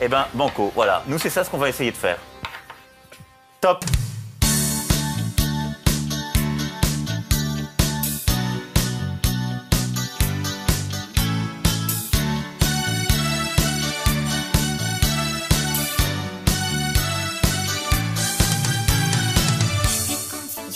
Eh 0.00 0.08
ben, 0.08 0.26
banco, 0.34 0.72
voilà. 0.74 1.02
Nous, 1.06 1.18
c'est 1.18 1.30
ça 1.30 1.44
ce 1.44 1.50
qu'on 1.50 1.58
va 1.58 1.68
essayer 1.68 1.90
de 1.90 1.96
faire. 1.96 2.18
Top 3.60 3.84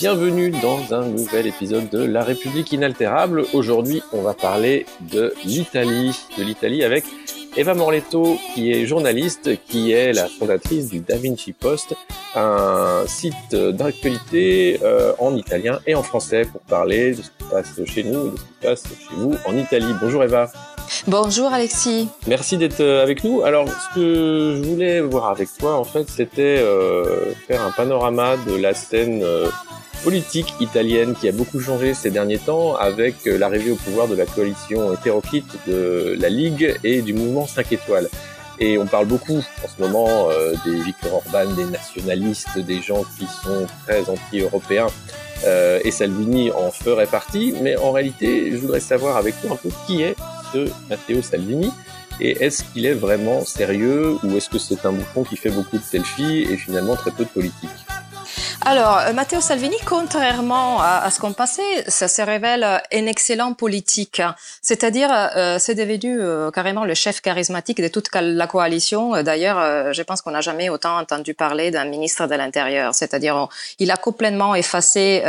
Bienvenue 0.00 0.50
dans 0.50 0.94
un 0.94 1.06
nouvel 1.06 1.48
épisode 1.48 1.88
de 1.91 2.05
La 2.05 2.22
République 2.22 2.70
inaltérable. 2.70 3.44
Aujourd'hui, 3.52 4.00
on 4.12 4.22
va 4.22 4.32
parler 4.32 4.86
de 5.00 5.34
l'Italie, 5.44 6.16
de 6.38 6.44
l'Italie 6.44 6.84
avec 6.84 7.05
Eva 7.59 7.75
Morletto, 7.75 8.39
qui 8.55 8.71
est 8.71 8.87
journaliste, 8.87 9.51
qui 9.67 9.91
est 9.91 10.12
la 10.12 10.28
fondatrice 10.28 10.91
du 10.91 11.01
Da 11.01 11.17
Vinci 11.17 11.53
Post, 11.53 11.97
un 12.37 13.03
site 13.09 13.53
d'actualité 13.53 14.78
euh, 14.84 15.12
en 15.19 15.34
italien 15.34 15.81
et 15.84 15.97
en 15.97 16.05
français 16.05 16.42
pour 16.45 16.61
parler 16.61 17.11
de 17.11 17.17
ce 17.17 17.31
qui 17.31 17.45
se 17.45 17.50
passe 17.50 17.84
chez 17.84 18.05
nous 18.05 18.28
et 18.28 18.31
de 18.31 18.37
ce 18.37 18.42
qui 18.42 18.48
se 18.48 18.67
passe 18.69 18.83
chez 18.84 19.17
vous 19.17 19.34
en 19.45 19.56
Italie. 19.56 19.92
Bonjour 20.00 20.23
Eva. 20.23 20.53
Bonjour 21.09 21.53
Alexis. 21.53 22.09
Merci 22.28 22.59
d'être 22.59 22.81
euh, 22.81 23.03
avec 23.03 23.25
nous. 23.25 23.42
Alors, 23.42 23.67
ce 23.69 23.95
que 23.97 24.62
je 24.62 24.69
voulais 24.69 25.00
voir 25.00 25.28
avec 25.28 25.48
toi, 25.59 25.75
en 25.75 25.84
fait, 25.84 26.09
c'était 26.09 26.61
euh, 26.61 27.33
faire 27.48 27.62
un 27.62 27.72
panorama 27.72 28.37
de 28.37 28.55
la 28.55 28.72
scène 28.72 29.20
euh, 29.25 29.48
politique 30.02 30.54
italienne 30.60 31.14
qui 31.14 31.28
a 31.28 31.32
beaucoup 31.32 31.60
changé 31.60 31.94
ces 31.94 32.10
derniers 32.10 32.38
temps 32.38 32.77
avec 32.77 33.27
euh, 33.27 33.38
l'arrivée 33.38 33.70
au 33.70 33.77
pouvoir 33.77 34.08
de 34.08 34.14
la 34.14 34.27
coalition 34.27 34.92
hétéroclite 34.92 35.56
de 35.66 36.16
la 36.18 36.28
Ligue 36.28 36.78
et 36.84 37.02
du 37.02 37.12
mouvement 37.12 37.46
5 37.46 37.72
étoiles. 37.72 38.08
Et 38.60 38.78
on 38.78 38.86
parle 38.86 39.06
beaucoup 39.06 39.38
en 39.38 39.69
ce 39.69 39.80
moment 39.80 40.28
euh, 40.30 40.54
des 40.64 40.80
Victor 40.82 41.14
Orban, 41.14 41.52
des 41.52 41.64
nationalistes, 41.64 42.58
des 42.58 42.82
gens 42.82 43.04
qui 43.19 43.26
sont 43.26 43.66
très 43.86 44.08
anti-européens. 44.08 44.88
Euh, 45.44 45.78
et 45.84 45.92
Salvini 45.92 46.50
en 46.50 46.70
ferait 46.70 47.06
partie. 47.06 47.54
Mais 47.62 47.76
en 47.76 47.92
réalité, 47.92 48.50
je 48.50 48.56
voudrais 48.56 48.80
savoir 48.80 49.16
avec 49.16 49.41
toi 49.41 49.52
un 49.52 49.56
peu 49.56 49.70
qui 49.86 50.02
est 50.02 50.16
ce 50.52 50.69
Matteo 50.88 51.22
Salvini. 51.22 51.70
Et 52.20 52.44
est-ce 52.44 52.64
qu'il 52.64 52.86
est 52.86 52.94
vraiment 52.94 53.44
sérieux 53.44 54.16
ou 54.24 54.36
est-ce 54.36 54.48
que 54.48 54.58
c'est 54.58 54.84
un 54.86 54.92
bouffon 54.92 55.22
qui 55.22 55.36
fait 55.36 55.50
beaucoup 55.50 55.78
de 55.78 55.84
selfies 55.84 56.42
et 56.42 56.56
finalement 56.56 56.96
très 56.96 57.12
peu 57.12 57.24
de 57.24 57.28
politique? 57.28 57.70
Alors, 58.64 58.98
euh, 58.98 59.12
Matteo 59.12 59.41
Salvini, 59.41 59.77
contrairement 59.86 60.83
à, 60.83 61.11
ce 61.11 61.20
qu'on 61.20 61.33
pensait, 61.33 61.62
ça 61.86 62.08
se 62.08 62.20
révèle 62.20 62.64
euh, 62.64 62.78
un 62.92 63.06
excellent 63.06 63.55
politique. 63.55 64.20
C'est-à-dire, 64.61 65.08
euh, 65.11 65.58
c'est 65.58 65.75
devenu 65.75 66.20
euh, 66.20 66.50
carrément 66.50 66.84
le 66.84 66.94
chef 66.94 67.20
charismatique 67.20 67.81
de 67.81 67.89
toute 67.89 68.09
la 68.14 68.47
coalition. 68.47 69.14
Euh, 69.14 69.22
D'ailleurs, 69.22 69.59
euh, 69.59 69.92
je 69.92 70.03
pense 70.03 70.22
qu'on 70.22 70.33
n'a 70.33 70.41
jamais 70.41 70.69
autant 70.69 70.98
entendu 70.98 71.34
parler 71.34 71.70
d'un 71.70 71.84
ministre 71.84 72.27
de 72.27 72.34
l'Intérieur. 72.34 72.94
C'est-à-dire, 72.94 73.49
il 73.78 73.91
a 73.91 73.97
complètement 73.97 74.55
effacé 74.55 75.22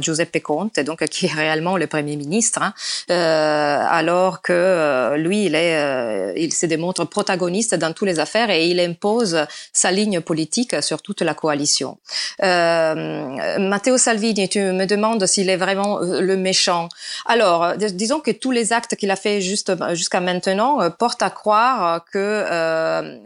Giuseppe 0.00 0.42
Conte, 0.42 0.80
donc 0.80 1.04
qui 1.06 1.26
est 1.26 1.32
réellement 1.32 1.76
le 1.76 1.86
premier 1.86 2.16
ministre, 2.16 2.60
hein, 2.62 2.72
alors 3.08 4.42
que 4.42 5.14
lui, 5.16 5.46
il 5.46 5.54
est, 5.54 6.34
il 6.36 6.52
se 6.52 6.66
démontre 6.66 7.04
protagoniste 7.04 7.74
dans 7.74 7.92
toutes 7.92 8.08
les 8.08 8.18
affaires 8.18 8.50
et 8.50 8.66
il 8.66 8.80
impose 8.80 9.46
sa 9.72 9.90
ligne 9.90 10.20
politique 10.20 10.82
sur 10.82 11.02
toute 11.02 11.22
la 11.22 11.34
coalition. 11.34 11.98
Euh, 12.42 13.58
Matteo 13.58 13.96
Salvini, 13.98 14.48
tu 14.48 14.60
me 14.60 14.86
demandes 14.86 15.26
s'il 15.26 15.48
est 15.50 15.56
vraiment 15.56 16.00
euh, 16.00 16.20
le 16.20 16.36
méchant. 16.36 16.88
Alors, 17.26 17.64
euh, 17.64 17.76
dis- 17.76 17.92
disons 17.92 18.20
que 18.20 18.30
tous 18.30 18.50
les 18.50 18.72
actes 18.72 18.96
qu'il 18.96 19.10
a 19.10 19.16
fait 19.16 19.40
jusqu'à 19.40 20.20
maintenant 20.20 20.90
portent 20.90 21.22
à 21.22 21.30
croire 21.30 22.04
que 22.12 22.44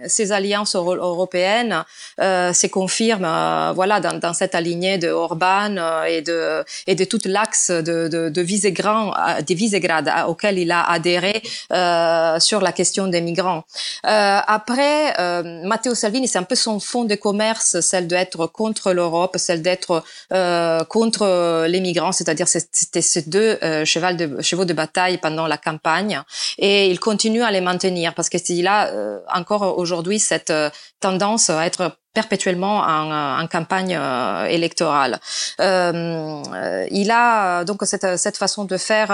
ces 0.06 0.32
alliances 0.32 0.74
euro- 0.74 0.96
européennes 0.96 1.84
se 2.18 2.66
confirment, 2.66 3.72
voilà, 3.74 4.00
dans, 4.00 4.32
cette 4.32 4.54
lignée 4.54 4.98
de 4.98 5.08
Orban 5.08 6.04
et 6.06 6.22
de 6.22 6.64
et 6.86 7.06
tout 7.06 7.20
l'axe 7.24 7.70
de, 7.70 8.08
de, 8.08 8.40
Visegrad, 8.40 10.10
auquel 10.26 10.58
il 10.58 10.70
a 10.70 10.88
adhéré 10.90 11.42
sur 12.40 12.60
la 12.60 12.72
question 12.72 13.06
des 13.06 13.20
migrants. 13.20 13.64
Après, 14.02 15.14
Matteo 15.64 15.94
Salvini, 15.94 16.28
c'est 16.28 16.38
un 16.38 16.42
peu 16.42 16.54
son 16.54 16.80
fond 16.80 17.04
de 17.04 17.14
commerce, 17.14 17.80
celle 17.80 18.06
d'être 18.06 18.46
contre 18.46 18.92
l'Europe, 18.98 19.34
celle 19.46 19.62
d'être 19.62 19.92
euh, 20.32 20.84
contre 20.96 21.22
euh, 21.22 21.68
les 21.72 21.80
migrants, 21.80 22.12
c'est-à-dire 22.18 22.48
c'est- 22.48 22.68
c'était 22.72 23.06
ces 23.12 23.22
deux 23.34 23.52
euh, 23.62 23.84
chevals 23.92 24.16
de, 24.22 24.26
chevaux 24.48 24.64
de 24.64 24.74
bataille 24.82 25.18
pendant 25.18 25.46
la 25.46 25.58
campagne, 25.68 26.14
et 26.58 26.90
il 26.92 26.98
continue 27.08 27.42
à 27.42 27.50
les 27.56 27.62
maintenir 27.68 28.14
parce 28.16 28.28
que 28.32 28.38
s'il 28.38 28.66
a 28.66 28.80
euh, 28.88 29.20
encore 29.40 29.78
aujourd'hui 29.82 30.18
cette 30.18 30.52
tendance 31.00 31.50
à 31.50 31.64
être 31.66 31.82
perpétuellement 32.14 32.78
en, 33.42 33.46
campagne 33.56 33.94
électorale. 34.58 35.14
Il 37.00 37.10
a 37.24 37.64
donc 37.64 37.78
cette, 37.92 38.08
cette 38.24 38.38
façon 38.44 38.62
de 38.72 38.76
faire 38.90 39.10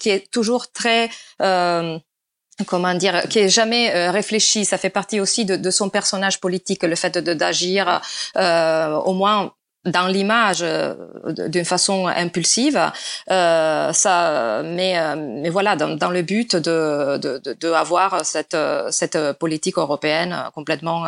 qui 0.00 0.08
est 0.14 0.24
toujours 0.36 0.64
très 0.80 1.10
comment 2.66 2.94
dire, 2.94 3.22
qui 3.28 3.40
est 3.40 3.48
jamais 3.48 3.94
euh, 3.94 4.10
réfléchi. 4.10 4.64
Ça 4.64 4.78
fait 4.78 4.90
partie 4.90 5.20
aussi 5.20 5.44
de, 5.44 5.70
son 5.70 5.88
personnage 5.90 6.40
politique, 6.40 6.82
le 6.82 6.94
fait 6.94 7.18
de 7.18 7.34
d'agir 7.34 8.00
euh, 8.36 8.94
au 8.94 9.12
moins 9.12 9.52
dans 9.84 10.06
l'image 10.06 10.60
euh, 10.62 10.94
d'une 11.48 11.64
façon 11.64 12.06
impulsive, 12.06 12.80
euh, 13.30 13.92
ça, 13.92 14.62
mais 14.64 14.98
euh, 14.98 15.14
mais 15.42 15.50
voilà, 15.50 15.76
dans, 15.76 15.96
dans 15.96 16.10
le 16.10 16.22
but 16.22 16.56
de 16.56 17.18
de, 17.18 17.40
de, 17.60 17.72
avoir 17.72 18.24
cette 18.24 18.56
cette 18.90 19.18
politique 19.32 19.78
européenne 19.78 20.34
complètement 20.54 21.04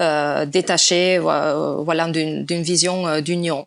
euh, 0.00 0.46
détachée, 0.46 1.18
vo- 1.18 1.82
voilà, 1.84 2.06
d'une 2.08 2.62
vision 2.62 3.20
d'union. 3.20 3.66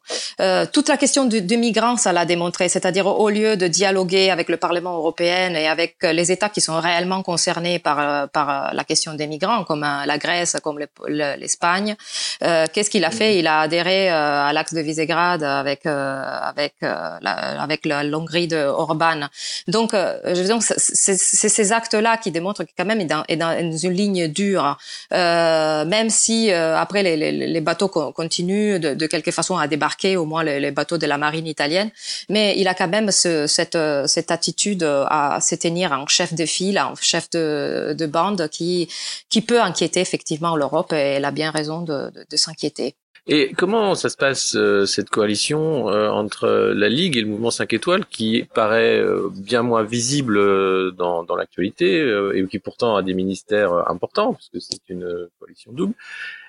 Toute 0.73 0.87
la 0.89 0.97
question 0.97 1.25
du, 1.25 1.41
des 1.41 1.57
migrants, 1.57 1.97
ça 1.97 2.13
l'a 2.13 2.25
démontré, 2.25 2.69
c'est-à-dire 2.69 3.07
au 3.07 3.29
lieu 3.29 3.57
de 3.57 3.67
dialoguer 3.67 4.29
avec 4.29 4.49
le 4.49 4.57
Parlement 4.57 4.95
européen 4.95 5.53
et 5.55 5.67
avec 5.67 5.97
les 6.03 6.31
États 6.31 6.49
qui 6.49 6.61
sont 6.61 6.79
réellement 6.79 7.23
concernés 7.23 7.79
par 7.79 8.29
par 8.29 8.73
la 8.73 8.83
question 8.83 9.13
des 9.13 9.27
migrants, 9.27 9.63
comme 9.63 9.81
la 9.81 10.17
Grèce, 10.17 10.57
comme 10.63 10.79
le- 10.79 10.87
le- 11.07 11.35
l'Espagne, 11.39 11.95
euh, 12.43 12.65
qu'est-ce 12.71 12.89
qu'il 12.89 13.05
a 13.05 13.11
fait? 13.11 13.37
Il 13.39 13.47
a 13.47 13.61
adhéré 13.61 14.09
à 14.45 14.53
l'axe 14.53 14.73
de 14.73 14.81
Visegrad 14.81 15.43
avec 15.43 15.85
euh, 15.85 16.21
avec 16.51 16.75
euh, 16.83 17.17
la, 17.21 17.61
avec 17.61 17.85
la 17.85 18.03
Hongrie 18.03 18.47
de 18.47 18.57
Orban. 18.57 19.27
Donc, 19.67 19.93
euh, 19.93 20.33
dire, 20.33 20.57
c'est 20.61 21.17
ces 21.57 21.71
actes-là 21.71 22.17
qui 22.17 22.31
démontrent 22.31 22.63
que 22.63 22.71
quand 22.77 22.85
même 22.85 23.01
est 23.01 23.05
dans, 23.05 23.23
est 23.27 23.37
dans 23.37 23.53
une 23.87 23.93
ligne 23.93 24.27
dure, 24.27 24.77
euh, 25.13 25.85
même 25.85 26.09
si 26.09 26.51
euh, 26.51 26.77
après 26.77 27.03
les, 27.03 27.17
les, 27.17 27.31
les 27.31 27.61
bateaux 27.61 27.87
co- 27.87 28.11
continuent 28.11 28.79
de, 28.79 28.93
de 28.93 29.05
quelque 29.07 29.31
façon 29.31 29.57
à 29.57 29.67
débarquer, 29.67 30.17
au 30.17 30.25
moins 30.25 30.43
les, 30.43 30.59
les 30.59 30.71
bateaux 30.71 30.97
de 30.97 31.07
la 31.07 31.17
marine 31.17 31.47
italienne, 31.47 31.91
mais 32.29 32.55
il 32.57 32.67
a 32.67 32.73
quand 32.73 32.87
même 32.87 33.11
ce, 33.11 33.47
cette 33.47 33.75
euh, 33.75 34.07
cette 34.07 34.31
attitude 34.31 34.83
à 34.83 35.39
se 35.41 35.55
tenir 35.55 35.91
en 35.91 36.07
chef 36.07 36.33
de 36.33 36.45
file, 36.45 36.79
en 36.79 36.95
chef 36.95 37.29
de, 37.31 37.95
de 37.97 38.05
bande 38.05 38.47
qui 38.49 38.89
qui 39.29 39.41
peut 39.41 39.61
inquiéter 39.61 39.99
effectivement 39.99 40.55
l'Europe 40.55 40.93
et 40.93 41.15
elle 41.15 41.25
a 41.25 41.31
bien 41.31 41.51
raison 41.51 41.81
de, 41.81 42.11
de 42.29 42.37
s'inquiéter. 42.37 42.95
Et 43.29 43.51
comment 43.57 43.93
ça 43.93 44.07
se 44.07 44.15
passe 44.15 44.55
euh, 44.55 44.85
cette 44.85 45.09
coalition 45.09 45.89
euh, 45.89 46.09
entre 46.09 46.47
la 46.47 46.87
Ligue 46.87 47.17
et 47.17 47.21
le 47.21 47.27
mouvement 47.27 47.51
5 47.51 47.73
étoiles 47.73 48.05
qui 48.05 48.47
paraît 48.53 49.01
euh, 49.01 49.27
bien 49.29 49.63
moins 49.63 49.83
visible 49.83 50.37
euh, 50.37 50.91
dans, 50.91 51.23
dans 51.23 51.35
l'actualité 51.35 51.99
euh, 51.99 52.37
et 52.37 52.47
qui 52.47 52.59
pourtant 52.59 52.95
a 52.95 53.03
des 53.03 53.13
ministères 53.13 53.73
euh, 53.73 53.83
importants 53.87 54.33
puisque 54.33 54.61
c'est 54.61 54.79
une 54.87 55.27
coalition 55.41 55.73
double. 55.73 55.93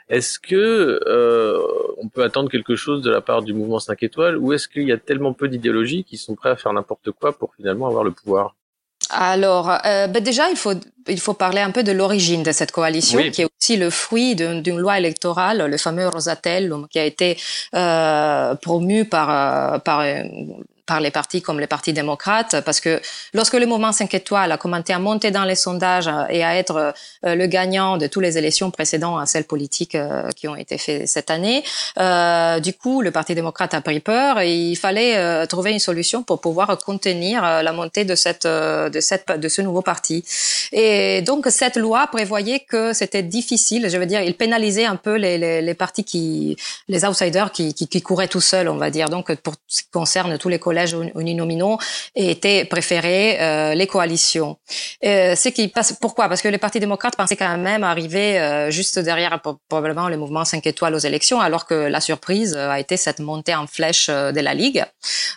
Est-ce 0.08 0.38
que 0.38 1.00
on 1.98 2.08
peut 2.08 2.22
attendre 2.22 2.48
quelque 2.48 2.76
chose 2.76 3.02
de 3.02 3.10
la 3.10 3.20
part 3.20 3.42
du 3.42 3.52
mouvement 3.52 3.80
5 3.80 4.02
étoiles 4.04 4.38
ou 4.38 4.52
est-ce 4.52 4.68
qu'il 4.68 4.84
y 4.84 4.92
a 4.92 4.96
tellement 4.98 5.34
peu 5.34 5.48
d'idéologies 5.48 6.04
qui 6.04 6.16
sont 6.16 6.34
prêts 6.36 6.50
à 6.50 6.56
faire 6.56 6.72
n'importe 6.72 7.10
quoi 7.10 7.36
pour 7.36 7.54
finalement 7.56 7.88
avoir 7.88 8.04
le 8.04 8.12
pouvoir? 8.12 8.54
Alors, 9.10 9.70
euh, 9.86 10.06
ben 10.06 10.22
déjà, 10.22 10.50
il 10.50 10.56
faut, 10.56 10.74
il 11.08 11.20
faut 11.20 11.34
parler 11.34 11.60
un 11.60 11.70
peu 11.70 11.82
de 11.82 11.92
l'origine 11.92 12.42
de 12.42 12.52
cette 12.52 12.72
coalition, 12.72 13.18
Oui. 13.18 13.30
qui 13.30 13.42
est 13.42 13.46
aussi 13.58 13.76
le 13.76 13.90
fruit 13.90 14.34
d'une 14.34 14.62
d'une 14.62 14.78
loi 14.78 14.98
électorale, 14.98 15.66
le 15.70 15.76
fameux 15.78 16.08
Rosatellum, 16.08 16.86
qui 16.88 16.98
a 16.98 17.04
été 17.04 17.36
euh, 17.74 18.54
promu 18.56 19.04
par, 19.06 19.30
euh, 19.30 19.78
par 19.78 20.00
euh, 20.00 20.22
par 20.88 21.00
les 21.00 21.12
partis 21.12 21.42
comme 21.42 21.60
les 21.60 21.68
partis 21.68 21.92
démocrates, 21.92 22.56
parce 22.64 22.80
que 22.80 23.00
lorsque 23.34 23.54
le 23.54 23.66
mouvement 23.66 23.92
5 23.92 24.12
étoiles 24.14 24.50
a 24.50 24.58
commencé 24.58 24.92
à 24.92 24.98
monter 24.98 25.30
dans 25.30 25.44
les 25.44 25.54
sondages 25.54 26.10
et 26.30 26.42
à 26.42 26.56
être 26.56 26.94
le 27.22 27.46
gagnant 27.46 27.96
de 27.98 28.06
toutes 28.06 28.24
les 28.24 28.36
élections 28.38 28.70
précédentes 28.70 29.20
à 29.22 29.26
celles 29.26 29.44
politiques 29.44 29.96
qui 30.36 30.48
ont 30.48 30.56
été 30.56 30.78
faites 30.78 31.06
cette 31.06 31.30
année, 31.30 31.62
du 32.60 32.72
coup, 32.72 33.02
le 33.02 33.10
Parti 33.10 33.34
démocrate 33.34 33.74
a 33.74 33.80
pris 33.80 34.00
peur 34.00 34.40
et 34.40 34.54
il 34.54 34.76
fallait 34.76 35.46
trouver 35.46 35.72
une 35.72 35.78
solution 35.78 36.22
pour 36.22 36.40
pouvoir 36.40 36.76
contenir 36.78 37.42
la 37.42 37.72
montée 37.72 38.04
de 38.04 38.14
cette 38.14 38.46
de 38.46 39.00
cette 39.00 39.28
de 39.36 39.48
ce 39.48 39.62
nouveau 39.62 39.82
parti. 39.82 40.24
Et 40.72 41.22
donc 41.22 41.46
cette 41.50 41.76
loi 41.76 42.06
prévoyait 42.06 42.60
que 42.60 42.92
c'était 42.92 43.22
difficile, 43.22 43.88
je 43.88 43.96
veux 43.98 44.06
dire, 44.06 44.22
il 44.22 44.34
pénalisait 44.34 44.84
un 44.84 44.96
peu 44.96 45.16
les, 45.16 45.38
les, 45.38 45.62
les 45.62 45.74
partis 45.74 46.04
qui, 46.04 46.56
les 46.88 47.04
outsiders 47.04 47.52
qui, 47.52 47.74
qui, 47.74 47.88
qui, 47.88 48.02
couraient 48.02 48.28
tout 48.28 48.40
seuls, 48.40 48.68
on 48.68 48.76
va 48.76 48.90
dire. 48.90 49.08
Donc 49.08 49.34
pour 49.36 49.54
ce 49.66 49.82
qui 49.82 49.88
concerne 49.90 50.38
tous 50.38 50.48
les 50.48 50.58
collèges 50.78 50.96
uninominaux, 51.14 51.78
étaient 52.14 52.64
préférés 52.64 53.38
euh, 53.40 53.74
les 53.74 53.86
coalitions. 53.86 54.56
Euh, 55.04 55.34
qui 55.34 55.68
passe, 55.68 55.94
pourquoi? 56.00 56.28
Parce 56.28 56.42
que 56.42 56.48
les 56.48 56.58
partis 56.58 56.78
démocrates 56.78 57.16
pensaient 57.16 57.36
quand 57.36 57.56
même 57.56 57.82
arriver 57.82 58.38
euh, 58.38 58.70
juste 58.70 58.98
derrière 58.98 59.40
probablement 59.68 60.08
le 60.08 60.16
mouvement 60.16 60.44
5 60.44 60.66
étoiles 60.66 60.94
aux 60.94 60.98
élections, 60.98 61.40
alors 61.40 61.66
que 61.66 61.74
la 61.74 62.00
surprise 62.00 62.54
a 62.54 62.78
été 62.78 62.96
cette 62.96 63.20
montée 63.20 63.54
en 63.54 63.66
flèche 63.66 64.08
de 64.08 64.40
la 64.40 64.54
Ligue, 64.54 64.84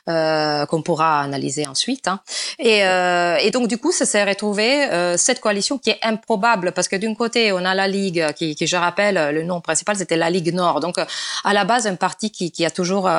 qu'on 0.05 0.81
pourra 0.83 1.21
analyser 1.21 1.65
ensuite. 1.67 2.07
Hein. 2.07 2.19
Et, 2.59 3.51
donc 3.51 3.67
du 3.67 3.77
coup, 3.77 3.91
ça 3.91 4.05
s'est 4.05 4.23
retrouvé 4.23 4.87
cette 5.17 5.39
coalition 5.39 5.77
qui 5.77 5.91
est 5.91 5.99
improbable 6.03 6.71
parce 6.73 6.87
que 6.87 6.95
d'un 6.97 7.15
côté, 7.15 7.51
on 7.51 7.63
a 7.65 7.73
la 7.73 7.87
Ligue 7.87 8.33
qui, 8.33 8.55
je 8.59 8.75
rappelle, 8.75 9.33
le 9.33 9.43
nom 9.43 9.61
principal 9.61 9.95
c'était 9.95 10.17
la 10.17 10.29
Ligue 10.29 10.53
Nord. 10.53 10.79
Donc 10.81 10.97
à 11.43 11.53
la 11.53 11.63
base, 11.63 11.87
un 11.87 11.95
parti 11.95 12.31
qui, 12.31 12.65
a 12.65 12.71
toujours 12.71 13.09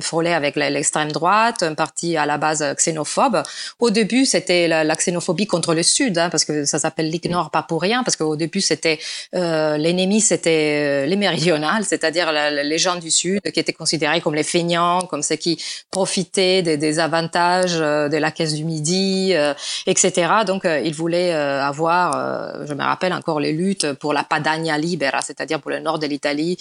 frôlé 0.00 0.32
avec 0.32 0.56
l'extrême 0.56 1.10
droite, 1.12 1.25
un 1.26 1.74
parti 1.74 2.16
à 2.16 2.26
la 2.26 2.38
base 2.38 2.64
xénophobe. 2.76 3.42
Au 3.78 3.90
début, 3.90 4.24
c'était 4.24 4.68
la, 4.68 4.94
xénophobie 4.94 5.46
contre 5.46 5.74
le 5.74 5.82
Sud, 5.82 6.18
hein, 6.18 6.30
parce 6.30 6.44
que 6.44 6.64
ça 6.64 6.78
s'appelle 6.78 7.10
Ligue 7.10 7.30
Nord 7.30 7.50
pas 7.50 7.62
pour 7.62 7.82
rien, 7.82 8.02
parce 8.02 8.16
qu'au 8.16 8.36
début, 8.36 8.60
c'était 8.60 8.98
euh, 9.34 9.76
l'ennemi, 9.76 10.20
c'était 10.20 11.04
euh, 11.04 11.06
les 11.06 11.16
méridionales, 11.16 11.84
c'est-à-dire 11.84 12.32
les 12.32 12.78
gens 12.78 12.96
du 12.96 13.10
Sud 13.10 13.40
qui 13.52 13.60
étaient 13.60 13.72
considérés 13.72 14.20
comme 14.20 14.34
les 14.34 14.42
feignants, 14.42 15.00
comme 15.02 15.22
ceux 15.22 15.36
qui 15.36 15.62
profitaient 15.90 16.62
des, 16.62 16.76
des 16.76 16.98
avantages 16.98 17.78
euh, 17.80 18.08
de 18.08 18.16
la 18.16 18.30
caisse 18.30 18.54
du 18.54 18.64
Midi, 18.64 19.32
euh, 19.34 19.54
etc. 19.86 20.28
Donc, 20.46 20.64
ils 20.64 20.94
voulaient 20.94 21.32
avoir, 21.32 22.66
je 22.66 22.74
me 22.74 22.82
rappelle 22.82 23.12
encore 23.12 23.40
les 23.40 23.52
luttes 23.52 23.92
pour 23.94 24.12
la 24.12 24.24
Padania 24.24 24.78
Libera, 24.78 25.20
c'est-à-dire 25.20 25.60
pour 25.60 25.70
le 25.70 25.80
nord 25.80 25.98
de 25.98 26.06
l'Italie, 26.06 26.56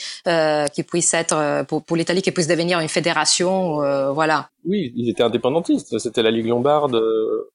qui 0.73 0.83
puisse 0.83 1.13
être 1.13 1.63
pour, 1.67 1.83
pour 1.83 1.95
l'Italie 1.95 2.21
qui 2.21 2.31
puisse 2.31 2.47
devenir 2.47 2.79
une 2.79 2.89
fédération, 2.89 3.83
euh, 3.83 4.11
voilà. 4.11 4.49
Oui, 4.65 4.93
ils 4.95 5.09
étaient 5.09 5.23
indépendantistes. 5.23 5.97
C'était 5.99 6.23
la 6.23 6.31
Ligue 6.31 6.47
lombarde. 6.47 6.99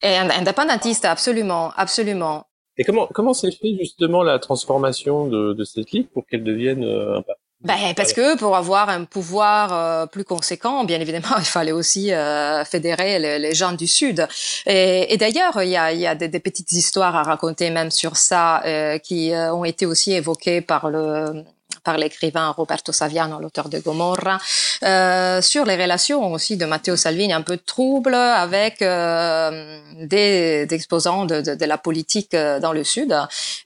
Et 0.03 0.17
indépendantiste, 0.17 1.05
absolument, 1.05 1.73
absolument. 1.77 2.47
Et 2.77 2.85
comment 2.85 3.09
comment 3.13 3.35
s'est 3.35 3.51
fait 3.51 3.77
justement 3.79 4.23
la 4.23 4.39
transformation 4.39 5.27
de, 5.27 5.53
de 5.53 5.65
cette 5.65 5.91
ligue 5.91 6.09
pour 6.09 6.27
qu'elle 6.27 6.45
devienne 6.45 6.85
euh, 6.85 7.19
un 7.19 7.23
parti 7.23 7.43
ben, 7.63 7.93
parce 7.95 8.15
que 8.15 8.39
pour 8.39 8.57
avoir 8.57 8.89
un 8.89 9.05
pouvoir 9.05 9.73
euh, 9.75 10.07
plus 10.07 10.25
conséquent, 10.25 10.85
bien 10.85 10.99
évidemment, 10.99 11.27
il 11.39 11.45
fallait 11.45 11.73
aussi 11.73 12.13
euh, 12.13 12.65
fédérer 12.65 13.19
les, 13.19 13.39
les, 13.39 13.55
gens 13.55 13.73
du 13.73 13.87
Sud. 13.87 14.27
Et, 14.67 15.13
et 15.13 15.19
d'ailleurs, 15.19 15.63
il 15.63 15.69
y 15.69 15.77
a, 15.77 15.93
il 15.93 16.01
y 16.01 16.07
a 16.07 16.15
des, 16.15 16.29
des, 16.29 16.41
petites 16.41 16.73
histoires 16.73 17.15
à 17.17 17.23
raconter 17.23 17.69
même 17.69 17.91
sur 17.91 18.17
ça 18.17 18.63
euh, 18.65 18.99
qui 18.99 19.33
ont 19.35 19.65
été 19.65 19.85
aussi 19.85 20.13
évoquées 20.13 20.63
par 20.63 20.89
le 20.89 21.45
par 21.83 21.99
l'écrivain 21.99 22.51
Roberto 22.51 22.93
Saviano, 22.93 23.39
l'auteur 23.41 23.69
de 23.69 23.79
Gomorra, 23.79 24.39
euh, 24.83 25.41
sur 25.41 25.65
les 25.65 25.77
relations 25.77 26.33
aussi 26.33 26.57
de 26.57 26.65
Matteo 26.65 26.97
Salvini 26.97 27.33
un 27.33 27.43
peu 27.43 27.57
troubles 27.57 28.15
avec 28.15 28.83
euh, 28.83 29.81
des, 30.01 30.67
exposants 30.71 31.27
de, 31.27 31.41
de, 31.41 31.55
de, 31.55 31.65
la 31.65 31.79
politique 31.79 32.35
euh, 32.35 32.61
dans 32.61 32.73
le 32.73 32.85
Sud, 32.85 33.15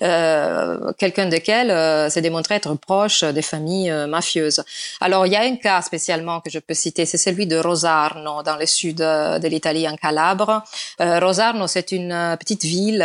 euh, 0.03 0.93
quelqu'un 0.99 1.27
desquels 1.27 1.71
euh, 1.71 2.09
s'est 2.11 2.21
démontré 2.21 2.55
être 2.57 2.75
proche 2.75 3.25
des 3.25 3.43
familles 3.43 3.91
euh, 3.91 4.07
mafieuses. 4.07 4.63
Alors 5.01 5.27
il 5.27 5.33
y 5.33 5.37
a 5.37 5.43
un 5.43 5.57
cas 5.57 5.83
spécialement 5.83 6.41
que 6.41 6.51
je 6.51 6.59
peux 6.59 6.75
citer, 6.75 7.07
c'est 7.07 7.19
celui 7.19 7.47
de 7.47 7.57
Rosarno 7.57 8.43
dans 8.43 8.57
le 8.57 8.67
sud 8.67 8.99
de 8.99 9.49
l'Italie, 9.49 9.89
en 9.89 9.97
Calabre. 9.97 10.63
Rosarno, 10.99 11.67
c'est 11.67 11.93
une 11.93 12.37
petite 12.39 12.65
ville 12.65 13.05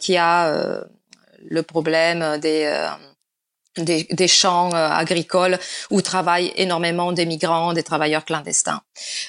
qui 0.00 0.16
a 0.16 0.82
le 1.48 1.62
problème 1.62 2.38
des 2.38 2.70
des, 3.76 4.04
des, 4.10 4.28
champs 4.28 4.72
euh, 4.74 4.88
agricoles 4.88 5.58
où 5.90 6.02
travaillent 6.02 6.52
énormément 6.56 7.12
des 7.12 7.26
migrants, 7.26 7.72
des 7.72 7.82
travailleurs 7.82 8.24
clandestins. 8.24 8.80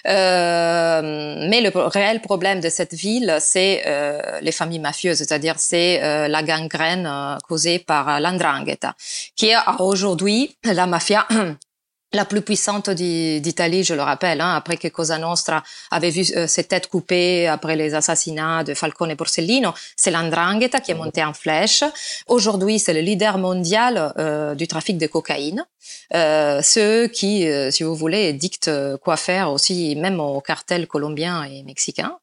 Euh, 0.07 1.47
mais 1.49 1.61
le 1.61 1.69
réel 1.75 2.21
problème 2.21 2.59
de 2.59 2.69
cette 2.69 2.93
ville, 2.93 3.37
c'est 3.39 3.83
euh, 3.85 4.39
les 4.41 4.51
familles 4.51 4.79
mafieuses, 4.79 5.17
c'est-à-dire 5.17 5.55
c'est 5.57 6.01
euh, 6.03 6.27
la 6.27 6.43
gangrène 6.43 7.05
euh, 7.07 7.37
causée 7.47 7.79
par 7.79 8.19
l'andrangheta, 8.19 8.95
qui 9.35 9.49
est 9.49 9.57
aujourd'hui 9.79 10.55
la 10.63 10.87
mafia 10.87 11.27
la 12.13 12.25
plus 12.25 12.41
puissante 12.41 12.89
d'Italie, 12.89 13.83
je 13.83 13.93
le 13.93 14.01
rappelle, 14.01 14.41
hein, 14.41 14.53
après 14.55 14.77
que 14.77 14.89
Cosa 14.89 15.17
Nostra 15.17 15.63
avait 15.91 16.09
vu 16.09 16.25
euh, 16.35 16.45
ses 16.45 16.65
têtes 16.65 16.87
coupées 16.87 17.47
après 17.47 17.75
les 17.77 17.93
assassinats 17.93 18.63
de 18.63 18.73
Falcone 18.73 19.11
et 19.11 19.15
Borsellino, 19.15 19.73
c'est 19.95 20.11
l'Andrangheta 20.11 20.81
qui 20.81 20.91
est 20.91 20.95
montée 20.95 21.23
en 21.23 21.33
flèche. 21.33 21.83
Aujourd'hui, 22.27 22.79
c'est 22.79 22.93
le 22.93 22.99
leader 22.99 23.37
mondial 23.37 24.13
euh, 24.17 24.55
du 24.55 24.67
trafic 24.67 24.97
de 24.97 25.07
cocaïne. 25.07 25.65
Euh, 26.13 26.61
ceux 26.61 27.07
qui, 27.07 27.47
euh, 27.47 27.71
si 27.71 27.83
vous 27.83 27.95
voulez, 27.95 28.33
dictent 28.33 28.71
quoi 28.97 29.15
faire 29.15 29.51
aussi, 29.51 29.95
même 29.95 30.19
aux 30.19 30.41
cartels 30.41 30.87
colombiens 30.87 31.43
et 31.43 31.63
mexicains. 31.63 32.17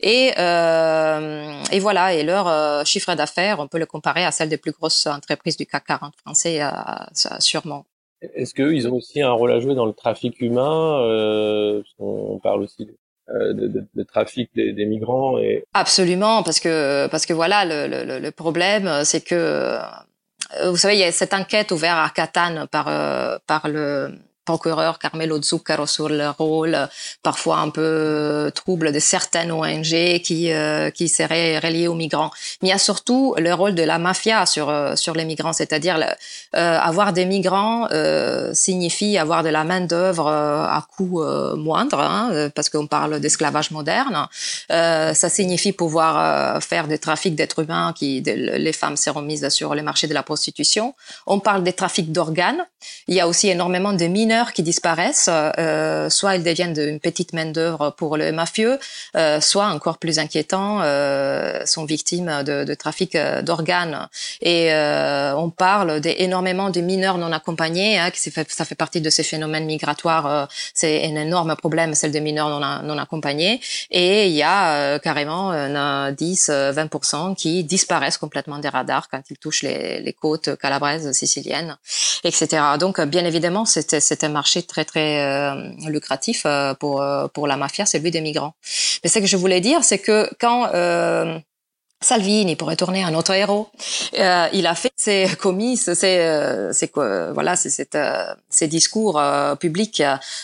Et, 0.00 0.28
et 0.28 1.80
voilà, 1.80 2.14
et 2.14 2.22
leur 2.22 2.86
chiffre 2.86 3.14
d'affaires, 3.14 3.58
on 3.58 3.66
peut 3.66 3.78
le 3.78 3.86
comparer 3.86 4.24
à 4.24 4.30
celle 4.30 4.48
des 4.48 4.56
plus 4.56 4.72
grosses 4.72 5.06
entreprises 5.06 5.56
du 5.56 5.66
CAC 5.66 5.84
40 5.86 6.14
français, 6.16 6.60
sûrement. 7.40 7.84
Est-ce 8.34 8.54
qu'ils 8.54 8.88
ont 8.88 8.94
aussi 8.96 9.20
un 9.22 9.32
rôle 9.32 9.52
à 9.52 9.60
jouer 9.60 9.74
dans 9.74 9.86
le 9.86 9.92
trafic 9.92 10.40
humain 10.40 11.00
euh, 11.02 11.82
On 11.98 12.38
parle 12.38 12.62
aussi 12.62 12.88
euh, 13.28 13.52
de, 13.52 13.66
de, 13.68 13.86
de, 13.94 14.02
trafic 14.02 14.50
des, 14.54 14.72
des, 14.72 14.86
migrants. 14.86 15.38
Et... 15.38 15.64
Absolument, 15.74 16.42
parce 16.42 16.60
que 16.60 17.06
parce 17.08 17.26
que 17.26 17.32
voilà, 17.32 17.64
le, 17.64 18.04
le, 18.04 18.18
le 18.18 18.30
problème, 18.30 19.04
c'est 19.04 19.24
que 19.24 19.78
euh, 20.60 20.70
vous 20.70 20.76
savez, 20.76 20.94
il 20.94 21.00
y 21.00 21.04
a 21.04 21.12
cette 21.12 21.34
enquête 21.34 21.70
ouverte 21.70 21.98
à 21.98 22.10
Catane 22.10 22.66
par 22.70 22.88
euh, 22.88 23.38
par 23.46 23.68
le 23.68 24.12
procureur 24.44 24.98
Carmelo 24.98 25.40
Zuccaro 25.42 25.86
sur 25.86 26.08
le 26.08 26.30
rôle 26.30 26.76
parfois 27.22 27.58
un 27.58 27.70
peu 27.70 28.50
trouble 28.54 28.92
de 28.92 28.98
certaines 28.98 29.52
ONG 29.52 30.20
qui 30.22 30.52
euh, 30.52 30.90
qui 30.90 31.08
seraient 31.08 31.58
reliées 31.58 31.88
aux 31.88 31.94
migrants. 31.94 32.30
Mais 32.60 32.68
il 32.68 32.70
y 32.70 32.74
a 32.74 32.78
surtout 32.78 33.34
le 33.38 33.52
rôle 33.54 33.74
de 33.74 33.82
la 33.82 33.98
mafia 33.98 34.46
sur 34.46 34.68
euh, 34.68 34.96
sur 34.96 35.14
les 35.14 35.24
migrants, 35.24 35.52
c'est-à-dire 35.52 35.98
euh, 36.54 36.78
avoir 36.78 37.12
des 37.12 37.24
migrants 37.24 37.88
euh, 37.92 38.52
signifie 38.52 39.16
avoir 39.16 39.42
de 39.42 39.48
la 39.48 39.64
main 39.64 39.80
d'œuvre 39.80 40.26
euh, 40.26 40.64
à 40.64 40.86
coût 40.96 41.22
moindre, 41.56 42.00
hein, 42.00 42.50
parce 42.54 42.68
qu'on 42.68 42.86
parle 42.86 43.20
d'esclavage 43.20 43.70
moderne. 43.70 44.28
ça 44.68 45.28
signifie 45.28 45.72
pouvoir 45.72 46.62
faire 46.62 46.86
des 46.88 46.98
trafics 46.98 47.34
d'êtres 47.34 47.60
humains 47.60 47.92
qui 47.94 48.20
les 48.20 48.72
femmes 48.72 48.96
seront 48.96 49.22
mises 49.22 49.48
sur 49.48 49.74
le 49.74 49.82
marché 49.82 50.06
de 50.06 50.14
la 50.14 50.22
prostitution. 50.22 50.94
On 51.26 51.38
parle 51.40 51.62
des 51.62 51.72
trafics 51.72 52.12
d'organes. 52.12 52.64
Il 53.08 53.14
y 53.14 53.20
a 53.20 53.28
aussi 53.28 53.48
énormément 53.48 53.92
de 53.92 54.04
qui 54.54 54.62
disparaissent, 54.62 55.28
euh, 55.30 56.08
soit 56.08 56.36
ils 56.36 56.42
deviennent 56.42 56.78
une 56.78 57.00
petite 57.00 57.32
main 57.32 57.46
d'œuvre 57.46 57.90
pour 57.90 58.16
le 58.16 58.32
mafieux, 58.32 58.78
euh, 59.16 59.40
soit 59.40 59.66
encore 59.66 59.98
plus 59.98 60.18
inquiétant, 60.18 60.80
euh, 60.82 61.64
sont 61.66 61.84
victimes 61.84 62.42
de, 62.42 62.74
trafic 62.74 63.16
d'organes. 63.42 64.08
Et 64.40 64.72
on 65.44 65.50
parle 65.50 66.00
d'énormément 66.00 66.70
de 66.70 66.80
mineurs 66.80 67.18
non 67.18 67.32
accompagnés, 67.32 67.98
hein, 67.98 68.10
qui 68.10 68.20
ça 68.20 68.64
fait 68.64 68.74
partie 68.74 69.00
de 69.00 69.10
ces 69.10 69.22
phénomènes 69.22 69.66
migratoires. 69.66 70.48
C'est 70.74 71.04
un 71.04 71.16
énorme 71.16 71.54
problème, 71.56 71.94
celle 71.94 72.12
des 72.12 72.20
mineurs 72.20 72.48
non, 72.48 72.82
non 72.82 72.98
accompagnés. 72.98 73.60
Et 73.90 74.28
il 74.28 74.32
y 74.32 74.42
a 74.42 74.98
carrément 75.00 75.52
10-20% 75.52 77.34
qui 77.36 77.64
disparaissent 77.64 78.18
complètement 78.18 78.58
des 78.58 78.70
radars 78.70 79.08
quand 79.10 79.22
ils 79.30 79.36
touchent 79.36 79.62
les, 79.62 80.00
les 80.00 80.12
côtes 80.12 80.56
calabraises, 80.56 81.12
siciliennes, 81.12 81.76
etc. 82.24 82.62
Donc, 82.78 83.00
bien 83.00 83.24
évidemment, 83.24 83.64
c'est 83.64 84.21
un 84.24 84.28
marché 84.28 84.62
très 84.62 84.84
très 84.84 85.22
euh, 85.22 85.70
lucratif 85.88 86.42
euh, 86.46 86.74
pour 86.74 87.02
euh, 87.02 87.28
pour 87.28 87.46
la 87.46 87.56
mafia, 87.56 87.86
celui 87.86 88.10
des 88.10 88.20
migrants. 88.20 88.54
Mais 89.02 89.10
ce 89.10 89.18
que 89.18 89.26
je 89.26 89.36
voulais 89.36 89.60
dire, 89.60 89.84
c'est 89.84 89.98
que 89.98 90.28
quand 90.40 90.68
Salvini, 92.02 92.56
pour 92.56 92.68
retourner 92.68 93.04
à 93.04 93.10
notre 93.10 93.32
héros, 93.32 93.68
euh, 94.18 94.48
il 94.52 94.66
a 94.66 94.74
fait 94.74 94.92
ses 94.96 95.28
commis, 95.38 95.76
ses, 95.76 95.96
euh, 96.02 96.72
voilà, 97.32 97.56
ses, 97.56 97.88
euh, 97.94 98.34
discours 98.62 99.20
publics 99.58 100.02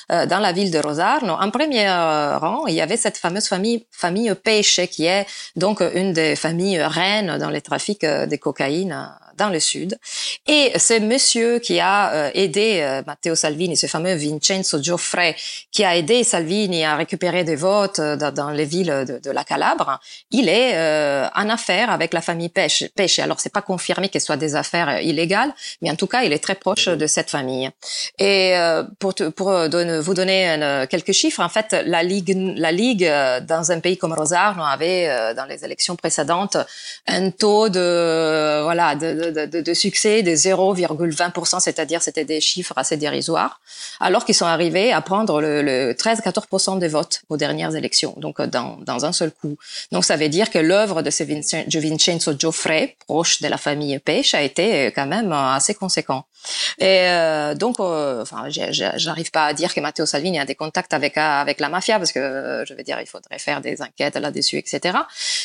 dans 0.09 0.41
la 0.41 0.53
ville 0.53 0.71
de 0.71 0.79
Rosarno. 0.79 1.35
En 1.35 1.51
premier 1.51 1.89
rang, 1.89 2.67
il 2.67 2.75
y 2.75 2.81
avait 2.81 2.97
cette 2.97 3.19
fameuse 3.19 3.49
famille, 3.49 3.85
famille 3.91 4.33
Pesce, 4.35 4.81
qui 4.91 5.07
est 5.07 5.27
donc 5.57 5.81
une 5.81 6.13
des 6.13 6.37
familles 6.37 6.81
reines 6.83 7.39
dans 7.39 7.51
les 7.51 7.61
trafics 7.61 8.05
de 8.05 8.37
cocaïne 8.37 9.09
dans 9.37 9.51
le 9.51 9.61
sud. 9.61 9.97
Et 10.49 10.73
c'est 10.77 10.99
monsieur 10.99 11.61
qui 11.61 11.79
a 11.79 12.31
aidé 12.35 13.03
Matteo 13.07 13.37
Salvini, 13.37 13.77
ce 13.77 13.87
fameux 13.87 14.15
Vincenzo 14.15 14.83
Gioffre, 14.83 15.35
qui 15.71 15.85
a 15.85 15.97
aidé 15.97 16.25
Salvini 16.25 16.85
à 16.85 16.97
récupérer 16.97 17.45
des 17.45 17.57
votes 17.57 18.01
dans, 18.01 18.51
les 18.51 18.65
villes 18.65 19.21
de, 19.23 19.31
la 19.31 19.45
Calabre, 19.45 20.01
il 20.31 20.49
est 20.49 20.77
en 21.35 21.48
affaire 21.51 21.91
avec 21.91 22.13
la 22.13 22.21
famille 22.21 22.49
Pêche. 22.49 22.85
Pêche. 22.95 23.19
Alors, 23.19 23.41
c'est 23.41 23.53
pas 23.53 23.63
confirmé 23.63 24.11
ce 24.13 24.19
soit 24.19 24.37
des 24.37 24.57
affaires 24.57 25.01
illégales, 25.01 25.53
mais 25.83 25.91
en 25.91 25.97
tout 25.97 26.07
cas, 26.07 26.23
il 26.23 26.33
est 26.33 26.43
très 26.43 26.55
proche 26.55 26.87
de 26.87 27.07
cette 27.07 27.31
famille. 27.31 27.71
Et 28.19 28.55
pour, 28.99 29.15
pour 29.37 29.51
vous 29.51 30.15
donner 30.15 30.87
quelques 30.91 31.13
chiffres, 31.13 31.43
en 31.43 31.49
fait, 31.49 31.77
la 31.87 32.03
Ligue, 32.03 32.37
la 32.57 32.73
Ligue 32.73 33.09
dans 33.43 33.71
un 33.71 33.81
pays 33.81 33.97
comme 33.97 34.13
Rosarno 34.13 34.65
avait, 34.65 35.35
dans 35.35 35.45
les 35.45 35.65
élections 35.65 35.95
précédentes, 35.95 36.57
un 37.07 37.31
taux 37.31 37.69
de, 37.69 38.63
voilà, 38.63 38.95
de 38.95 39.29
de, 39.47 39.75
succès 39.75 40.23
de 40.23 40.33
0,20%, 40.33 41.61
c'est-à-dire 41.61 42.03
c'était 42.03 42.25
des 42.25 42.41
chiffres 42.41 42.75
assez 42.77 42.97
dérisoires, 42.97 43.61
alors 44.01 44.25
qu'ils 44.25 44.35
sont 44.35 44.47
arrivés 44.47 44.93
à 44.93 45.01
prendre 45.01 45.41
le, 45.41 45.93
13-14% 45.93 46.79
des 46.79 46.89
votes 46.89 47.23
aux 47.29 47.37
dernières 47.37 47.75
élections, 47.75 48.15
donc 48.17 48.41
euh, 48.41 48.47
dans, 48.47 48.79
dans 48.85 49.05
un 49.05 49.13
seul 49.13 49.31
coup. 49.31 49.57
Donc 49.93 50.05
ça 50.05 50.17
veut 50.17 50.29
dire 50.29 50.51
que 50.51 50.59
l'œuvre 50.59 51.03
de 51.03 51.11
ce 51.11 51.23
Vincenzo 51.43 52.33
Gioffre, 52.39 52.95
proche 53.07 53.41
de 53.43 53.49
la 53.49 53.59
famille 53.59 53.99
Pêche, 53.99 54.35
a 54.35 54.43
été 54.43 54.87
euh, 54.87 54.91
quand 54.95 55.07
même 55.07 55.33
euh, 55.33 55.55
assez 55.55 55.75
conséquent. 55.75 56.25
Et 56.79 57.09
donc, 57.57 57.81
enfin, 57.81 58.45
j'arrive 58.49 59.31
pas 59.33 59.47
à 59.47 59.53
dire 59.53 59.75
que 59.75 59.81
Matteo 59.81 60.07
Salvini 60.07 60.39
a 60.39 60.45
des 60.45 60.55
contacts 60.55 60.95
avec 60.95 61.17
avec 61.17 61.59
la 61.59 61.69
mafia 61.69 61.99
parce 61.99 62.13
que 62.13 62.65
je 62.67 62.75
veux 62.75 62.85
dire, 62.85 63.01
il 63.01 63.09
faudrait 63.09 63.41
faire 63.41 63.61
des 63.61 63.83
enquêtes 63.83 64.15
là-dessus, 64.15 64.57
etc. 64.57 64.97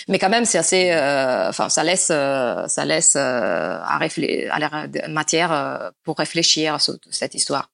Mais 0.08 0.20
quand 0.20 0.30
même, 0.30 0.46
c'est 0.46 0.60
assez, 0.60 0.94
enfin, 0.94 1.70
ça 1.70 1.84
laisse, 1.84 2.08
ça 2.08 2.86
laisse 2.86 3.16
à, 3.16 4.00
à 4.52 4.60
la 4.60 5.08
matière 5.08 5.52
euh, 5.52 5.90
pour 6.04 6.18
réfléchir 6.18 6.82
sur 6.82 6.96
cette 7.12 7.36
histoire. 7.36 7.70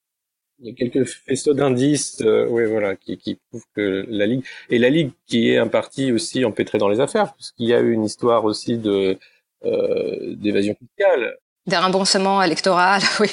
Il 0.62 0.68
y 0.68 0.72
a 0.72 0.74
quelques 0.74 1.06
faisceaux 1.06 1.54
d'indices, 1.54 2.22
euh, 2.22 2.48
oui, 2.50 2.66
voilà, 2.66 2.96
qui, 2.96 3.18
qui 3.18 3.40
prouvent 3.50 3.66
que 3.76 4.06
la 4.10 4.26
Ligue 4.26 4.44
et 4.70 4.78
la 4.78 4.90
Ligue 4.90 5.12
qui 5.26 5.50
est 5.50 5.58
un 5.58 5.68
parti 5.68 6.12
aussi 6.12 6.44
empêtré 6.44 6.78
dans 6.78 6.90
les 6.90 7.00
affaires, 7.00 7.34
puisqu'il 7.34 7.68
y 7.68 7.74
a 7.74 7.80
eu 7.80 7.92
une 7.92 8.04
histoire 8.04 8.44
aussi 8.46 8.78
de 8.78 9.18
euh, 9.66 10.36
d'évasion 10.36 10.76
fiscale. 10.76 11.38
Des 11.66 11.78
remboursements 11.78 12.42
électoraux, 12.42 13.00
oui. 13.20 13.30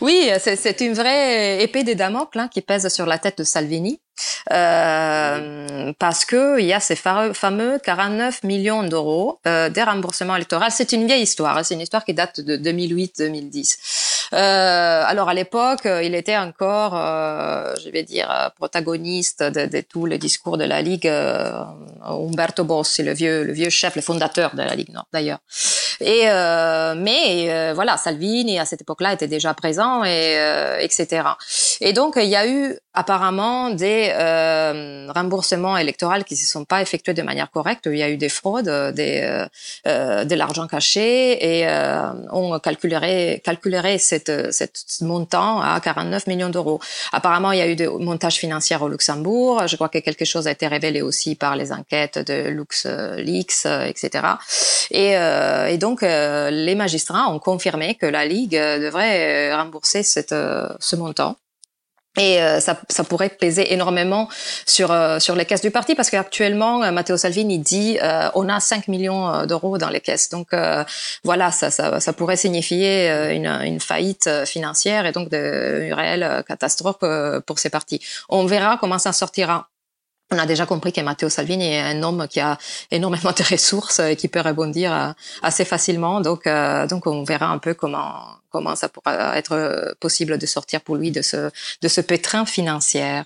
Oui, 0.00 0.30
c'est 0.38 0.80
une 0.80 0.94
vraie 0.94 1.62
épée 1.62 1.84
des 1.84 1.94
Damocles 1.94 2.38
hein, 2.38 2.48
qui 2.48 2.62
pèse 2.62 2.88
sur 2.88 3.04
la 3.04 3.18
tête 3.18 3.38
de 3.38 3.44
Salvini. 3.44 4.00
Euh, 4.52 5.92
parce 5.98 6.24
que 6.24 6.58
il 6.58 6.66
y 6.66 6.72
a 6.72 6.80
ces 6.80 6.96
fameux 6.96 7.78
49 7.78 8.44
millions 8.44 8.82
d'euros 8.82 9.38
euh, 9.46 9.68
des 9.68 9.82
remboursements 9.82 10.36
électoraux. 10.36 10.64
C'est 10.70 10.92
une 10.92 11.06
vieille 11.06 11.22
histoire, 11.22 11.58
hein, 11.58 11.62
c'est 11.62 11.74
une 11.74 11.80
histoire 11.80 12.04
qui 12.04 12.14
date 12.14 12.40
de 12.40 12.56
2008-2010. 12.56 14.09
Euh, 14.32 15.02
alors 15.06 15.28
à 15.28 15.34
l'époque, 15.34 15.86
il 16.02 16.14
était 16.14 16.36
encore, 16.36 16.96
euh, 16.96 17.74
je 17.84 17.90
vais 17.90 18.04
dire, 18.04 18.52
protagoniste 18.56 19.42
de, 19.42 19.66
de, 19.66 19.80
tous 19.80 20.06
les 20.06 20.18
discours 20.18 20.56
de 20.56 20.64
la 20.64 20.82
Ligue. 20.82 21.08
Euh, 21.08 21.64
Umberto 22.02 22.64
Bossi, 22.64 23.02
le 23.02 23.12
vieux, 23.12 23.44
le 23.44 23.52
vieux 23.52 23.70
chef, 23.70 23.96
le 23.96 24.02
fondateur 24.02 24.54
de 24.54 24.62
la 24.62 24.74
Ligue 24.74 24.90
Nord 24.90 25.06
d'ailleurs. 25.12 25.38
Et 26.00 26.24
mais 26.96 27.72
voilà, 27.74 27.96
Salvini 27.96 28.58
à 28.58 28.64
cette 28.64 28.82
époque-là 28.82 29.12
était 29.12 29.28
déjà 29.28 29.54
présent 29.54 30.04
et 30.04 30.36
etc. 30.80 31.22
Et 31.80 31.92
donc 31.92 32.14
il 32.16 32.28
y 32.28 32.36
a 32.36 32.46
eu 32.46 32.78
apparemment 32.92 33.70
des 33.70 34.10
euh, 34.12 35.06
remboursements 35.14 35.76
électoraux 35.76 36.22
qui 36.26 36.36
se 36.36 36.50
sont 36.50 36.64
pas 36.64 36.82
effectués 36.82 37.14
de 37.14 37.22
manière 37.22 37.50
correcte. 37.50 37.86
Il 37.86 37.96
y 37.96 38.02
a 38.02 38.10
eu 38.10 38.16
des 38.16 38.28
fraudes, 38.28 38.70
des, 38.94 39.20
euh, 39.22 39.46
euh 39.86 40.24
de 40.24 40.34
l'argent 40.34 40.66
caché 40.66 41.58
et 41.58 41.68
euh, 41.68 42.10
on 42.32 42.58
calculerait, 42.58 43.40
calculerait 43.44 43.98
cette, 43.98 44.52
cette 44.52 44.80
montant 45.02 45.60
à 45.60 45.78
49 45.80 46.26
millions 46.26 46.48
d'euros. 46.48 46.80
Apparemment, 47.12 47.52
il 47.52 47.58
y 47.58 47.62
a 47.62 47.68
eu 47.68 47.76
des 47.76 47.86
montages 47.86 48.36
financiers 48.36 48.76
au 48.80 48.88
Luxembourg. 48.88 49.66
Je 49.66 49.76
crois 49.76 49.88
que 49.88 49.98
quelque 49.98 50.24
chose 50.24 50.46
a 50.48 50.50
été 50.50 50.66
révélé 50.66 51.00
aussi 51.00 51.36
par 51.36 51.54
les 51.56 51.72
enquêtes 51.72 52.18
de 52.18 52.48
LuxLeaks, 52.48 53.66
etc. 53.86 54.10
Et, 54.90 55.12
et 55.72 55.78
donc, 55.78 55.89
les 56.02 56.74
magistrats 56.74 57.28
ont 57.28 57.38
confirmé 57.38 57.94
que 57.94 58.06
la 58.06 58.24
Ligue 58.26 58.56
devrait 58.56 59.54
rembourser 59.54 60.02
cette, 60.02 60.34
ce 60.34 60.96
montant. 60.96 61.36
Et 62.16 62.42
euh, 62.42 62.58
ça, 62.58 62.76
ça, 62.88 63.04
pourrait 63.04 63.28
peser 63.28 63.72
énormément 63.72 64.28
sur 64.66 64.90
euh, 64.90 65.20
sur 65.20 65.36
les 65.36 65.44
caisses 65.44 65.60
du 65.60 65.70
parti 65.70 65.94
parce 65.94 66.10
qu'actuellement 66.10 66.82
euh, 66.82 66.90
Matteo 66.90 67.16
Salvini 67.16 67.60
dit 67.60 67.98
on 68.34 68.48
a 68.48 68.58
5 68.58 68.88
millions 68.88 69.46
d'euros 69.46 69.78
dans 69.78 69.88
les 69.88 70.00
caisses 70.00 70.28
donc 70.28 70.48
voilà 71.22 71.52
ça, 71.52 71.70
ça, 71.70 72.00
ça 72.00 72.12
pourrait 72.12 72.36
signifier 72.36 73.08
une, 73.32 73.46
une, 73.46 73.80
faillite 73.80 74.28
financière 74.44 75.06
et 75.06 75.12
donc 75.12 75.28
de, 75.28 75.82
une 75.86 75.94
réelle 75.94 76.44
catastrophe 76.46 76.98
pour 77.46 77.58
ces 77.58 77.70
partis. 77.70 78.00
On 78.28 78.44
verra 78.44 78.76
comment 78.80 78.98
ça 78.98 79.12
sortira. 79.12 79.69
On 80.32 80.38
a 80.38 80.46
déjà 80.46 80.64
compris 80.64 80.92
que 80.92 81.00
Matteo 81.00 81.28
Salvini 81.28 81.74
est 81.74 81.80
un 81.80 82.02
homme 82.04 82.28
qui 82.28 82.38
a 82.38 82.56
énormément 82.90 83.32
de 83.32 83.42
ressources 83.50 83.98
et 83.98 84.14
qui 84.14 84.28
peut 84.28 84.40
rebondir 84.40 85.14
assez 85.42 85.64
facilement. 85.64 86.20
Donc, 86.20 86.48
donc 86.88 87.06
on 87.06 87.24
verra 87.24 87.48
un 87.48 87.58
peu 87.58 87.74
comment 87.74 88.40
comment 88.50 88.76
ça 88.76 88.88
pourra 88.88 89.38
être 89.38 89.96
possible 90.00 90.36
de 90.36 90.46
sortir 90.46 90.80
pour 90.80 90.96
lui 90.96 91.10
de 91.10 91.22
ce, 91.22 91.50
de 91.82 91.88
ce 91.88 92.00
pétrin 92.00 92.44
financier. 92.44 93.22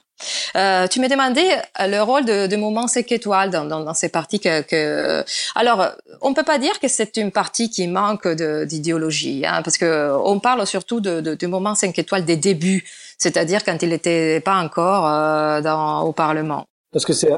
Euh, 0.55 0.87
tu 0.87 1.01
m'as 1.01 1.09
demandé 1.09 1.43
euh, 1.81 1.87
le 1.89 2.01
rôle 2.01 2.25
de, 2.25 2.47
de 2.47 2.57
Moment 2.57 2.87
5 2.87 3.11
étoiles 3.11 3.51
dans, 3.51 3.65
dans, 3.65 3.81
dans, 3.81 3.95
ces 3.95 4.09
parties 4.09 4.39
que, 4.39 4.63
que, 4.63 5.25
alors 5.57 5.89
on 6.21 6.35
peut 6.35 6.45
pas 6.45 6.59
dire 6.59 6.79
que 6.79 6.87
c'est 6.87 7.17
une 7.17 7.33
partie 7.33 7.69
qui 7.69 7.89
manque 7.89 8.29
d'idéologie 8.29 9.45
hein, 9.45 9.63
parce 9.63 9.77
que 9.77 10.17
on 10.25 10.39
parle 10.39 10.65
surtout 10.69 11.01
de, 11.01 11.21
de, 11.21 11.35
de 11.35 11.47
Moment 11.49 11.75
5 11.75 11.99
étoiles 11.99 12.25
des 12.25 12.37
débuts 12.37 12.85
c'est-à-dire 13.19 13.65
quand 13.65 13.83
il 13.83 13.89
n'était 13.89 14.41
pas 14.41 14.57
encore 14.57 15.09
euh, 15.09 15.61
dans, 15.63 16.03
au 16.03 16.13
Parlement 16.13 16.67
parce 16.95 17.05
que 17.05 17.13
c'est 17.13 17.29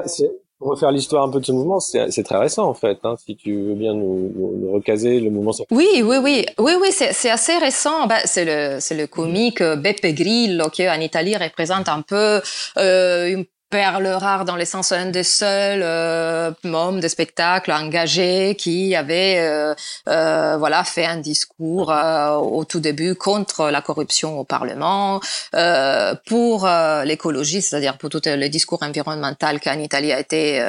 pour 0.59 0.69
refaire 0.69 0.91
l'histoire 0.91 1.23
un 1.23 1.29
peu 1.29 1.39
de 1.39 1.45
ce 1.45 1.51
mouvement, 1.51 1.79
c'est 1.79 2.23
très 2.23 2.37
récent 2.37 2.67
en 2.67 2.73
fait. 2.73 2.97
Hein, 3.03 3.15
si 3.23 3.35
tu 3.35 3.61
veux 3.61 3.75
bien 3.75 3.93
nous, 3.93 4.31
nous, 4.35 4.71
recaser 4.71 5.19
le 5.19 5.29
mouvement. 5.29 5.51
Oui, 5.71 5.87
oui, 6.03 6.17
oui, 6.21 6.45
oui, 6.57 6.71
oui, 6.81 6.87
c'est 6.91 7.29
assez 7.29 7.57
récent. 7.57 8.07
Ben, 8.07 8.19
c'est 8.25 8.45
le, 8.45 8.79
le 8.95 9.05
comique 9.07 9.61
Beppe 9.61 10.13
Grillo 10.15 10.69
qui 10.69 10.89
en 10.89 10.99
Italie 10.99 11.35
représente 11.35 11.89
un 11.89 12.01
peu 12.01 12.41
euh, 12.77 13.27
une 13.27 13.45
perle 13.69 14.07
rare 14.07 14.45
dans 14.45 14.55
les 14.55 14.65
sens 14.65 14.91
un 14.91 15.07
des 15.07 15.23
seuls 15.23 15.81
euh, 15.83 16.51
hommes 16.63 16.99
de 16.99 17.07
spectacle 17.07 17.71
engagés 17.71 18.55
qui 18.55 18.95
avait 18.95 19.39
euh, 19.39 19.75
euh, 20.07 20.55
voilà 20.57 20.83
fait 20.85 21.05
un 21.05 21.17
discours 21.17 21.91
euh, 21.91 22.35
au 22.35 22.63
tout 22.63 22.79
début 22.79 23.15
contre 23.15 23.69
la 23.69 23.81
corruption 23.81 24.39
au 24.39 24.45
Parlement 24.45 25.19
euh, 25.53 26.15
pour 26.25 26.65
euh, 26.65 27.03
l'écologie 27.03 27.61
c'est-à-dire 27.61 27.97
pour 27.97 28.09
tout 28.09 28.21
le 28.25 28.47
discours 28.47 28.81
environnemental 28.81 29.59
qui 29.59 29.69
en 29.69 29.79
Italie 29.79 30.13
a 30.13 30.19
été 30.19 30.63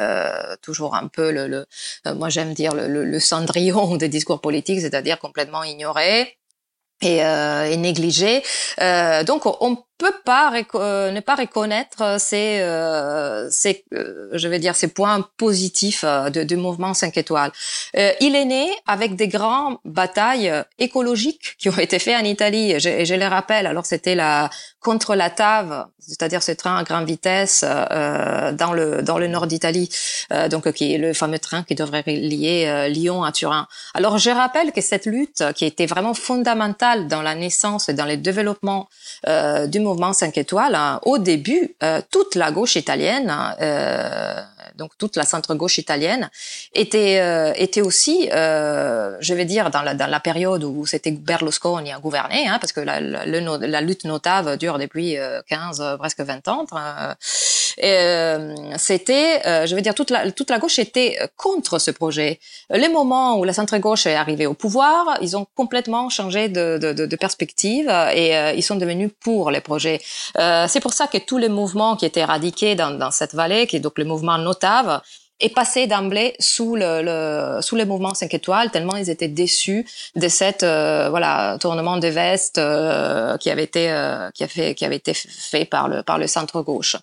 toujours 0.62 0.94
un 0.94 1.06
peu 1.06 1.30
le, 1.30 1.46
le 1.46 2.14
moi 2.14 2.28
j'aime 2.28 2.52
dire 2.52 2.74
le, 2.74 2.88
le, 2.88 3.04
le, 3.04 3.20
cendrillon 3.20 3.96
des 4.02 4.08
discours 4.08 4.40
politiques 4.40 4.80
c'est-à-dire 4.80 5.18
complètement 5.18 5.62
ignoré 5.62 6.36
et, 7.00 7.18
et 7.18 7.76
négligé 7.76 8.42
donc 9.24 9.46
on 9.46 9.78
peut 9.98 10.14
pas 10.24 10.52
euh, 10.76 11.10
ne 11.10 11.20
pas 11.20 11.34
reconnaître 11.34 12.16
ces, 12.20 12.60
euh, 12.60 13.48
ces 13.50 13.84
euh, 13.92 14.28
je 14.32 14.46
vais 14.46 14.60
dire 14.60 14.76
ces 14.76 14.88
points 14.88 15.28
positifs 15.36 16.04
de, 16.04 16.44
du 16.44 16.56
mouvement 16.56 16.94
5 16.94 17.16
étoiles. 17.18 17.50
il 17.94 18.36
est 18.36 18.44
né 18.44 18.70
avec 18.86 19.16
des 19.16 19.26
grandes 19.26 19.78
batailles 19.84 20.52
écologiques 20.78 21.56
qui 21.58 21.68
ont 21.68 21.78
été 21.78 21.98
faites 21.98 22.16
en 22.16 22.24
Italie 22.24 22.78
je, 22.78 23.04
je 23.04 23.14
les 23.14 23.26
rappelle. 23.26 23.66
Alors 23.66 23.84
c'était 23.84 24.14
la 24.14 24.50
contre 24.80 25.16
la 25.16 25.28
TAV, 25.28 25.86
c'est-à-dire 25.98 26.42
ce 26.42 26.52
train 26.52 26.76
à 26.76 26.84
grande 26.84 27.06
vitesse 27.06 27.62
dans 27.64 28.72
le 28.72 29.02
dans 29.02 29.18
le 29.18 29.26
nord 29.26 29.48
d'Italie, 29.48 29.90
donc 30.50 30.70
qui 30.72 30.94
est 30.94 30.98
le 30.98 31.12
fameux 31.12 31.40
train 31.40 31.64
qui 31.64 31.74
devrait 31.74 32.04
lier 32.06 32.88
Lyon 32.88 33.24
à 33.24 33.32
Turin. 33.32 33.66
Alors 33.94 34.18
je 34.18 34.30
rappelle 34.30 34.70
que 34.70 34.80
cette 34.80 35.06
lutte 35.06 35.42
qui 35.56 35.64
était 35.64 35.86
vraiment 35.86 36.14
fondamentale 36.14 37.08
dans 37.08 37.22
la 37.22 37.34
naissance 37.34 37.88
et 37.88 37.94
dans 37.94 38.06
le 38.06 38.16
développement 38.16 38.88
du 39.26 39.80
mouvement 39.80 39.87
5 40.12 40.38
étoiles, 40.38 40.74
hein, 40.74 41.00
au 41.04 41.18
début, 41.18 41.74
euh, 41.82 42.00
toute 42.10 42.34
la 42.34 42.50
gauche 42.50 42.76
italienne, 42.76 43.32
euh, 43.60 44.40
donc 44.78 44.92
toute 44.96 45.16
la 45.16 45.24
centre-gauche 45.24 45.78
italienne, 45.78 46.30
était, 46.72 47.18
euh, 47.20 47.52
était 47.56 47.80
aussi, 47.82 48.30
euh, 48.32 49.16
je 49.20 49.34
vais 49.34 49.44
dire, 49.44 49.70
dans 49.70 49.82
la, 49.82 49.94
dans 49.94 50.06
la 50.06 50.20
période 50.20 50.62
où 50.64 50.86
c'était 50.86 51.10
Berlusconi 51.10 51.92
à 51.92 51.98
gouverner, 51.98 52.46
hein, 52.46 52.58
parce 52.60 52.72
que 52.72 52.80
la, 52.80 53.00
la, 53.00 53.26
la, 53.26 53.80
lutte 53.80 54.04
notave 54.04 54.56
dure 54.56 54.78
depuis 54.78 55.16
15, 55.48 55.80
euh, 55.80 55.96
presque 55.96 56.20
20 56.20 56.48
ans. 56.48 56.64
c'était, 58.76 59.66
je 59.66 59.74
veux 59.74 59.80
dire, 59.80 59.94
toute 59.94 60.10
la, 60.10 60.30
toute 60.30 60.50
la 60.50 60.58
gauche 60.58 60.78
était 60.78 61.18
contre 61.36 61.78
ce 61.78 61.90
projet. 61.90 62.38
Les 62.70 62.88
moments 62.88 63.38
où 63.38 63.44
la 63.44 63.52
centre-gauche 63.52 64.06
est 64.06 64.14
arrivée 64.14 64.46
au 64.46 64.54
pouvoir, 64.54 65.18
ils 65.20 65.36
ont 65.36 65.46
complètement 65.56 66.08
changé 66.08 66.48
de, 66.48 66.78
de, 66.78 66.92
de, 66.92 67.16
perspective 67.16 67.88
et 68.14 68.32
ils 68.56 68.62
sont 68.62 68.76
devenus 68.76 69.10
pour 69.20 69.50
les 69.50 69.60
projets. 69.60 70.00
C'est 70.68 70.80
pour 70.80 70.92
ça 70.92 71.06
que 71.06 71.18
tous 71.18 71.38
les 71.38 71.48
mouvements 71.48 71.96
qui 71.96 72.06
étaient 72.06 72.20
éradiqués 72.20 72.74
dans, 72.74 72.90
dans 72.90 73.10
cette 73.10 73.34
vallée, 73.34 73.66
qui 73.66 73.76
est 73.76 73.80
donc 73.80 73.98
le 73.98 74.04
mouvement 74.04 74.38
Notave, 74.68 75.02
est 75.40 75.54
passé 75.54 75.86
d'emblée 75.86 76.34
sous 76.40 76.74
le, 76.74 77.02
le, 77.02 77.62
sous 77.62 77.76
le 77.76 77.84
mouvement 77.84 78.14
5 78.14 78.32
étoiles 78.34 78.70
tellement 78.70 78.96
ils 78.96 79.08
étaient 79.08 79.28
déçus 79.28 79.86
de 80.16 80.28
cette 80.28 80.64
euh, 80.64 81.08
voilà 81.10 81.58
tournement 81.60 81.96
de 81.96 82.08
veste 82.08 82.58
euh, 82.58 83.36
qui 83.36 83.50
avait 83.50 83.64
été 83.64 83.90
euh, 83.90 84.30
qui 84.32 84.42
a 84.42 84.48
fait 84.48 84.74
qui 84.74 84.84
avait 84.84 84.96
été 84.96 85.14
fait 85.14 85.64
par 85.64 85.88
le 85.88 86.02
par 86.02 86.18
le 86.18 86.26
centre 86.26 86.62
gauche. 86.62 86.96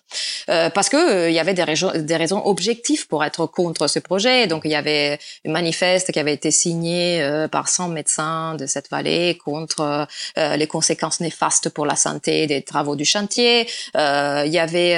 Parce 0.46 0.88
que 0.88 1.28
il 1.28 1.34
y 1.34 1.38
avait 1.38 1.54
des 1.54 1.64
raisons 1.64 1.92
des 1.94 2.16
raisons 2.16 2.42
objectives 2.44 3.06
pour 3.08 3.24
être 3.24 3.46
contre 3.46 3.86
ce 3.88 3.98
projet. 3.98 4.46
Donc 4.46 4.62
il 4.64 4.70
y 4.70 4.74
avait 4.74 5.18
un 5.46 5.52
manifeste 5.52 6.12
qui 6.12 6.18
avait 6.18 6.34
été 6.34 6.50
signé 6.50 7.46
par 7.50 7.68
100 7.68 7.88
médecins 7.88 8.54
de 8.54 8.66
cette 8.66 8.90
vallée 8.90 9.38
contre 9.42 10.06
les 10.36 10.66
conséquences 10.66 11.20
néfastes 11.20 11.68
pour 11.70 11.86
la 11.86 11.96
santé 11.96 12.46
des 12.46 12.62
travaux 12.62 12.96
du 12.96 13.04
chantier. 13.04 13.66
Il 13.94 14.52
y 14.52 14.58
avait 14.58 14.94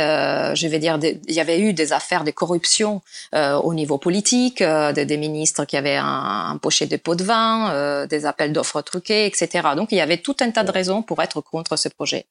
je 0.55 0.67
vais 0.67 0.79
dire 0.79 0.99
il 1.03 1.35
y 1.35 1.41
avait 1.41 1.61
eu 1.61 1.73
des 1.73 1.93
affaires 1.93 2.25
de 2.25 2.31
corruption 2.31 3.01
euh, 3.28 3.28
au 3.35 3.75
niveau 3.75 3.99
politique, 3.99 4.63
euh, 4.63 4.93
des, 4.93 5.05
des, 5.05 5.17
ministres 5.17 5.65
qui 5.65 5.77
avaient 5.77 5.97
un, 5.97 6.51
un 6.51 6.57
pochet 6.57 6.87
de 6.87 6.97
pots 6.97 7.15
de 7.15 7.25
vin, 7.25 7.71
euh, 7.73 8.07
des 8.07 8.27
appels 8.27 8.53
d'offres 8.53 8.83
truqués, 8.83 9.27
etc. 9.27 9.69
Donc 9.77 9.93
il 9.93 9.99
y 9.99 10.01
avait 10.01 10.19
tout 10.19 10.37
un 10.41 10.51
tas 10.51 10.65
de 10.65 10.71
raisons 10.71 11.03
pour 11.03 11.23
être 11.23 11.41
contre 11.41 11.77
ce 11.77 11.89
projet. 11.89 12.27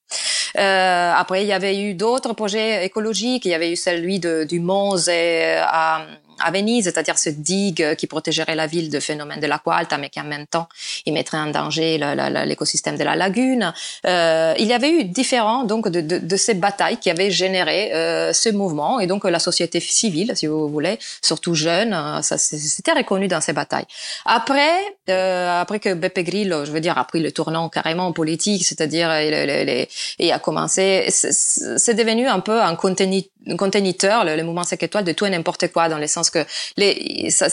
après, 0.55 1.43
il 1.43 1.47
y 1.47 1.53
avait 1.53 1.79
eu 1.79 1.93
d'autres 1.93 2.33
projets 2.33 2.85
écologiques. 2.85 3.45
Il 3.45 3.51
y 3.51 3.53
avait 3.53 3.71
eu 3.71 3.75
celui 3.75 4.19
de, 4.19 4.43
du 4.43 4.59
Mons 4.59 5.07
à 5.09 6.01
à 6.39 6.51
Venise, 6.51 6.85
c'est-à-dire 6.85 7.17
ce 7.17 7.29
digue 7.29 7.95
qui 7.95 8.07
protégerait 8.07 8.55
la 8.55 8.67
ville 8.67 8.89
de 8.89 8.99
phénomènes 8.99 9.39
de 9.39 9.47
l'aqua 9.47 9.75
alta, 9.75 9.97
mais 9.97 10.09
qui 10.09 10.19
en 10.19 10.25
même 10.25 10.47
temps 10.47 10.67
il 11.05 11.13
mettrait 11.13 11.37
en 11.37 11.47
danger 11.47 11.97
l'écosystème 12.45 12.97
de 12.97 13.03
la 13.03 13.15
lagune. 13.15 13.73
Euh, 14.05 14.53
il 14.59 14.67
y 14.67 14.73
avait 14.73 14.91
eu 14.91 15.03
différents 15.05 15.63
donc 15.63 15.89
de, 15.89 16.01
de, 16.01 16.17
de 16.17 16.35
ces 16.35 16.53
batailles 16.53 16.97
qui 16.97 17.09
avaient 17.09 17.31
généré 17.31 17.93
euh, 17.93 18.33
ce 18.33 18.49
mouvement 18.49 18.99
et 18.99 19.07
donc 19.07 19.23
la 19.25 19.39
société 19.39 19.79
civile, 19.79 20.31
si 20.35 20.47
vous 20.47 20.67
voulez, 20.67 20.99
surtout 21.21 21.53
jeune, 21.53 21.93
euh, 21.93 22.21
ça 22.21 22.37
c'était 22.37 22.93
reconnu 22.93 23.27
dans 23.27 23.41
ces 23.41 23.53
batailles. 23.53 23.85
Après, 24.25 24.77
euh, 25.09 25.61
après 25.61 25.79
que 25.79 25.93
Beppe 25.93 26.19
Grillo, 26.19 26.65
je 26.65 26.71
veux 26.71 26.79
dire, 26.79 26.97
a 26.97 27.05
pris 27.05 27.19
le 27.19 27.31
tournant 27.31 27.69
carrément 27.69 28.11
politique, 28.13 28.65
c'est-à-dire 28.65 29.09
il, 29.21 30.31
a 30.31 30.39
commencé, 30.39 31.07
c'est 31.09 31.93
devenu 31.93 32.27
un 32.27 32.39
peu 32.39 32.61
un 32.61 32.75
conteneur, 32.75 34.25
le, 34.25 34.35
le 34.35 34.43
mouvement 34.43 34.63
5 34.63 34.81
étoiles 34.83 35.03
de 35.03 35.11
tout 35.11 35.25
et 35.25 35.29
n'importe 35.29 35.71
quoi 35.71 35.89
dans 35.89 35.97
les 35.97 36.07
sens 36.07 36.26
que 36.29 36.45
les, 36.77 37.29
ça, 37.29 37.47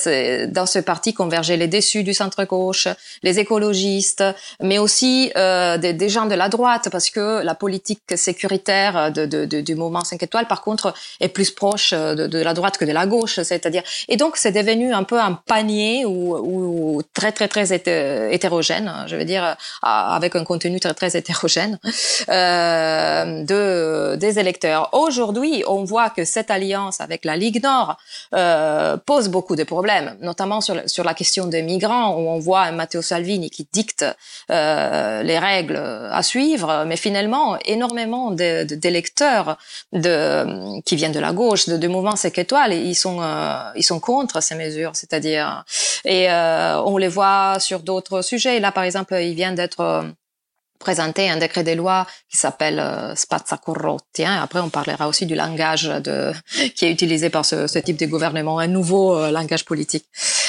dans 0.47 0.66
ce 0.66 0.78
parti 0.78 1.14
convergeaient 1.14 1.57
les 1.57 1.69
déçus 1.69 2.02
du 2.02 2.14
centre-gauche, 2.14 2.88
les 3.23 3.38
écologistes, 3.38 4.25
mais 4.61 4.78
aussi 4.78 5.33
euh, 5.37 5.78
des, 5.78 5.93
des, 5.93 6.09
gens 6.09 6.26
de 6.26 6.35
la 6.35 6.49
droite, 6.49 6.88
parce 6.90 7.11
que 7.11 7.43
la 7.43 7.54
politique 7.54 8.16
sécuritaire 8.16 9.12
de, 9.12 9.26
de, 9.26 9.45
de, 9.45 9.61
du 9.61 9.75
mouvement 9.75 10.04
5 10.04 10.23
étoiles, 10.23 10.47
par 10.47 10.62
contre, 10.62 10.95
est 11.21 11.28
plus 11.28 11.50
proche 11.50 11.93
de, 11.93 12.26
de 12.26 12.38
la 12.38 12.54
droite 12.54 12.78
que 12.78 12.85
de 12.85 12.93
la 12.93 13.07
gauche, 13.07 13.40
c'est-à-dire... 13.43 13.83
Et 14.09 14.16
donc, 14.16 14.37
c'est 14.37 14.52
devenu 14.52 14.93
un 14.93 15.04
peu 15.04 15.21
un 15.21 15.33
panier 15.33 16.04
ou 16.04 17.02
très, 17.12 17.33
très, 17.33 17.49
très 17.49 17.75
hétérogène, 17.75 18.93
je 19.07 19.16
veux 19.16 19.25
dire, 19.25 19.57
avec 19.83 20.37
un 20.37 20.45
contenu 20.45 20.81
très, 20.81 20.95
très 20.95 21.16
hétérogène 21.16 21.78
euh, 22.28 23.45
de, 23.45 24.16
des 24.16 24.38
électeurs. 24.38 24.90
Aujourd'hui, 24.93 25.64
on 25.66 25.85
voit 25.85 26.11
que 26.11 26.25
cette 26.25 26.50
alliance 26.50 27.00
avec 27.00 27.25
la 27.25 27.37
Ligue 27.37 27.62
Nord 27.62 27.97
euh, 28.35 28.63
euh, 28.64 28.97
pose 28.97 29.28
beaucoup 29.28 29.56
de 29.56 29.64
problèmes, 29.64 30.16
notamment 30.21 30.61
sur, 30.61 30.76
sur 30.87 31.04
la 31.04 31.14
question 31.14 31.47
des 31.47 31.62
migrants, 31.62 32.16
où 32.16 32.28
on 32.28 32.38
voit 32.38 32.71
Matteo 32.73 33.02
Salvini 33.02 33.50
qui 33.50 33.66
dicte 33.73 34.04
euh, 34.50 35.23
les 35.23 35.38
règles 35.38 35.76
à 36.21 36.23
suivre, 36.23 36.85
mais 36.87 36.97
finalement, 36.97 37.59
énormément 37.64 38.30
d'électeurs 38.30 39.59
de, 39.92 39.99
de, 40.00 40.80
qui 40.83 40.97
viennent 40.97 41.12
de 41.12 41.21
la 41.21 41.33
gauche, 41.33 41.68
de, 41.68 41.76
de 41.76 41.88
mouvement 41.88 42.16
5 42.16 42.38
étoiles, 42.38 42.73
ils 42.73 42.94
sont, 42.94 43.18
euh, 43.21 43.54
ils 43.76 43.85
sont 43.85 44.00
contre 44.00 44.42
ces 44.42 44.54
mesures, 44.54 44.94
c'est-à-dire, 44.94 45.64
et 46.04 46.30
euh, 46.30 46.80
on 46.83 46.97
les 46.97 47.09
voit 47.09 47.59
sur 47.61 47.80
d'autres 47.80 48.23
sujets. 48.23 48.61
Là, 48.61 48.73
par 48.73 48.85
exemple, 48.85 49.14
il 49.14 49.35
vient 49.35 49.52
d'être 49.52 50.04
présenté 50.85 51.29
un 51.29 51.38
décret 51.38 51.64
des 51.64 51.75
lois 51.75 52.07
qui 52.31 52.37
s'appelle 52.37 52.79
euh, 52.79 53.14
Spazza 53.17 53.57
Corrotti. 53.57 54.25
Hein. 54.25 54.38
Après, 54.43 54.61
on 54.61 54.69
parlera 54.69 55.09
aussi 55.09 55.25
du 55.26 55.35
langage 55.35 55.85
de, 55.85 56.33
qui 56.76 56.85
est 56.85 56.93
utilisé 56.93 57.31
par 57.31 57.45
ce, 57.45 57.79
type 57.79 57.99
de 57.99 58.07
gouvernement, 58.07 58.59
un 58.59 58.69
nouveau 58.69 59.17
euh, 59.17 59.31
langage 59.31 59.64
politique. 59.64 60.05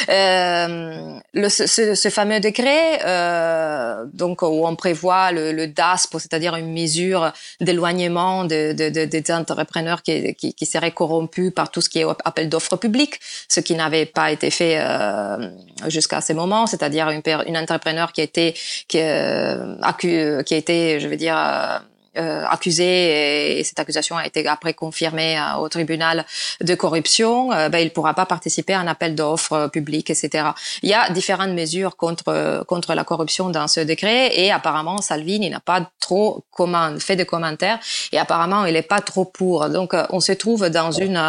Euh, 0.09 1.19
le, 1.33 1.49
ce, 1.49 1.95
ce, 1.95 2.09
fameux 2.09 2.39
décret, 2.39 2.99
euh, 3.05 4.05
donc 4.13 4.41
où 4.41 4.67
on 4.67 4.75
prévoit 4.75 5.31
le, 5.31 5.51
le 5.51 5.67
DASP, 5.67 6.17
c'est-à-dire 6.19 6.55
une 6.55 6.71
mesure 6.71 7.31
d'éloignement 7.61 8.43
de, 8.43 8.73
de, 8.73 8.89
de, 8.89 9.05
des 9.05 9.23
entrepreneurs 9.31 10.01
qui, 10.01 10.35
qui, 10.35 10.53
qui, 10.53 10.65
seraient 10.65 10.91
corrompus 10.91 11.51
par 11.53 11.71
tout 11.71 11.81
ce 11.81 11.89
qui 11.89 11.99
est 11.99 12.05
appel 12.25 12.49
d'offres 12.49 12.77
publiques, 12.77 13.19
ce 13.49 13.59
qui 13.59 13.75
n'avait 13.75 14.05
pas 14.05 14.31
été 14.31 14.49
fait 14.51 14.77
euh, 14.79 15.49
jusqu'à 15.87 16.21
ce 16.21 16.33
moment, 16.33 16.67
c'est-à-dire 16.67 17.09
une, 17.09 17.21
une 17.47 17.57
entrepreneur 17.57 18.11
qui 18.11 18.21
été 18.21 18.53
qui, 18.87 18.99
accusée 18.99 20.24
qui 20.43 20.53
a 20.53 20.57
été, 20.57 20.99
je 20.99 21.07
veux 21.07 21.15
dire, 21.15 21.37
euh, 21.37 21.41
euh, 21.41 21.79
accusé 22.17 23.59
et, 23.59 23.63
cette 23.63 23.79
accusation 23.79 24.17
a 24.17 24.25
été 24.25 24.47
après 24.47 24.73
confirmée 24.73 25.37
euh, 25.37 25.57
au 25.57 25.69
tribunal 25.69 26.25
de 26.61 26.75
corruption, 26.75 27.51
euh, 27.51 27.69
ben, 27.69 27.79
il 27.79 27.85
ne 27.85 27.89
pourra 27.89 28.13
pas 28.13 28.25
participer 28.25 28.73
à 28.73 28.79
un 28.79 28.87
appel 28.87 29.15
d'offres 29.15 29.67
public, 29.67 30.09
etc. 30.09 30.49
Il 30.81 30.89
y 30.89 30.93
a 30.93 31.09
différentes 31.09 31.51
mesures 31.51 31.95
contre 31.97 32.63
contre 32.67 32.93
la 32.93 33.03
corruption 33.03 33.49
dans 33.49 33.67
ce 33.67 33.79
décret 33.79 34.31
et 34.39 34.51
apparemment 34.51 34.99
Salvini 34.99 35.49
n'a 35.49 35.59
pas 35.59 35.89
trop 35.99 36.45
comment, 36.51 36.97
fait 36.99 37.15
de 37.15 37.23
commentaires 37.23 37.79
et 38.11 38.19
apparemment 38.19 38.65
il 38.65 38.73
n'est 38.73 38.81
pas 38.81 39.01
trop 39.01 39.25
pour. 39.25 39.69
Donc 39.69 39.95
on 40.09 40.19
se 40.19 40.31
trouve 40.31 40.69
dans 40.69 40.91
une 40.91 41.19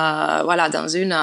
voilà 0.44 0.68
dans 0.68 0.88
une 0.88 1.16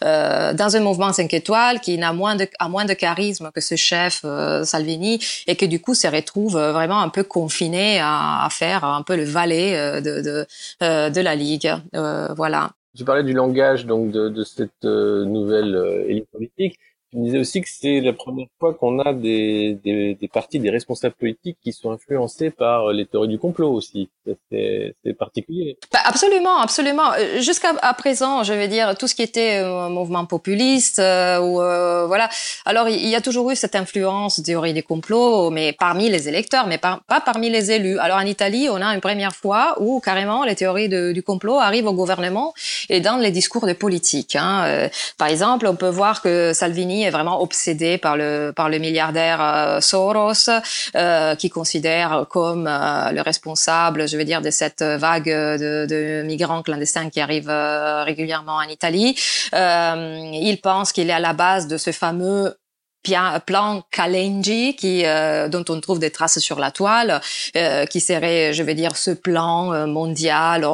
dans 0.00 0.76
un 0.76 0.80
mouvement 0.80 1.12
5 1.12 1.32
étoiles 1.34 1.80
qui 1.80 1.98
n'a 1.98 2.12
moins 2.12 2.36
de 2.36 2.46
a 2.58 2.68
moins 2.68 2.84
de 2.84 2.94
charisme 2.94 3.50
que 3.54 3.60
ce 3.60 3.76
chef 3.76 4.24
Salvini 4.64 5.20
et 5.46 5.56
que 5.56 5.66
du 5.66 5.80
coup 5.80 5.94
se 5.94 6.06
retrouve 6.06 6.58
vraiment 6.58 7.00
un 7.00 7.08
peu 7.08 7.24
confiné 7.24 8.00
à, 8.00 8.44
à 8.44 8.50
faire 8.50 8.84
un 8.84 9.02
le 9.16 9.24
valet 9.24 9.76
euh, 9.76 10.00
de, 10.00 10.46
euh, 10.82 11.10
de 11.10 11.20
la 11.20 11.34
Ligue. 11.34 11.72
Euh, 11.94 12.28
voilà. 12.34 12.70
Tu 12.96 13.04
parlais 13.04 13.24
du 13.24 13.32
langage 13.32 13.86
donc 13.86 14.10
de, 14.10 14.28
de 14.28 14.44
cette 14.44 14.84
nouvelle 14.84 16.04
élite 16.08 16.28
politique. 16.30 16.78
Tu 17.10 17.18
me 17.18 17.24
disais 17.24 17.38
aussi 17.38 17.62
que 17.62 17.68
c'est 17.70 18.00
la 18.00 18.12
première 18.12 18.48
fois 18.58 18.74
qu'on 18.74 18.98
a 18.98 19.12
des, 19.14 19.78
des, 19.82 20.14
des 20.14 20.28
partis, 20.28 20.58
des 20.58 20.70
responsables 20.70 21.14
politiques 21.14 21.56
qui 21.62 21.72
sont 21.72 21.90
influencés 21.90 22.50
par 22.50 22.92
les 22.92 23.06
théories 23.06 23.28
du 23.28 23.38
complot 23.38 23.72
aussi. 23.72 24.10
C'est 24.50 24.94
particulier. 25.18 25.78
Bah, 25.92 26.00
absolument, 26.04 26.58
absolument. 26.58 27.12
Euh, 27.18 27.40
jusqu'à 27.40 27.72
présent, 27.94 28.42
je 28.42 28.52
vais 28.52 28.68
dire 28.68 28.96
tout 28.96 29.06
ce 29.06 29.14
qui 29.14 29.22
était 29.22 29.62
euh, 29.62 29.88
mouvement 29.88 30.26
populiste 30.26 30.98
euh, 30.98 31.38
ou 31.38 31.60
euh, 31.60 32.06
voilà. 32.06 32.28
Alors 32.64 32.88
il 32.88 33.08
y 33.08 33.14
a 33.14 33.20
toujours 33.20 33.50
eu 33.50 33.56
cette 33.56 33.74
influence 33.74 34.42
théorie 34.42 34.74
des 34.74 34.82
complots, 34.82 35.50
mais 35.50 35.72
parmi 35.72 36.10
les 36.10 36.28
électeurs, 36.28 36.66
mais 36.66 36.78
pas, 36.78 37.00
parmi 37.24 37.48
les 37.50 37.70
élus. 37.70 37.98
Alors 37.98 38.18
en 38.18 38.26
Italie, 38.26 38.68
on 38.70 38.80
a 38.82 38.94
une 38.94 39.00
première 39.00 39.34
fois 39.34 39.76
où 39.80 40.00
carrément 40.00 40.44
les 40.44 40.54
théories 40.54 40.88
du 40.88 41.22
complot 41.22 41.58
arrivent 41.58 41.86
au 41.86 41.92
gouvernement 41.92 42.52
et 42.88 43.00
dans 43.00 43.16
les 43.16 43.30
discours 43.30 43.66
de 43.66 43.72
politique. 43.72 44.36
Hein. 44.36 44.88
par 45.16 45.28
exemple, 45.28 45.66
on 45.66 45.76
peut 45.76 45.88
voir 45.88 46.22
que 46.22 46.52
Salvini 46.52 46.97
est 47.02 47.10
vraiment 47.10 47.42
obsédé 47.42 47.98
par 47.98 48.16
le 48.16 48.52
par 48.54 48.68
le 48.68 48.78
milliardaire 48.78 49.40
euh, 49.40 49.80
Soros, 49.80 50.50
euh, 50.94 51.34
qui 51.34 51.50
considère 51.50 52.26
comme 52.30 52.66
euh, 52.66 53.12
le 53.12 53.20
responsable, 53.20 54.08
je 54.08 54.16
veux 54.16 54.24
dire, 54.24 54.42
de 54.42 54.50
cette 54.50 54.82
vague 54.82 55.28
de, 55.28 55.86
de 55.86 56.22
migrants 56.24 56.62
clandestins 56.62 57.10
qui 57.10 57.20
arrivent 57.20 57.50
régulièrement 57.50 58.56
en 58.56 58.68
Italie. 58.68 59.16
il 59.52 60.58
pense 60.62 60.92
qu'il 60.92 61.10
est 61.10 61.12
à 61.12 61.20
la 61.20 61.32
base 61.32 61.66
de 61.66 61.76
ce 61.76 61.92
fameux 61.92 62.54
plan 63.46 63.82
Kalenji 63.90 64.74
qui 64.76 65.04
euh, 65.04 65.48
dont 65.48 65.64
on 65.68 65.80
trouve 65.80 65.98
des 65.98 66.10
traces 66.10 66.38
sur 66.38 66.58
la 66.58 66.70
toile 66.70 67.20
euh, 67.56 67.86
qui 67.86 68.00
serait 68.00 68.52
je 68.52 68.62
vais 68.62 68.74
dire 68.74 68.96
ce 68.96 69.10
plan 69.10 69.72
euh, 69.72 69.86
mondial 69.86 70.66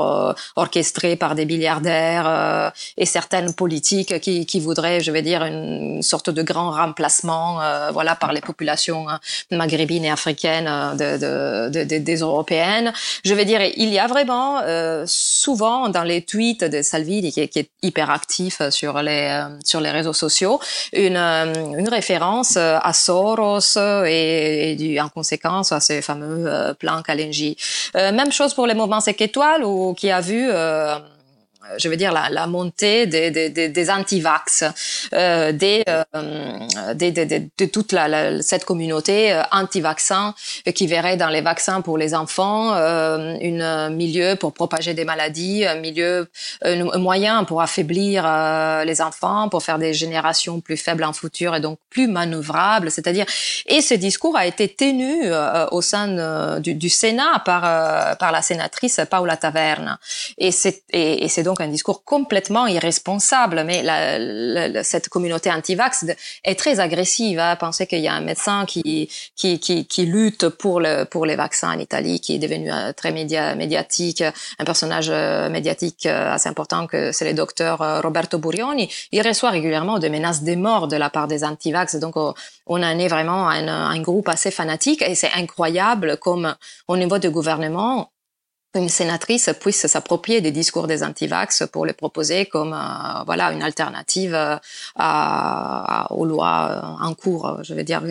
orchestré 0.56 1.16
par 1.16 1.34
des 1.34 1.46
milliardaires 1.46 2.72
et 2.96 3.06
certaines 3.06 3.54
politiques 3.54 4.20
qui, 4.20 4.46
qui 4.46 4.60
voudraient 4.60 5.00
je 5.00 5.10
vais 5.12 5.22
dire 5.22 5.44
une 5.44 6.02
sorte 6.02 6.30
de 6.30 6.42
grand 6.42 6.70
remplacement 6.70 7.60
voilà 7.92 8.14
par 8.16 8.32
les 8.32 8.40
populations 8.40 9.08
hein, 9.08 9.20
maghrébines 9.50 10.04
et 10.04 10.10
africaines 10.10 10.70
de, 10.96 11.68
de, 11.70 11.84
de, 11.84 11.98
des 11.98 12.16
européennes. 12.16 12.92
Je 13.24 13.34
vais 13.34 13.44
dire 13.44 13.60
il 13.76 13.90
y 13.90 13.98
a 13.98 14.06
vraiment 14.06 14.60
souvent 15.06 15.88
dans 15.88 16.04
les 16.04 16.22
tweets 16.22 16.64
de 16.64 16.82
Salvini 16.82 17.32
qui, 17.32 17.48
qui 17.48 17.58
est 17.60 17.70
hyper 17.82 18.10
actif 18.10 18.62
sur 18.70 19.02
les 19.02 19.44
sur 19.64 19.80
les 19.80 19.90
réseaux 19.90 20.12
sociaux 20.12 20.60
une 20.92 21.16
une 21.16 21.88
référence 21.88 22.13
euh, 22.22 22.78
à 22.82 22.92
Soros 22.92 23.78
et, 24.06 24.76
et 24.78 25.00
en 25.00 25.08
conséquence 25.08 25.72
à 25.72 25.80
ces 25.80 26.02
fameux 26.02 26.46
euh, 26.46 26.74
plans 26.74 27.02
Kalenji. 27.02 27.56
Euh, 27.96 28.12
même 28.12 28.32
chose 28.32 28.54
pour 28.54 28.66
les 28.66 28.74
mouvements 28.74 29.00
5 29.00 29.20
étoiles 29.20 29.64
où, 29.64 29.94
qui 29.94 30.10
a 30.10 30.20
vu 30.20 30.48
euh, 30.50 30.96
je 31.78 31.88
veux 31.88 31.96
dire 31.96 32.12
la, 32.12 32.46
montée 32.46 33.06
des, 33.06 33.30
des, 33.30 33.90
anti-vax, 33.90 34.64
euh, 35.12 35.52
euh, 36.14 36.94
de 36.94 37.64
toute 37.66 37.94
cette 38.42 38.64
communauté 38.64 39.32
euh, 39.32 39.42
anti-vaccin 39.52 40.34
qui 40.74 40.86
verrait 40.86 41.16
dans 41.16 41.28
les 41.28 41.40
vaccins 41.40 41.80
pour 41.80 41.98
les 41.98 42.14
enfants 42.14 42.74
euh, 42.74 43.36
une 43.40 43.94
milieu 43.94 44.36
pour 44.36 44.52
propager 44.52 44.94
des 44.94 45.04
maladies, 45.04 45.64
un 45.64 45.76
milieu, 45.76 46.28
un 46.62 46.98
moyen 46.98 47.44
pour 47.44 47.62
affaiblir 47.62 48.24
euh, 48.26 48.84
les 48.84 49.00
enfants, 49.00 49.48
pour 49.48 49.62
faire 49.62 49.78
des 49.78 49.94
générations 49.94 50.60
plus 50.60 50.76
faibles 50.76 51.04
en 51.04 51.12
futur 51.12 51.54
et 51.54 51.60
donc 51.60 51.78
plus 51.90 52.08
manœuvrables. 52.08 52.90
C'est-à-dire, 52.90 53.26
et 53.66 53.80
ce 53.80 53.94
discours 53.94 54.36
a 54.36 54.46
été 54.46 54.68
tenu 54.68 55.30
au 55.70 55.80
sein 55.82 56.60
du, 56.60 56.88
Sénat 56.88 57.42
par 57.44 58.32
la 58.32 58.42
sénatrice 58.42 59.00
Paula 59.10 59.36
Taverne. 59.36 59.98
Et 60.38 60.50
c'est 60.52 61.42
donc 61.42 61.53
donc 61.54 61.60
un 61.60 61.70
discours 61.70 62.02
complètement 62.02 62.66
irresponsable. 62.66 63.62
Mais 63.64 63.82
la, 63.82 64.18
la, 64.18 64.82
cette 64.82 65.08
communauté 65.08 65.52
anti-vax 65.52 66.06
est 66.42 66.58
très 66.58 66.80
agressive. 66.80 67.38
Hein. 67.38 67.54
Penser 67.54 67.86
qu'il 67.86 68.00
y 68.00 68.08
a 68.08 68.14
un 68.14 68.20
médecin 68.20 68.66
qui, 68.66 69.08
qui, 69.36 69.60
qui, 69.60 69.86
qui, 69.86 70.06
lutte 70.06 70.48
pour, 70.48 70.80
le, 70.80 71.04
pour 71.04 71.26
les 71.26 71.36
vaccins 71.36 71.72
en 71.72 71.78
Italie, 71.78 72.18
qui 72.18 72.34
est 72.34 72.38
devenu 72.38 72.72
euh, 72.72 72.92
très 72.92 73.12
média, 73.12 73.54
médiatique, 73.54 74.22
un 74.58 74.64
personnage 74.64 75.10
euh, 75.10 75.48
médiatique 75.48 76.06
euh, 76.06 76.32
assez 76.32 76.48
important 76.48 76.88
que 76.88 77.12
c'est 77.12 77.24
le 77.24 77.34
docteur 77.34 77.78
Roberto 78.02 78.38
Burioni. 78.38 78.90
Il 79.12 79.26
reçoit 79.26 79.50
régulièrement 79.50 80.00
des 80.00 80.10
menaces 80.10 80.42
de 80.42 80.56
mort 80.56 80.88
de 80.88 80.96
la 80.96 81.08
part 81.08 81.28
des 81.28 81.44
anti-vax. 81.44 81.96
Donc 81.96 82.16
on 82.16 82.34
en 82.66 82.98
est 82.98 83.08
vraiment 83.08 83.48
un, 83.48 83.68
un 83.68 84.00
groupe 84.00 84.28
assez 84.28 84.50
fanatique 84.50 85.02
et 85.02 85.14
c'est 85.14 85.30
incroyable 85.36 86.16
comme 86.16 86.56
au 86.88 86.96
niveau 86.96 87.18
du 87.18 87.30
gouvernement, 87.30 88.10
une 88.74 88.88
sénatrice 88.88 89.50
puisse 89.60 89.86
s'approprier 89.86 90.40
des 90.40 90.50
discours 90.50 90.86
des 90.86 91.02
antivax 91.04 91.64
pour 91.72 91.86
les 91.86 91.92
proposer 91.92 92.46
comme 92.46 92.72
euh, 92.72 93.22
voilà 93.24 93.52
une 93.52 93.62
alternative 93.62 94.34
euh, 94.34 94.56
à, 94.96 96.08
aux 96.10 96.24
lois 96.24 96.68
euh, 96.70 97.06
en 97.06 97.14
cours. 97.14 97.58
Je 97.62 97.74
veux 97.74 97.84
dire, 97.84 98.02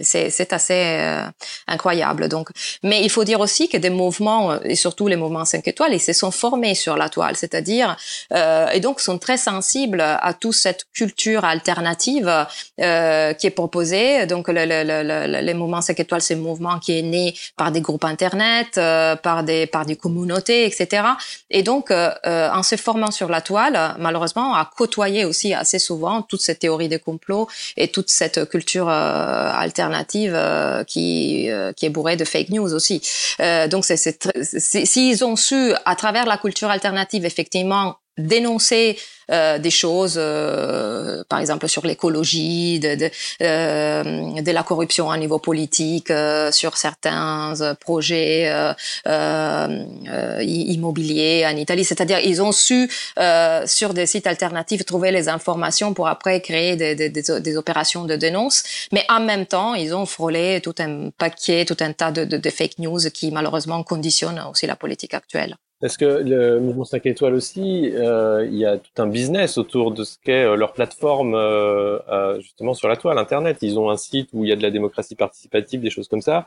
c'est 0.00 0.52
assez 0.52 1.22
incroyable. 1.66 2.28
Donc, 2.28 2.48
mais 2.82 3.02
il 3.02 3.10
faut 3.10 3.24
dire 3.24 3.40
aussi 3.40 3.68
que 3.68 3.76
des 3.76 3.90
mouvements 3.90 4.60
et 4.62 4.74
surtout 4.74 5.08
les 5.08 5.16
mouvements 5.16 5.44
5 5.44 5.66
étoiles, 5.68 5.92
ils 5.92 6.00
se 6.00 6.12
sont 6.12 6.30
formés 6.30 6.74
sur 6.74 6.96
la 6.96 7.08
toile, 7.08 7.36
c'est-à-dire 7.36 7.96
et 8.34 8.80
donc 8.80 9.00
sont 9.00 9.18
très 9.18 9.36
sensibles 9.36 10.00
à 10.00 10.34
toute 10.34 10.54
cette 10.54 10.84
culture 10.92 11.44
alternative 11.44 12.46
qui 12.76 12.82
est 13.46 13.54
proposée. 13.54 14.26
Donc, 14.26 14.48
le, 14.48 14.64
le, 14.64 14.82
le, 14.84 15.40
les 15.40 15.54
mouvements 15.54 15.80
5 15.80 15.98
étoiles, 16.00 16.22
c'est 16.22 16.34
un 16.34 16.38
mouvement 16.38 16.78
qui 16.78 16.98
est 16.98 17.02
né 17.02 17.34
par 17.56 17.72
des 17.72 17.80
groupes 17.80 18.04
internet, 18.04 18.74
par 19.22 19.44
des 19.44 19.66
par 19.66 19.81
des 19.84 19.96
communautés, 19.96 20.66
etc. 20.66 21.04
Et 21.50 21.62
donc, 21.62 21.90
euh, 21.90 22.10
euh, 22.26 22.50
en 22.50 22.62
se 22.62 22.76
formant 22.76 23.10
sur 23.10 23.28
la 23.28 23.40
toile, 23.40 23.94
malheureusement, 23.98 24.54
a 24.54 24.70
côtoyé 24.76 25.24
aussi 25.24 25.54
assez 25.54 25.78
souvent 25.78 26.22
toute 26.22 26.40
cette 26.40 26.60
théorie 26.60 26.88
des 26.88 26.98
complots 26.98 27.48
et 27.76 27.88
toute 27.88 28.10
cette 28.10 28.48
culture 28.48 28.88
euh, 28.88 29.50
alternative 29.52 30.38
qui 30.86 31.48
qui 31.76 31.86
est 31.86 31.90
bourrée 31.90 32.16
de 32.16 32.24
fake 32.24 32.50
news 32.50 32.72
aussi. 32.72 33.02
donc, 33.70 33.84
c'est 33.84 34.86
s'ils 34.86 35.24
ont 35.24 35.36
su 35.36 35.72
à 35.84 35.96
travers 35.96 36.26
la 36.26 36.36
culture 36.36 36.70
alternative 36.70 37.24
effectivement 37.24 37.96
dénoncer 38.18 38.98
euh, 39.30 39.58
des 39.58 39.70
choses, 39.70 40.16
euh, 40.16 41.22
par 41.28 41.38
exemple 41.38 41.68
sur 41.68 41.86
l'écologie, 41.86 42.78
de, 42.80 42.94
de, 42.96 43.10
euh, 43.42 44.42
de, 44.42 44.50
la 44.50 44.62
corruption 44.62 45.10
à 45.10 45.16
niveau 45.16 45.38
politique, 45.38 46.10
euh, 46.10 46.52
sur 46.52 46.76
certains 46.76 47.54
projets 47.80 48.52
immobiliers 50.44 51.46
en 51.46 51.56
Italie. 51.56 51.84
C'est-à-dire 51.84 52.18
ils 52.20 52.42
ont 52.42 52.52
su 52.52 52.90
sur 53.66 53.94
des 53.94 54.06
sites 54.06 54.26
alternatifs 54.26 54.84
trouver 54.84 55.10
les 55.10 55.28
informations 55.28 55.94
pour 55.94 56.08
après 56.08 56.40
créer 56.40 56.76
des, 56.76 56.94
des, 56.94 57.08
des, 57.08 57.56
opérations 57.56 58.04
de 58.04 58.16
dénonce, 58.16 58.62
mais 58.92 59.04
en 59.08 59.20
même 59.20 59.46
temps 59.46 59.74
ils 59.74 59.94
ont 59.94 60.06
frôlé 60.06 60.60
tout 60.62 60.74
un 60.78 61.10
paquet, 61.16 61.64
tout 61.64 61.76
un 61.80 61.92
tas 61.92 62.10
de, 62.10 62.24
de 62.24 62.50
fake 62.50 62.78
news 62.78 63.00
qui 63.14 63.30
malheureusement 63.30 63.82
conditionnent 63.82 64.42
aussi 64.50 64.66
la 64.66 64.76
politique 64.76 65.14
actuelle. 65.14 65.56
Parce 65.82 65.96
que 65.96 66.04
le 66.04 66.60
mouvement 66.60 66.84
5 66.84 67.04
étoiles 67.06 67.34
aussi, 67.34 67.90
euh, 67.92 68.46
il 68.46 68.56
y 68.56 68.64
a 68.64 68.78
tout 68.78 69.02
un 69.02 69.08
business 69.08 69.58
autour 69.58 69.90
de 69.90 70.04
ce 70.04 70.16
qu'est 70.16 70.44
euh, 70.44 70.54
leur 70.54 70.74
plateforme 70.74 71.34
euh, 71.34 72.40
justement 72.40 72.72
sur 72.72 72.86
la 72.86 72.96
toile, 72.96 73.18
Internet. 73.18 73.58
Ils 73.62 73.80
ont 73.80 73.90
un 73.90 73.96
site 73.96 74.30
où 74.32 74.44
il 74.44 74.50
y 74.50 74.52
a 74.52 74.56
de 74.56 74.62
la 74.62 74.70
démocratie 74.70 75.16
participative, 75.16 75.80
des 75.80 75.90
choses 75.90 76.06
comme 76.06 76.20
ça. 76.20 76.46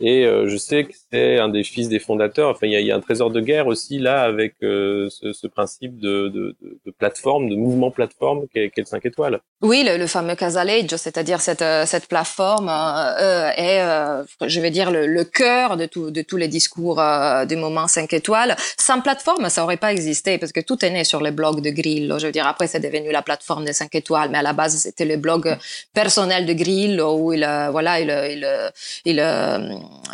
Et 0.00 0.26
euh, 0.26 0.48
je 0.48 0.56
sais 0.56 0.84
que 0.84 0.92
c'est 1.12 1.38
un 1.38 1.48
des 1.48 1.62
fils 1.62 1.88
des 1.88 2.00
fondateurs. 2.00 2.50
Enfin, 2.50 2.66
il 2.66 2.72
y 2.72 2.76
a, 2.76 2.80
y 2.80 2.90
a 2.90 2.96
un 2.96 3.00
trésor 3.00 3.30
de 3.30 3.40
guerre 3.40 3.68
aussi 3.68 3.98
là 3.98 4.22
avec 4.22 4.54
euh, 4.62 5.08
ce, 5.08 5.32
ce, 5.32 5.46
principe 5.46 5.98
de, 5.98 6.28
de, 6.28 6.56
de, 6.84 6.90
plateforme, 6.90 7.48
de 7.48 7.54
mouvement 7.54 7.92
plateforme 7.92 8.46
qu'est 8.52 8.70
qu 8.70 8.80
le 8.80 8.86
5 8.86 9.06
étoiles. 9.06 9.40
Oui, 9.62 9.84
le, 9.86 9.96
le 9.96 10.06
fameux 10.06 10.34
Casaleggio, 10.34 10.96
c'est-à-dire 10.96 11.40
cette, 11.40 11.62
euh, 11.62 11.86
cette 11.86 12.06
plateforme 12.06 12.68
euh, 12.68 13.50
est, 13.56 13.80
euh, 13.80 14.24
je 14.46 14.60
vais 14.60 14.70
dire, 14.70 14.90
le, 14.90 15.06
le 15.06 15.24
cœur 15.24 15.76
de, 15.76 15.86
tout, 15.86 16.10
de 16.10 16.22
tous 16.22 16.36
les 16.36 16.48
discours 16.48 17.00
du 17.48 17.56
moment 17.56 17.86
5 17.86 18.12
étoiles. 18.12 18.56
Sans 18.78 19.00
plateforme, 19.00 19.48
ça 19.48 19.62
aurait 19.62 19.76
pas 19.76 19.92
existé 19.92 20.38
parce 20.38 20.52
que 20.52 20.60
tout 20.60 20.84
est 20.84 20.90
né 20.90 21.04
sur 21.04 21.22
les 21.22 21.30
blogs 21.30 21.60
de 21.60 21.70
Grillo. 21.70 22.18
Je 22.18 22.26
veux 22.26 22.32
dire, 22.32 22.46
après, 22.46 22.66
c'est 22.66 22.80
devenu 22.80 23.12
la 23.12 23.22
plateforme 23.22 23.64
des 23.64 23.72
5 23.72 23.94
étoiles, 23.94 24.28
mais 24.30 24.38
à 24.38 24.42
la 24.42 24.52
base, 24.52 24.76
c'était 24.76 25.04
le 25.04 25.16
blog 25.16 25.56
personnel 25.94 26.46
de 26.46 26.52
Grillo 26.52 27.16
où 27.16 27.32
il, 27.32 27.46
voilà, 27.70 28.00
il, 28.00 28.10
il, 28.10 28.70
il, 29.04 29.20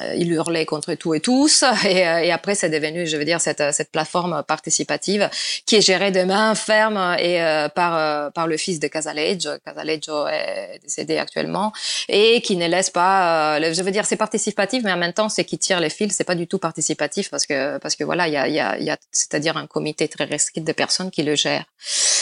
il 0.00 0.04
euh, 0.04 0.14
il 0.16 0.32
hurlait 0.32 0.66
contre 0.66 0.94
tout 0.94 1.14
et 1.14 1.20
tous. 1.20 1.64
Et, 1.84 2.06
euh, 2.06 2.18
et 2.18 2.30
après, 2.30 2.54
c'est 2.54 2.68
devenu, 2.68 3.06
je 3.06 3.16
veux 3.16 3.24
dire, 3.24 3.40
cette, 3.40 3.62
cette 3.72 3.90
plateforme 3.90 4.42
participative 4.46 5.28
qui 5.66 5.76
est 5.76 5.80
gérée 5.80 6.10
de 6.10 6.22
main 6.22 6.54
ferme 6.54 7.16
et 7.18 7.42
euh, 7.42 7.68
par 7.68 8.32
par 8.32 8.46
le 8.46 8.56
fils 8.56 8.80
de 8.80 8.88
Casaleggio. 8.88 9.50
Casaleggio 9.64 10.26
est 10.26 10.78
décédé 10.82 11.18
actuellement 11.18 11.72
et 12.08 12.40
qui 12.42 12.56
ne 12.56 12.66
laisse 12.66 12.90
pas. 12.90 13.60
je 13.60 13.82
veux 13.82 13.90
dire, 13.90 14.04
c'est 14.06 14.16
participatif, 14.16 14.82
mais 14.84 14.92
en 14.92 14.96
même 14.96 15.12
temps, 15.12 15.28
c'est 15.28 15.44
qui 15.44 15.58
tire 15.58 15.80
les 15.80 15.90
fils. 15.90 16.14
C'est 16.14 16.24
pas 16.24 16.34
du 16.34 16.46
tout 16.46 16.58
participatif 16.58 17.30
parce 17.30 17.46
que 17.46 17.78
parce 17.78 17.96
que 17.96 18.04
voilà, 18.04 18.28
il 18.28 18.34
y 18.34 18.36
a, 18.36 18.48
y 18.48 18.60
a, 18.60 18.78
y 18.78 18.90
a 18.90 18.96
c'est-à-dire 19.10 19.56
un 19.56 19.66
comité 19.66 20.08
très 20.08 20.24
restreint 20.24 20.62
de 20.62 20.72
personnes 20.72 21.10
qui 21.10 21.22
le 21.22 21.34
gèrent. 21.34 21.66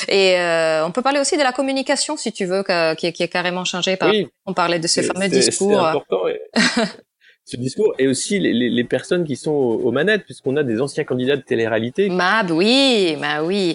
Et 0.09 0.37
on 0.85 0.91
peut 0.93 1.03
parler 1.03 1.21
aussi 1.21 1.37
de 1.37 1.43
la 1.43 1.53
communication, 1.53 2.17
si 2.17 2.33
tu 2.33 2.45
veux, 2.45 2.65
qui, 2.97 3.13
qui 3.13 3.23
est 3.23 3.29
carrément 3.29 3.65
changé. 3.65 3.97
Par, 3.97 4.13
On 4.47 4.55
parlait 4.55 4.79
de 4.79 4.87
ce 4.87 5.03
fameux 5.03 5.29
discours. 5.29 5.85
Important, 5.85 6.23
ce 7.49 7.57
discours 7.57 7.95
et 7.99 8.07
aussi 8.07 8.39
les, 8.39 8.85
personnes 8.85 9.25
qui 9.25 9.35
sont 9.35 9.51
aux, 9.53 9.91
manettes 9.91 10.25
puisqu'on 10.25 10.57
a 10.57 10.63
des 10.63 10.83
anciens 10.83 11.05
candidats 11.05 11.37
de 11.37 11.41
télé-réalité. 11.41 12.11
Bah 12.11 12.43
oui, 12.51 13.17
bah 13.19 13.43
oui. 13.43 13.75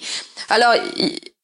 Alors 0.50 0.76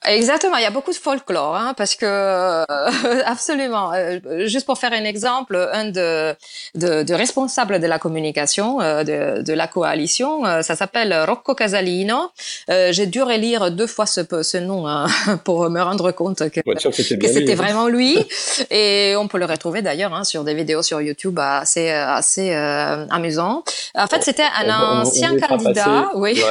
Exactement, 0.07 0.55
il 0.55 0.63
y 0.63 0.65
a 0.65 0.71
beaucoup 0.71 0.91
de 0.91 0.97
folklore, 0.97 1.57
hein, 1.57 1.73
parce 1.75 1.95
que 1.95 2.05
euh, 2.05 2.65
absolument. 3.25 3.91
Euh, 3.93 4.19
juste 4.45 4.65
pour 4.65 4.77
faire 4.77 4.93
un 4.93 5.03
exemple, 5.03 5.69
un 5.73 5.91
de, 5.91 6.33
de, 6.75 7.03
de 7.03 7.13
responsables 7.13 7.81
de 7.81 7.85
la 7.85 7.99
communication 7.99 8.79
euh, 8.79 9.03
de, 9.03 9.41
de, 9.41 9.53
la 9.53 9.67
coalition, 9.67 10.43
ça 10.62 10.75
s'appelle 10.77 11.13
Rocco 11.27 11.53
Casalino. 11.53 12.31
J'ai 12.69 13.07
dû 13.07 13.21
relire 13.21 13.71
deux 13.71 13.88
fois 13.88 14.05
ce, 14.05 14.21
ce 14.41 14.57
nom 14.57 14.88
hein, 14.88 15.07
pour 15.43 15.69
me 15.69 15.81
rendre 15.81 16.12
compte 16.12 16.49
que, 16.49 16.62
que 16.62 17.27
c'était 17.27 17.51
hein. 17.51 17.55
vraiment 17.55 17.89
lui. 17.89 18.17
Et 18.71 19.15
on 19.17 19.27
peut 19.27 19.38
le 19.38 19.45
retrouver 19.45 19.81
d'ailleurs 19.81 20.13
hein, 20.13 20.23
sur 20.23 20.45
des 20.45 20.53
vidéos 20.53 20.81
sur 20.81 21.01
YouTube 21.01 21.38
assez 21.39 21.89
assez 21.89 22.53
amusant. 22.53 23.63
En 23.95 24.07
fait, 24.07 24.23
c'était 24.23 24.47
un 24.63 24.69
ancien 25.01 25.38
candidat, 25.38 26.09
oui. 26.15 26.41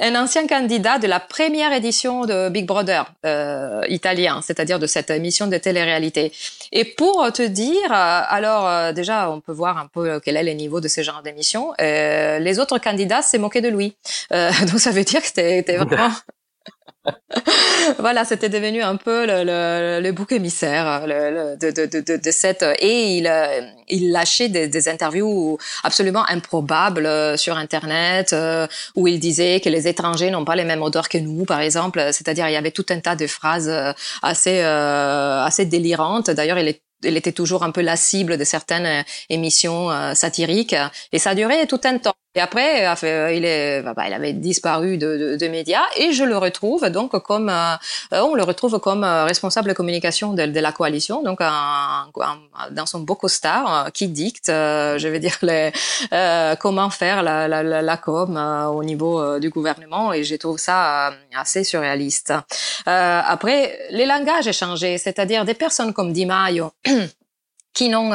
Un 0.00 0.14
ancien 0.14 0.46
candidat 0.46 0.98
de 0.98 1.06
la 1.06 1.20
première 1.20 1.72
édition 1.72 2.24
de 2.24 2.48
Big 2.48 2.66
Brother 2.66 3.12
euh, 3.26 3.82
italien, 3.88 4.40
c'est-à-dire 4.42 4.78
de 4.78 4.86
cette 4.86 5.10
émission 5.10 5.46
de 5.46 5.56
télé-réalité. 5.58 6.32
Et 6.72 6.84
pour 6.84 7.30
te 7.32 7.42
dire, 7.42 7.90
euh, 7.90 8.22
alors 8.28 8.66
euh, 8.66 8.92
déjà, 8.92 9.30
on 9.30 9.40
peut 9.40 9.52
voir 9.52 9.78
un 9.78 9.86
peu 9.86 10.20
quel 10.20 10.36
est 10.36 10.44
le 10.44 10.52
niveau 10.52 10.80
de 10.80 10.88
ce 10.88 11.02
genre 11.02 11.22
d'émission. 11.22 11.72
les 11.78 12.58
autres 12.58 12.78
candidats 12.78 13.22
s'est 13.22 13.38
moqué 13.38 13.60
de 13.60 13.68
lui. 13.68 13.96
donc 14.30 14.80
ça 14.80 14.90
veut 14.90 15.04
dire 15.04 15.20
que 15.20 15.26
c'était 15.26 15.62
vraiment 15.76 16.10
voilà, 17.98 18.24
c'était 18.24 18.48
devenu 18.48 18.82
un 18.82 18.96
peu 18.96 19.26
le, 19.26 20.10
bouc 20.12 20.32
émissaire 20.32 21.06
de, 21.06 22.30
cette 22.30 22.64
et 22.78 23.16
il 23.18 23.26
euh, 23.26 23.60
lâchait 24.10 24.48
des, 24.48 24.88
interviews 24.88 25.58
absolument 25.82 26.24
improbables 26.28 27.06
euh, 27.06 27.36
sur 27.36 27.56
internet 27.56 28.32
euh, 28.32 28.66
où 28.94 29.06
il 29.08 29.20
disait 29.20 29.60
que 29.60 29.68
les 29.68 29.88
étrangers 29.88 30.30
n'ont 30.30 30.44
pas 30.44 30.56
les 30.56 30.64
mêmes 30.64 30.82
odeurs 30.82 31.08
que 31.08 31.18
nous, 31.18 31.44
par 31.44 31.60
exemple. 31.60 32.00
C'est-à-dire 32.12 32.48
il 32.48 32.52
y 32.52 32.56
avait 32.56 32.70
tout 32.70 32.86
un 32.90 33.00
tas 33.00 33.16
de 33.16 33.26
phrases 33.26 33.70
assez 34.22 34.60
assez 34.60 35.64
délirantes. 35.66 36.30
D'ailleurs, 36.30 36.58
il 36.58 36.74
il 37.06 37.18
était 37.18 37.32
toujours 37.32 37.64
un 37.64 37.70
peu 37.70 37.82
la 37.82 37.96
cible 37.96 38.38
de 38.38 38.44
certaines 38.44 39.04
émissions 39.28 39.90
satiriques 40.14 40.74
et 41.12 41.18
ça 41.18 41.30
a 41.30 41.34
duré 41.34 41.66
tout 41.66 41.80
un 41.84 41.98
temps. 41.98 42.14
Et 42.36 42.40
après, 42.40 42.84
euh, 43.04 43.32
il, 43.32 43.44
est, 43.44 43.82
bah, 43.82 43.94
bah, 43.94 44.08
il 44.08 44.12
avait 44.12 44.32
disparu 44.32 44.98
de, 44.98 45.16
de, 45.16 45.36
de, 45.36 45.48
médias 45.48 45.84
et 45.96 46.12
je 46.12 46.24
le 46.24 46.36
retrouve 46.36 46.88
donc 46.90 47.16
comme 47.22 47.48
euh, 47.48 47.76
on 48.10 48.34
le 48.34 48.42
retrouve 48.42 48.80
comme 48.80 49.04
euh, 49.04 49.24
responsable 49.24 49.72
communication 49.72 50.32
de, 50.32 50.46
de 50.46 50.60
la 50.60 50.72
coalition, 50.72 51.22
donc 51.22 51.40
un, 51.40 52.08
dans 52.72 52.86
son 52.86 53.00
beau 53.00 53.14
costard 53.14 53.92
qui 53.92 54.08
dicte, 54.08 54.48
je 54.48 55.08
vais 55.08 55.20
dire 55.20 55.38
les, 55.42 55.70
comment 56.58 56.90
faire 56.90 57.22
la, 57.22 57.46
la, 57.46 57.62
la, 57.62 57.82
la 57.82 57.96
com 57.96 58.36
au 58.72 58.82
niveau 58.82 59.38
du 59.38 59.50
gouvernement 59.50 60.12
et 60.12 60.24
je 60.24 60.34
trouve 60.34 60.58
ça 60.58 61.12
assez 61.36 61.62
surréaliste. 61.62 62.32
après, 62.86 63.78
les 63.90 64.06
langages 64.06 64.48
ont 64.48 64.52
changé, 64.52 64.98
c'est-à-dire 64.98 65.44
des 65.44 65.54
personnes 65.54 65.92
comme 65.92 66.12
Di 66.12 66.26
Maio 66.26 66.72
qui 67.74 67.88
n'ont 67.88 68.12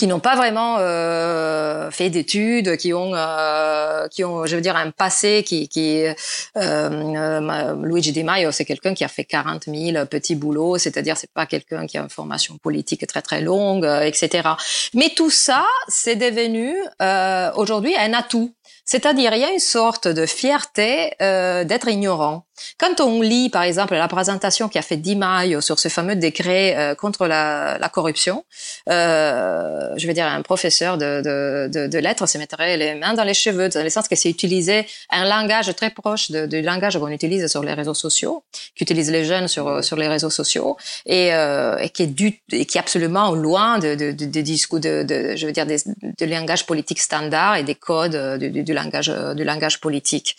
qui 0.00 0.06
n'ont 0.06 0.18
pas 0.18 0.34
vraiment 0.34 0.78
euh, 0.78 1.90
fait 1.90 2.08
d'études, 2.08 2.78
qui 2.78 2.94
ont, 2.94 3.12
euh, 3.14 4.08
qui 4.08 4.24
ont, 4.24 4.46
je 4.46 4.56
veux 4.56 4.62
dire, 4.62 4.74
un 4.74 4.92
passé 4.92 5.42
qui, 5.46 5.68
qui 5.68 6.06
euh, 6.06 6.14
euh 6.56 7.76
Luigi 7.82 8.10
Di 8.10 8.24
Maio, 8.24 8.50
c'est 8.50 8.64
quelqu'un 8.64 8.94
qui 8.94 9.04
a 9.04 9.08
fait 9.08 9.24
40 9.24 9.64
000 9.66 10.06
petits 10.06 10.36
boulots, 10.36 10.78
c'est-à-dire 10.78 11.18
c'est 11.18 11.30
pas 11.34 11.44
quelqu'un 11.44 11.86
qui 11.86 11.98
a 11.98 12.00
une 12.00 12.08
formation 12.08 12.56
politique 12.56 13.06
très 13.06 13.20
très 13.20 13.42
longue, 13.42 13.84
euh, 13.84 14.00
etc. 14.00 14.48
Mais 14.94 15.10
tout 15.14 15.28
ça, 15.28 15.66
c'est 15.86 16.16
devenu 16.16 16.74
euh, 17.02 17.50
aujourd'hui 17.56 17.94
un 17.94 18.14
atout. 18.14 18.54
C'est-à-dire, 18.86 19.34
il 19.34 19.40
y 19.40 19.44
a 19.44 19.52
une 19.52 19.58
sorte 19.58 20.08
de 20.08 20.24
fierté 20.24 21.12
d'être 21.20 21.88
ignorant. 21.88 22.46
Quand 22.78 23.00
on 23.00 23.20
lit, 23.22 23.50
par 23.50 23.62
exemple, 23.62 23.94
la 23.94 24.08
présentation 24.08 24.68
qui 24.68 24.78
a 24.78 24.82
fait 24.82 24.96
Di 24.96 25.16
Maio 25.16 25.60
sur 25.60 25.78
ce 25.78 25.88
fameux 25.88 26.16
décret 26.16 26.76
euh, 26.76 26.94
contre 26.94 27.26
la, 27.26 27.78
corruption, 27.92 28.44
euh, 28.88 29.90
je 29.96 30.06
veux 30.06 30.12
dire, 30.12 30.26
un 30.26 30.42
professeur 30.42 30.96
de, 30.96 31.20
de, 31.22 31.68
de, 31.72 31.86
de, 31.86 31.98
lettres 31.98 32.26
se 32.26 32.38
mettrait 32.38 32.76
les 32.76 32.94
mains 32.94 33.14
dans 33.14 33.24
les 33.24 33.34
cheveux, 33.34 33.68
dans 33.68 33.82
le 33.82 33.90
sens 33.90 34.06
que 34.06 34.16
c'est 34.16 34.30
utiliser 34.30 34.86
un 35.10 35.24
langage 35.24 35.74
très 35.74 35.90
proche 35.90 36.30
du 36.30 36.62
langage 36.62 36.98
qu'on 36.98 37.08
utilise 37.08 37.46
sur 37.48 37.62
les 37.62 37.74
réseaux 37.74 37.94
sociaux, 37.94 38.44
qu'utilisent 38.76 39.10
les 39.10 39.24
jeunes 39.24 39.48
sur, 39.48 39.82
les 39.96 40.08
réseaux 40.08 40.30
sociaux, 40.30 40.76
et, 41.06 41.34
euh, 41.34 41.76
qui 41.88 42.02
est 42.04 42.14
qui 42.14 42.76
est 42.76 42.80
absolument 42.80 43.32
loin 43.32 43.78
de, 43.78 43.94
de, 43.94 44.40
discours, 44.40 44.80
de, 44.80 45.04
je 45.36 45.46
veux 45.46 45.52
dire, 45.52 45.66
de 45.66 46.26
langage 46.26 46.66
politique 46.66 47.00
standard 47.00 47.56
et 47.56 47.64
des 47.64 47.74
codes 47.74 48.38
du, 48.38 48.62
du, 48.62 48.72
langage, 48.72 49.12
du 49.36 49.44
langage 49.44 49.80
politique. 49.80 50.36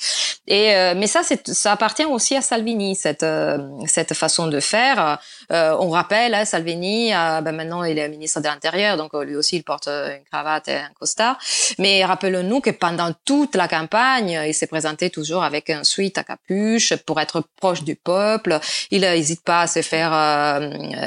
Et, 0.47 0.75
euh, 0.75 0.93
mais 0.95 1.07
ça, 1.07 1.21
ça 1.23 1.71
appartient 1.71 2.05
aussi 2.11 2.35
à 2.35 2.41
Salvini 2.41 2.95
cette 2.95 3.23
euh, 3.23 3.57
cette 3.87 4.13
façon 4.13 4.47
de 4.47 4.59
faire. 4.59 5.19
Euh, 5.51 5.75
on 5.79 5.89
rappelle, 5.89 6.33
hein, 6.33 6.45
Salvini, 6.45 7.13
euh, 7.13 7.41
ben 7.41 7.51
maintenant 7.51 7.83
il 7.83 7.97
est 7.97 8.07
ministre 8.09 8.39
de 8.39 8.45
l'Intérieur, 8.45 8.97
donc 8.97 9.13
lui 9.13 9.35
aussi 9.35 9.57
il 9.57 9.63
porte 9.63 9.87
une 9.87 10.23
cravate 10.31 10.67
et 10.67 10.75
un 10.75 10.91
costard. 10.99 11.37
Mais 11.79 12.05
rappelons-nous 12.05 12.61
que 12.61 12.69
pendant 12.69 13.11
toute 13.25 13.55
la 13.55 13.67
campagne, 13.67 14.39
il 14.47 14.53
s'est 14.53 14.67
présenté 14.67 15.09
toujours 15.09 15.43
avec 15.43 15.69
un 15.69 15.83
suite 15.83 16.17
à 16.17 16.23
capuche 16.23 16.95
pour 17.05 17.19
être 17.19 17.43
proche 17.57 17.83
du 17.83 17.95
peuple. 17.95 18.59
Il 18.91 19.01
n'hésite 19.01 19.43
pas 19.43 19.61
à 19.61 19.67
se 19.67 19.81
faire 19.81 20.11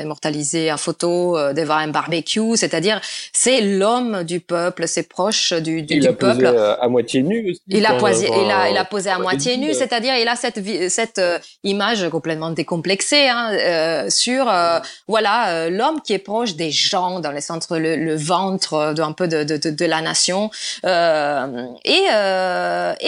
immortaliser 0.03 0.73
en 0.73 0.77
photo 0.77 1.37
devant 1.53 1.77
un 1.77 1.89
barbecue, 1.89 2.57
c'est-à-dire 2.57 3.01
c'est 3.33 3.61
l'homme 3.61 4.25
du 4.25 4.41
peuple, 4.41 4.87
c'est 4.89 5.09
proche 5.09 5.53
du, 5.53 5.83
du, 5.83 5.97
il 5.97 6.09
a 6.09 6.13
peuple. 6.13 6.45
Posé 6.45 6.57
à, 6.57 6.89
moitié 6.89 7.23
nu 7.23 7.51
aussi. 7.51 7.61
Il 7.69 7.87
a 7.87 7.95
posé, 7.95 8.27
il 8.27 8.51
a, 8.51 8.71
il 8.71 8.77
a 8.77 8.85
posé 8.85 9.11
à 9.11 9.19
moitié 9.19 9.57
nu, 9.57 9.75
c'est-à-dire 9.75 10.15
il 10.17 10.29
a 10.29 10.37
cette 10.37 10.59
cette 10.95 11.19
euh, 11.19 11.39
image 11.65 12.09
complètement 12.09 12.51
décomplexée 12.51 13.29
hein, 13.29 13.51
euh, 13.53 14.11
sur 14.11 14.49
euh, 14.49 14.79
voilà 15.09 15.69
l'homme 15.69 16.01
qui 16.01 16.13
est 16.13 16.19
proche 16.19 16.55
des 16.55 16.71
gens 16.71 17.21
dans 17.21 17.33
les 17.33 17.41
centres, 17.41 17.77
le, 17.79 18.15
ventre 18.17 18.95
d'un 18.95 19.13
peu 19.13 19.27
de, 19.27 19.43
de, 19.45 19.57
de, 19.57 19.71
de, 19.71 19.85
la 19.85 20.01
nation. 20.01 20.51
Et 20.85 22.05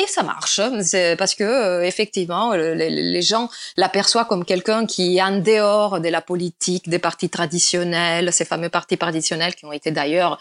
et 0.00 0.06
ça 0.08 0.22
marche. 0.22 0.60
Parce 1.18 1.34
que 1.34 1.82
effectivement 1.82 2.52
les, 2.54 2.90
les 2.90 3.22
gens 3.22 3.48
l'aperçoivent 3.76 4.26
comme 4.26 4.44
quelqu'un 4.44 4.86
qui 4.86 5.18
est 5.18 5.22
en 5.22 5.38
dehors 5.38 6.00
de 6.00 6.08
la 6.08 6.20
politique 6.20 6.88
des 6.88 6.98
partis 6.98 7.30
traditionnels, 7.30 8.32
ces 8.32 8.44
fameux 8.44 8.68
partis 8.68 8.98
traditionnels 8.98 9.54
qui 9.54 9.64
ont 9.64 9.72
été 9.72 9.90
d'ailleurs 9.90 10.38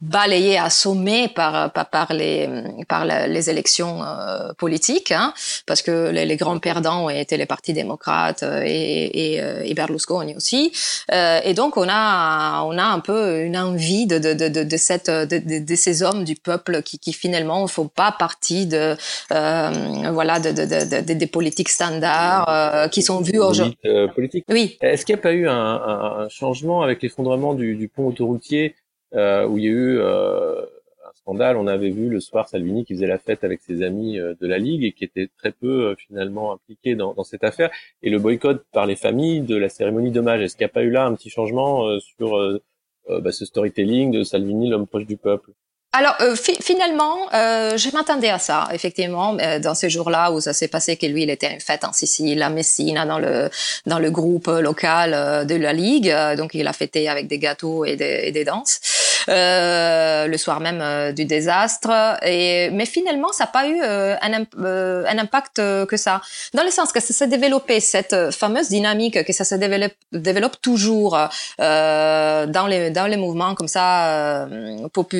balayé, 0.00 0.58
assommé 0.58 1.28
par 1.28 1.72
par, 1.72 1.90
par 1.90 2.12
les 2.12 2.48
par 2.88 3.04
les 3.04 3.50
élections 3.50 4.02
euh, 4.04 4.52
politiques, 4.56 5.10
hein, 5.10 5.32
parce 5.66 5.82
que 5.82 6.10
les, 6.10 6.24
les, 6.24 6.36
grands 6.36 6.58
perdants 6.58 7.06
ont 7.06 7.10
été 7.10 7.36
les 7.36 7.46
partis 7.46 7.72
démocrates 7.72 8.44
euh, 8.44 8.62
et, 8.64 9.34
et, 9.34 9.42
euh, 9.42 9.62
et 9.64 9.74
Berlusconi 9.74 10.36
aussi, 10.36 10.72
euh, 11.12 11.40
et 11.44 11.52
donc 11.54 11.76
on 11.76 11.86
a 11.88 12.62
on 12.62 12.78
a 12.78 12.84
un 12.84 13.00
peu 13.00 13.40
une 13.42 13.56
envie 13.56 14.06
de 14.06 14.18
de 14.18 14.34
de, 14.34 14.62
de 14.62 14.76
cette 14.76 15.10
de, 15.10 15.64
de, 15.64 15.74
ces 15.74 16.02
hommes 16.02 16.22
du 16.24 16.36
peuple 16.36 16.82
qui 16.82 16.98
qui 17.00 17.12
finalement 17.12 17.62
ne 17.62 17.66
font 17.66 17.88
pas 17.88 18.12
partie 18.12 18.66
de 18.66 18.96
euh, 19.32 20.10
voilà 20.12 20.38
de, 20.38 20.52
de, 20.52 21.02
de, 21.02 21.12
des 21.12 21.26
politiques 21.26 21.70
standards 21.70 22.88
qui 22.90 23.02
sont 23.02 23.20
vus 23.20 23.38
aujourd'hui. 23.40 23.76
politique. 24.14 24.44
Oui. 24.48 24.78
Est-ce 24.80 25.04
qu'il 25.04 25.14
n'y 25.14 25.18
a 25.18 25.22
pas 25.22 25.32
eu 25.32 25.48
un, 25.48 25.52
un, 25.52 26.20
un 26.20 26.28
changement 26.28 26.82
avec 26.82 27.02
l'effondrement 27.02 27.54
du, 27.54 27.74
du 27.74 27.88
pont 27.88 28.06
autoroutier? 28.06 28.74
Euh, 29.14 29.46
où 29.46 29.58
il 29.58 29.64
y 29.64 29.66
a 29.68 29.70
eu 29.70 29.98
euh, 29.98 30.60
un 30.62 31.12
scandale. 31.14 31.56
On 31.56 31.66
avait 31.66 31.90
vu 31.90 32.08
le 32.08 32.20
soir 32.20 32.48
Salvini 32.48 32.84
qui 32.84 32.94
faisait 32.94 33.06
la 33.06 33.18
fête 33.18 33.44
avec 33.44 33.60
ses 33.60 33.82
amis 33.82 34.18
euh, 34.18 34.34
de 34.40 34.46
la 34.46 34.58
Ligue 34.58 34.84
et 34.84 34.92
qui 34.92 35.04
était 35.04 35.28
très 35.38 35.52
peu 35.52 35.94
finalement 35.96 36.52
impliqué 36.52 36.94
dans, 36.94 37.14
dans, 37.14 37.24
cette 37.24 37.44
affaire. 37.44 37.70
Et 38.02 38.10
le 38.10 38.18
boycott 38.18 38.64
par 38.72 38.86
les 38.86 38.96
familles 38.96 39.40
de 39.40 39.56
la 39.56 39.68
cérémonie 39.68 40.10
d'hommage. 40.10 40.42
Est-ce 40.42 40.56
qu'il 40.56 40.64
n'y 40.64 40.70
a 40.70 40.74
pas 40.74 40.82
eu 40.82 40.90
là 40.90 41.06
un 41.06 41.14
petit 41.14 41.30
changement 41.30 41.98
sur 42.00 42.60
bah, 43.08 43.32
ce 43.32 43.44
storytelling 43.44 44.10
de 44.12 44.22
Salvini, 44.22 44.68
l'homme 44.68 44.86
proche 44.86 45.06
du 45.06 45.16
peuple? 45.16 45.52
Alors 45.92 46.16
euh, 46.20 46.36
finalement, 46.36 47.16
euh, 47.32 47.78
je 47.78 47.90
m'attendais 47.92 48.28
à 48.28 48.38
ça, 48.38 48.68
effectivement, 48.74 49.34
euh, 49.40 49.58
dans 49.58 49.74
ces 49.74 49.88
jours-là 49.88 50.30
où 50.30 50.40
ça 50.40 50.52
s'est 50.52 50.68
passé 50.68 50.98
que 50.98 51.06
lui, 51.06 51.22
il 51.22 51.30
était 51.30 51.48
en 51.48 51.58
fête 51.60 51.82
en 51.82 51.94
Sicile, 51.94 52.42
à 52.42 52.50
Messina, 52.50 53.06
dans 53.06 53.18
le 53.18 53.48
dans 53.86 53.98
le 53.98 54.10
groupe 54.10 54.48
local 54.48 55.14
euh, 55.14 55.44
de 55.44 55.54
la 55.54 55.72
ligue, 55.72 56.14
donc 56.36 56.52
il 56.52 56.66
a 56.68 56.74
fêté 56.74 57.08
avec 57.08 57.26
des 57.26 57.38
gâteaux 57.38 57.86
et 57.86 57.96
des, 57.96 58.20
et 58.24 58.32
des 58.32 58.44
danses. 58.44 58.80
Le 59.28 60.36
soir 60.36 60.60
même 60.60 61.12
du 61.12 61.24
désastre, 61.24 62.18
et 62.22 62.70
mais 62.70 62.86
finalement, 62.86 63.32
ça 63.32 63.44
n'a 63.44 63.50
pas 63.50 63.68
eu 63.68 63.80
un, 63.80 64.44
un 64.58 65.18
impact 65.18 65.56
que 65.86 65.96
ça, 65.96 66.20
dans 66.54 66.64
le 66.64 66.70
sens 66.70 66.92
que 66.92 67.00
ça 67.00 67.12
s'est 67.12 67.26
développé 67.28 67.80
cette 67.80 68.30
fameuse 68.30 68.68
dynamique 68.68 69.24
que 69.24 69.32
ça 69.32 69.44
se 69.44 69.54
développe, 69.54 69.92
développe 70.12 70.60
toujours 70.60 71.18
dans 71.58 72.66
les 72.68 72.90
dans 72.90 73.06
les 73.06 73.16
mouvements 73.16 73.54
comme 73.54 73.68
ça 73.68 74.48
popu, 74.92 75.16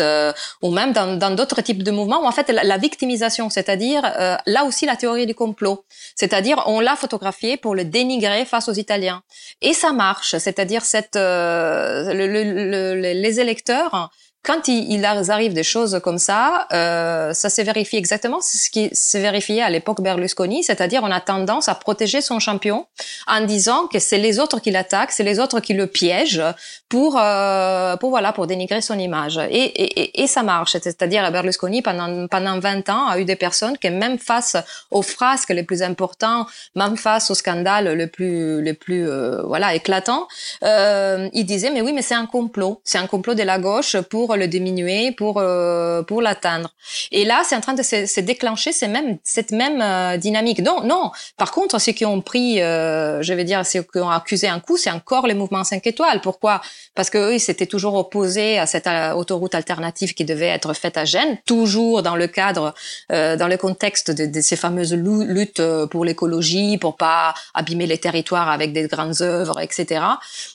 euh, 0.00 0.32
ou 0.62 0.70
même 0.70 0.92
dans 0.92 1.34
d'autres 1.34 1.62
types 1.62 1.82
de 1.82 1.90
mouvements 1.90 2.22
où 2.22 2.26
en 2.26 2.32
fait 2.32 2.50
la, 2.50 2.76
victimisation, 2.78 3.50
c'est-à-dire 3.50 4.02
euh, 4.04 4.36
là 4.46 4.64
aussi 4.64 4.86
la 4.86 4.96
théorie 4.96 5.26
du 5.26 5.34
complot, 5.34 5.84
c'est-à-dire 6.14 6.62
on 6.66 6.80
l'a 6.80 6.96
photographié 6.96 7.56
pour 7.56 7.74
le 7.74 7.84
dénigrer 7.84 8.44
face 8.44 8.68
aux 8.68 8.72
Italiens. 8.72 9.22
Et 9.62 9.72
ça 9.72 9.92
marche, 9.92 10.36
c'est-à-dire 10.36 10.84
cette 10.84 11.16
euh, 11.16 12.93
les 12.94 13.40
électeurs 13.40 14.10
quand 14.44 14.68
il, 14.68 14.92
il, 14.92 15.04
arrive 15.04 15.54
des 15.54 15.62
choses 15.62 15.98
comme 16.04 16.18
ça, 16.18 16.68
euh, 16.72 17.32
ça 17.32 17.48
s'est 17.48 17.62
vérifié 17.62 17.98
exactement 17.98 18.40
ce 18.42 18.68
qui 18.68 18.90
s'est 18.92 19.20
vérifié 19.22 19.62
à 19.62 19.70
l'époque 19.70 20.02
Berlusconi, 20.02 20.62
c'est-à-dire 20.62 21.02
on 21.02 21.10
a 21.10 21.20
tendance 21.20 21.68
à 21.68 21.74
protéger 21.74 22.20
son 22.20 22.38
champion 22.38 22.86
en 23.26 23.40
disant 23.40 23.86
que 23.86 23.98
c'est 23.98 24.18
les 24.18 24.38
autres 24.38 24.60
qui 24.60 24.70
l'attaquent, 24.70 25.12
c'est 25.12 25.24
les 25.24 25.40
autres 25.40 25.60
qui 25.60 25.72
le 25.72 25.86
piègent 25.86 26.44
pour, 26.90 27.18
euh, 27.18 27.96
pour 27.96 28.10
voilà, 28.10 28.32
pour 28.32 28.46
dénigrer 28.46 28.82
son 28.82 28.98
image. 28.98 29.38
Et, 29.50 29.64
et, 29.64 30.22
et 30.22 30.26
ça 30.26 30.42
marche, 30.42 30.72
c'est-à-dire 30.72 31.30
Berlusconi 31.32 31.80
pendant 31.80 32.28
pendant 32.28 32.58
20 32.58 32.88
ans 32.90 33.08
a 33.08 33.18
eu 33.18 33.24
des 33.24 33.36
personnes 33.36 33.78
qui 33.78 33.90
même 33.90 34.18
face 34.18 34.56
aux 34.90 35.02
frasques 35.02 35.50
les 35.50 35.62
plus 35.62 35.82
importants, 35.82 36.46
même 36.74 36.96
face 36.98 37.30
aux 37.30 37.34
scandales 37.34 37.96
le 37.96 38.06
plus 38.08 38.60
le 38.60 38.74
plus 38.74 39.08
euh, 39.08 39.42
voilà 39.42 39.74
éclatants, 39.74 40.28
euh, 40.62 41.28
il 41.32 41.46
disait 41.46 41.70
mais 41.70 41.80
oui 41.80 41.94
mais 41.94 42.02
c'est 42.02 42.14
un 42.14 42.26
complot, 42.26 42.80
c'est 42.84 42.98
un 42.98 43.06
complot 43.06 43.34
de 43.34 43.42
la 43.42 43.58
gauche 43.58 43.96
pour 44.10 44.33
le 44.36 44.48
diminuer, 44.48 45.12
pour 45.12 45.38
euh, 45.38 46.02
pour 46.02 46.22
l'atteindre. 46.22 46.70
Et 47.12 47.24
là, 47.24 47.42
c'est 47.44 47.56
en 47.56 47.60
train 47.60 47.74
de 47.74 47.82
se, 47.82 48.06
se 48.06 48.20
déclencher 48.20 48.72
c'est 48.72 48.88
même, 48.88 49.18
cette 49.24 49.52
même 49.52 49.80
euh, 49.80 50.16
dynamique. 50.16 50.60
Non, 50.60 50.82
non. 50.82 51.10
Par 51.36 51.52
contre, 51.52 51.80
ceux 51.80 51.92
qui 51.92 52.04
ont 52.04 52.20
pris, 52.20 52.60
euh, 52.60 53.22
je 53.22 53.32
vais 53.34 53.44
dire, 53.44 53.64
ceux 53.64 53.82
qui 53.82 53.98
ont 53.98 54.10
accusé 54.10 54.48
un 54.48 54.60
coup, 54.60 54.76
c'est 54.76 54.90
encore 54.90 55.26
les 55.26 55.34
mouvements 55.34 55.64
5 55.64 55.86
étoiles. 55.86 56.20
Pourquoi? 56.20 56.60
Parce 56.94 57.10
que 57.10 57.18
eux, 57.18 57.34
ils 57.34 57.40
s'étaient 57.40 57.66
toujours 57.66 57.94
opposés 57.94 58.58
à 58.58 58.66
cette 58.66 58.88
autoroute 59.14 59.54
alternative 59.54 60.14
qui 60.14 60.24
devait 60.24 60.46
être 60.48 60.74
faite 60.74 60.96
à 60.96 61.04
Gênes, 61.04 61.38
toujours 61.46 62.02
dans 62.02 62.16
le 62.16 62.26
cadre, 62.26 62.74
dans 63.10 63.48
le 63.48 63.56
contexte 63.56 64.10
de, 64.10 64.26
de 64.26 64.40
ces 64.40 64.56
fameuses 64.56 64.94
luttes 64.94 65.62
pour 65.90 66.04
l'écologie, 66.04 66.78
pour 66.78 66.96
pas 66.96 67.34
abîmer 67.54 67.86
les 67.86 67.98
territoires 67.98 68.48
avec 68.48 68.72
des 68.72 68.86
grandes 68.86 69.22
œuvres, 69.22 69.60
etc. 69.60 70.04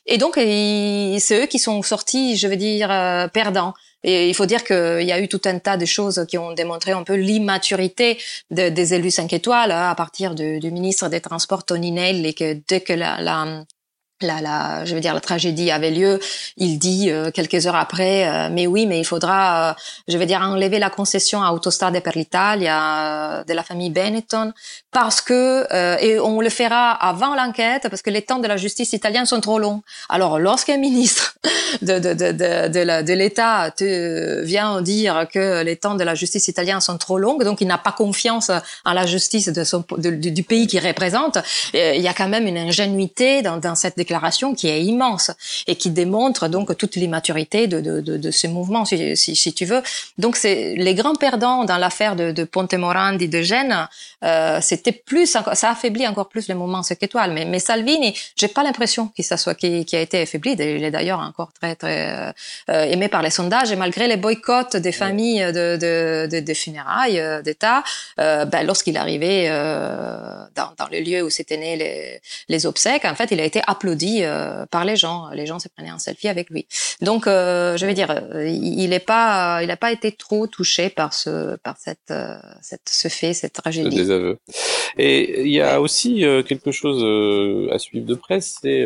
Et 0.05 0.17
donc, 0.17 0.35
c'est 0.35 1.43
eux 1.43 1.45
qui 1.47 1.59
sont 1.59 1.81
sortis, 1.81 2.37
je 2.37 2.47
veux 2.47 2.55
dire, 2.55 2.89
euh, 2.91 3.27
Et 4.03 4.29
il 4.29 4.33
faut 4.33 4.45
dire 4.45 4.63
qu'il 4.63 5.03
y 5.03 5.11
a 5.11 5.19
eu 5.19 5.27
tout 5.27 5.41
un 5.45 5.59
tas 5.59 5.77
de 5.77 5.85
choses 5.85 6.25
qui 6.27 6.37
ont 6.37 6.53
démontré 6.53 6.91
un 6.91 7.03
peu 7.03 7.15
l'immaturité 7.15 8.17
des 8.49 8.93
élus 8.93 9.11
5 9.11 9.33
étoiles 9.33 9.71
hein, 9.71 9.89
à 9.89 9.95
partir 9.95 10.35
du, 10.35 10.59
ministre 10.71 11.09
des 11.09 11.19
Transports 11.19 11.65
Tony 11.65 11.91
Neil 11.91 12.25
et 12.25 12.33
que 12.33 12.57
dès 12.67 12.81
que 12.81 12.93
la 12.93 13.65
la, 14.21 14.41
la, 14.41 14.85
je 14.85 14.93
veux 14.93 15.01
dire, 15.01 15.13
la 15.13 15.21
tragédie 15.21 15.71
avait 15.71 15.91
lieu. 15.91 16.19
Il 16.57 16.77
dit 16.77 17.09
euh, 17.09 17.31
quelques 17.31 17.67
heures 17.67 17.75
après, 17.75 18.27
euh, 18.27 18.49
mais 18.51 18.67
oui, 18.67 18.85
mais 18.85 18.99
il 18.99 19.05
faudra, 19.05 19.69
euh, 19.69 19.73
je 20.07 20.17
veux 20.17 20.25
dire, 20.25 20.41
enlever 20.41 20.79
la 20.79 20.89
concession 20.89 21.41
à 21.41 21.51
Autostrade 21.51 21.99
per 22.01 22.11
l'Italia 22.15 23.43
de 23.47 23.53
la 23.53 23.63
famille 23.63 23.89
Benetton 23.89 24.51
parce 24.91 25.21
que 25.21 25.67
et 26.01 26.19
on 26.19 26.41
le 26.41 26.49
fera 26.49 26.91
avant 26.91 27.35
l'enquête 27.35 27.87
parce 27.89 28.01
que 28.01 28.09
les 28.09 28.23
temps 28.23 28.39
de 28.39 28.47
la 28.47 28.57
justice 28.57 28.93
italienne 28.93 29.25
sont 29.25 29.39
trop 29.39 29.59
longs. 29.59 29.83
Alors, 30.09 30.39
lorsqu'un 30.39 30.77
ministre 30.77 31.35
de 31.81 31.99
de 31.99 32.13
de 32.13 32.31
de, 32.31 33.01
de 33.03 33.13
l'État 33.13 33.71
vient 34.43 34.81
dire 34.81 35.27
que 35.31 35.63
les 35.63 35.75
temps 35.75 35.95
de 35.95 36.03
la 36.03 36.15
justice 36.15 36.47
italienne 36.47 36.81
sont 36.81 36.97
trop 36.97 37.19
longs, 37.19 37.37
donc 37.37 37.61
il 37.61 37.67
n'a 37.67 37.77
pas 37.77 37.91
confiance 37.91 38.49
en 38.83 38.93
la 38.93 39.05
justice 39.05 39.49
de 39.49 39.63
son 39.63 39.85
du 39.97 40.43
pays 40.43 40.67
qu'il 40.67 40.85
représente, 40.85 41.37
il 41.73 42.01
y 42.01 42.07
a 42.07 42.13
quand 42.13 42.27
même 42.27 42.47
une 42.47 42.57
ingénuité 42.57 43.41
dans, 43.41 43.57
dans 43.57 43.75
cette 43.75 43.95
déclaration 43.95 44.08
qui 44.55 44.67
est 44.67 44.83
immense 44.83 45.31
et 45.67 45.75
qui 45.75 45.89
démontre 45.89 46.47
donc 46.47 46.77
toute 46.77 46.95
l'immaturité 46.95 47.67
de, 47.67 47.81
de, 47.81 48.01
de, 48.01 48.17
de, 48.17 48.31
ce 48.31 48.47
mouvement, 48.47 48.85
si, 48.85 49.17
si, 49.17 49.35
si, 49.35 49.53
tu 49.53 49.65
veux. 49.65 49.81
Donc 50.17 50.35
c'est 50.35 50.75
les 50.75 50.95
grands 50.95 51.15
perdants 51.15 51.65
dans 51.65 51.77
l'affaire 51.77 52.15
de, 52.15 52.31
de 52.31 52.43
Ponte 52.43 52.73
Morandi 52.73 53.27
de 53.27 53.41
Gênes. 53.41 53.87
Euh, 54.23 54.59
c'était 54.61 54.91
plus, 54.91 55.25
ça 55.27 55.69
affaiblit 55.69 56.07
encore 56.07 56.29
plus 56.29 56.47
le 56.47 56.55
mouvement 56.55 56.83
5 56.83 57.01
étoiles. 57.01 57.33
Mais, 57.33 57.45
mais 57.45 57.59
Salvini, 57.59 58.17
j'ai 58.35 58.47
pas 58.47 58.63
l'impression 58.63 59.07
qu'il 59.07 59.25
soit 59.25 59.55
qui, 59.55 59.85
qui 59.85 59.95
a 59.95 60.01
été 60.01 60.21
affaibli. 60.21 60.53
Il 60.53 60.83
est 60.83 60.91
d'ailleurs 60.91 61.19
encore 61.19 61.51
très 61.53 61.75
très 61.75 62.33
euh, 62.69 62.83
aimé 62.83 63.07
par 63.07 63.21
les 63.21 63.29
sondages 63.29 63.71
et 63.71 63.75
malgré 63.75 64.07
les 64.07 64.17
boycotts 64.17 64.75
des 64.75 64.91
familles 64.91 65.45
de, 65.51 65.77
de, 65.77 66.27
de, 66.31 66.39
de 66.39 66.53
funérailles 66.53 67.19
euh, 67.19 67.41
d'État, 67.41 67.83
euh, 68.19 68.45
ben, 68.45 68.65
lorsqu'il 68.65 68.97
arrivait 68.97 69.49
dans, 70.55 70.71
dans 70.77 70.87
le 70.91 70.99
lieu 70.99 71.21
où 71.23 71.29
s'étaient 71.29 71.57
nés 71.57 71.75
les, 71.75 72.21
les 72.47 72.65
obsèques, 72.65 73.05
en 73.05 73.15
fait, 73.15 73.29
il 73.31 73.39
a 73.39 73.43
été 73.43 73.61
applaudi 73.67 73.98
dit 73.99 74.23
euh, 74.23 74.65
par 74.65 74.83
les 74.85 74.95
gens. 74.95 75.29
Les 75.29 75.45
gens 75.45 75.59
se 75.59 75.67
prenaient 75.67 75.89
un 75.89 75.99
selfie 75.99 76.27
avec 76.27 76.49
lui. 76.49 76.65
Donc, 77.01 77.27
euh, 77.27 77.77
je 77.77 77.85
vais 77.85 77.93
dire, 77.93 78.09
euh, 78.09 78.47
il 78.47 78.89
n'est 78.89 78.99
pas, 78.99 79.59
il 79.61 79.67
n'a 79.67 79.77
pas 79.77 79.91
été 79.91 80.11
trop 80.11 80.47
touché 80.47 80.89
par 80.89 81.13
ce, 81.13 81.57
par 81.57 81.77
cette, 81.77 82.13
cette 82.63 82.89
ce 82.89 83.07
fait, 83.07 83.33
cette 83.33 83.53
tragédie. 83.53 83.95
Des 83.95 84.09
aveux. 84.09 84.37
Et 84.97 85.41
il 85.43 85.51
y 85.51 85.61
a 85.61 85.79
aussi 85.79 86.25
quelque 86.47 86.71
chose 86.71 87.03
à 87.71 87.77
suivre 87.77 88.07
de 88.07 88.15
près, 88.15 88.41
c'est 88.41 88.85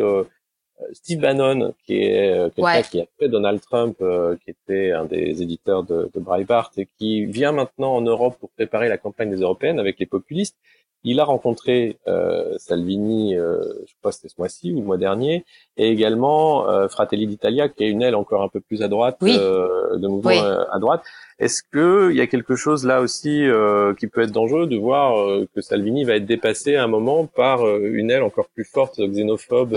Steve 0.92 1.20
Bannon, 1.20 1.74
qui 1.86 2.04
est 2.04 2.54
quelqu'un 2.56 2.82
qui 2.82 3.02
a 3.02 3.06
fait 3.20 3.30
Donald 3.30 3.62
Trump, 3.62 3.98
qui 4.44 4.52
était 4.52 4.92
un 4.92 5.06
des 5.06 5.42
éditeurs 5.42 5.84
de, 5.84 6.10
de 6.14 6.20
Breitbart 6.20 6.72
et 6.78 6.88
qui 6.98 7.26
vient 7.26 7.52
maintenant 7.52 7.96
en 7.96 8.02
Europe 8.02 8.38
pour 8.40 8.50
préparer 8.50 8.90
la 8.90 8.98
campagne 8.98 9.30
des 9.30 9.42
européennes 9.42 9.80
avec 9.80 10.00
les 10.00 10.06
populistes. 10.06 10.58
Il 11.06 11.20
a 11.20 11.26
rencontré 11.26 11.98
euh, 12.08 12.58
Salvini, 12.58 13.36
euh, 13.36 13.62
je 13.86 13.94
crois 14.00 14.12
que 14.12 14.16
c'était 14.16 14.30
ce 14.30 14.36
mois-ci 14.38 14.72
ou 14.72 14.80
le 14.80 14.86
mois 14.86 14.98
dernier, 14.98 15.44
et 15.76 15.90
également 15.90 16.70
euh, 16.70 16.88
Fratelli 16.88 17.28
d'Italia, 17.28 17.68
qui 17.68 17.84
est 17.84 17.90
une 17.90 18.02
aile 18.02 18.16
encore 18.16 18.42
un 18.42 18.48
peu 18.48 18.62
plus 18.62 18.82
à 18.82 18.88
droite, 18.88 19.18
euh, 19.22 19.98
de 19.98 20.08
mouvement 20.08 20.32
euh, 20.32 20.64
à 20.72 20.80
droite. 20.80 21.04
Est-ce 21.44 21.62
que 21.62 22.10
il 22.12 22.18
y 22.18 22.22
a 22.22 22.28
quelque 22.28 22.56
chose 22.56 22.86
là 22.86 23.02
aussi 23.02 23.46
euh, 23.46 23.94
qui 23.96 24.08
peut 24.08 24.22
être 24.22 24.32
dangereux 24.32 24.66
de 24.66 24.78
voir 24.78 25.20
euh, 25.20 25.46
que 25.54 25.60
Salvini 25.60 26.06
va 26.06 26.16
être 26.16 26.26
dépassé 26.26 26.78
à 26.78 26.84
un 26.84 26.88
moment 26.88 27.26
par 27.26 27.68
euh, 27.68 27.92
une 27.94 28.12
aile 28.12 28.24
encore 28.24 28.48
plus 28.56 28.64
forte 28.64 29.02
xénophobe 29.02 29.74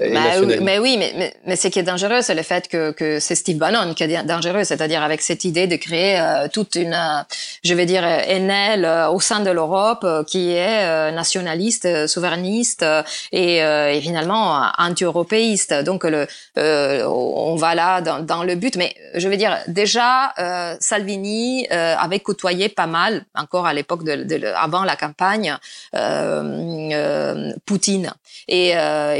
et 0.00 0.10
bah, 0.10 0.20
oui, 0.40 0.56
mais 0.62 0.78
oui, 0.78 0.96
mais, 0.98 1.12
mais, 1.18 1.34
mais 1.46 1.56
ce 1.56 1.68
qui 1.68 1.78
est 1.78 1.82
dangereux, 1.82 2.22
c'est 2.22 2.34
le 2.34 2.42
fait 2.42 2.66
que, 2.66 2.92
que 2.92 3.20
c'est 3.20 3.34
Steve 3.34 3.58
Bannon 3.58 3.92
qui 3.92 4.04
est 4.04 4.24
dangereux, 4.24 4.64
c'est-à-dire 4.64 5.02
avec 5.02 5.20
cette 5.20 5.44
idée 5.44 5.66
de 5.66 5.76
créer 5.76 6.18
toute 6.50 6.76
une, 6.76 6.96
je 7.62 7.74
vais 7.74 7.84
dire, 7.84 8.04
une 8.04 8.50
aile 8.50 8.88
au 9.12 9.20
sein 9.20 9.40
de 9.40 9.50
l'Europe 9.50 10.06
qui 10.26 10.52
est 10.52 11.12
nationaliste, 11.12 12.06
souverainiste 12.06 12.86
et, 13.32 13.58
et 13.58 14.00
finalement 14.00 14.62
anti-européiste. 14.78 15.74
Donc 15.84 16.04
le, 16.04 16.26
on 16.56 17.56
va 17.56 17.74
là 17.74 18.00
dans, 18.00 18.20
dans, 18.20 18.44
le 18.44 18.54
but, 18.54 18.76
mais 18.76 18.94
je 19.14 19.28
veux 19.28 19.36
dire 19.36 19.58
déjà 19.68 20.32
Salvini 21.02 21.66
euh, 21.72 21.96
avait 21.98 22.20
côtoyé 22.20 22.68
pas 22.68 22.86
mal, 22.86 23.24
encore 23.34 23.66
à 23.66 23.74
l'époque 23.74 24.04
de, 24.04 24.54
avant 24.54 24.84
la 24.84 24.94
campagne, 24.94 25.56
euh, 25.96 26.90
euh 26.92 27.52
Poutine. 27.66 28.12
Et, 28.48 28.74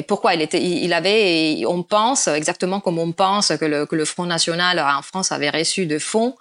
pourquoi 0.06 0.34
il 0.34 0.42
était, 0.42 0.62
il 0.62 0.92
avait, 0.92 1.64
on 1.66 1.82
pense 1.82 2.28
exactement 2.28 2.80
comme 2.80 2.98
on 2.98 3.12
pense 3.12 3.52
que 3.58 3.64
le, 3.64 3.86
que 3.86 3.96
le 3.96 4.04
Front 4.04 4.26
National 4.26 4.78
en 4.78 5.02
France 5.02 5.32
avait 5.32 5.50
reçu 5.50 5.86
de 5.86 5.98
fonds 5.98 6.34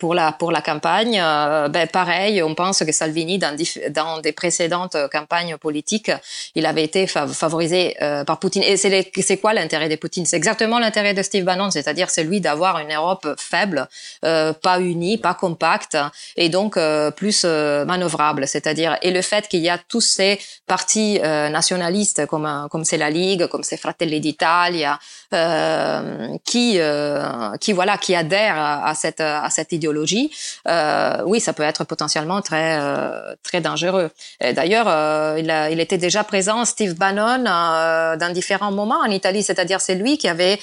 pour 0.00 0.14
la 0.14 0.32
pour 0.32 0.52
la 0.52 0.62
campagne. 0.62 1.16
ben 1.70 1.86
pareil, 1.88 2.42
on 2.42 2.54
pense 2.54 2.84
que 2.84 2.92
Salvini 2.92 3.38
dans, 3.38 3.56
dans 3.90 4.20
des 4.20 4.32
précédentes 4.32 4.96
campagnes 5.10 5.56
politiques, 5.56 6.12
il 6.54 6.66
avait 6.66 6.84
été 6.84 7.06
favorisé 7.06 7.96
par 8.26 8.38
Poutine. 8.38 8.62
Et 8.62 8.76
c'est 8.76 9.38
quoi 9.38 9.52
l'intérêt 9.52 9.88
de 9.88 9.96
Poutine? 9.96 10.26
C'est 10.26 10.36
exactement 10.36 10.78
l'intérêt 10.78 11.14
de 11.14 11.22
Steve 11.22 11.44
Bannon, 11.44 11.70
c'est-à-dire 11.70 12.10
celui 12.10 12.40
d'avoir 12.40 12.78
une 12.78 12.92
Europe 12.92 13.26
faible, 13.38 13.88
pas 14.22 14.80
unie, 14.80 15.18
pas 15.18 15.34
compacte, 15.34 15.96
et 16.36 16.48
donc 16.48 16.76
euh, 16.76 17.10
plus 17.10 17.42
euh, 17.44 17.84
manœuvrable. 17.84 18.46
C'est-à-dire 18.46 18.96
et 19.02 19.10
le 19.10 19.22
fait 19.22 19.48
qu'il 19.48 19.60
y 19.60 19.68
a 19.68 19.78
tous 19.78 20.00
ces 20.00 20.38
partis 20.66 21.18
nationalistes 21.20 22.26
comme 22.26 22.68
comme 22.70 22.84
c'est 22.84 22.96
la 22.96 23.10
Ligue, 23.10 23.46
comme 23.46 23.62
c'est 23.62 23.76
Fratelli 23.76 24.20
d'Italia, 24.20 24.98
qui 26.44 26.78
qui 27.60 27.72
voilà 27.72 27.98
qui 27.98 28.14
adhèrent 28.14 28.58
à, 28.58 28.94
cette 28.94 29.20
à 29.20 29.48
cette 29.50 29.72
idéologie, 29.72 30.30
oui, 31.26 31.40
ça 31.40 31.52
peut 31.52 31.62
être 31.62 31.84
potentiellement 31.84 32.40
très 32.42 32.78
très 33.42 33.60
dangereux. 33.60 34.10
D'ailleurs, 34.40 34.86
il 35.38 35.50
a, 35.50 35.70
il 35.70 35.80
était 35.80 35.98
déjà 35.98 36.24
présent, 36.24 36.64
Steve 36.64 36.94
Bannon, 36.94 37.44
dans 37.44 38.32
différents 38.32 38.72
moments 38.72 39.00
en 39.00 39.10
Italie. 39.10 39.42
C'est-à-dire 39.42 39.80
c'est 39.80 39.96
lui 39.96 40.16
qui 40.18 40.28
avait 40.28 40.58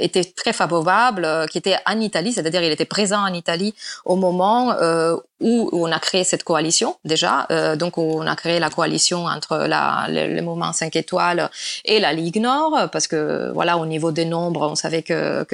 été 0.00 0.24
très 0.32 0.52
favorable, 0.52 1.46
qui 1.50 1.58
était 1.58 1.76
en 1.86 1.98
Italie 2.00 2.17
c'est-à-dire 2.32 2.62
il 2.62 2.72
était 2.72 2.84
présent 2.84 3.20
en 3.20 3.32
Italie 3.32 3.74
au 4.04 4.16
moment 4.16 4.72
euh, 4.72 5.16
où 5.40 5.68
on 5.72 5.90
a 5.92 5.98
créé 5.98 6.24
cette 6.24 6.44
coalition 6.44 6.96
déjà. 7.04 7.46
Euh, 7.50 7.76
donc 7.76 7.98
on 7.98 8.26
a 8.26 8.36
créé 8.36 8.58
la 8.58 8.70
coalition 8.70 9.26
entre 9.26 9.56
la, 9.56 10.06
le, 10.08 10.34
le, 10.34 10.42
mouvement 10.42 10.72
5 10.72 10.94
étoiles 10.96 11.50
et 11.84 12.00
la 12.00 12.12
Ligue 12.12 12.40
Nord, 12.40 12.88
parce 12.90 13.06
que 13.06 13.50
voilà, 13.52 13.78
au 13.78 13.86
niveau 13.86 14.12
des 14.12 14.24
nombres, 14.24 14.68
on 14.70 14.74
savait 14.74 15.02
que 15.02 15.44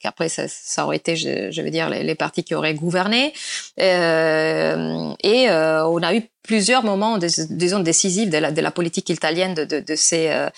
qu'après 0.00 0.28
ça, 0.28 0.44
ça, 0.48 0.84
aurait 0.84 0.96
été, 0.96 1.16
je, 1.16 1.50
je 1.50 1.62
veux 1.62 1.70
dire, 1.70 1.90
les, 1.90 2.02
les, 2.02 2.14
partis 2.14 2.44
qui 2.44 2.54
auraient 2.54 2.74
gouverné. 2.74 3.32
Euh, 3.80 5.12
et 5.22 5.50
euh, 5.50 5.86
on 5.86 6.02
a 6.02 6.14
eu 6.14 6.22
plusieurs 6.44 6.84
moments, 6.84 7.18
disons, 7.18 7.80
décisifs 7.80 8.30
de 8.30 8.38
la, 8.38 8.52
de 8.52 8.60
la 8.60 8.70
politique 8.70 9.08
italienne 9.08 9.54
de, 9.54 9.64
de, 9.64 9.80
de 9.80 9.96
ces, 9.96 10.28
euh, 10.28 10.48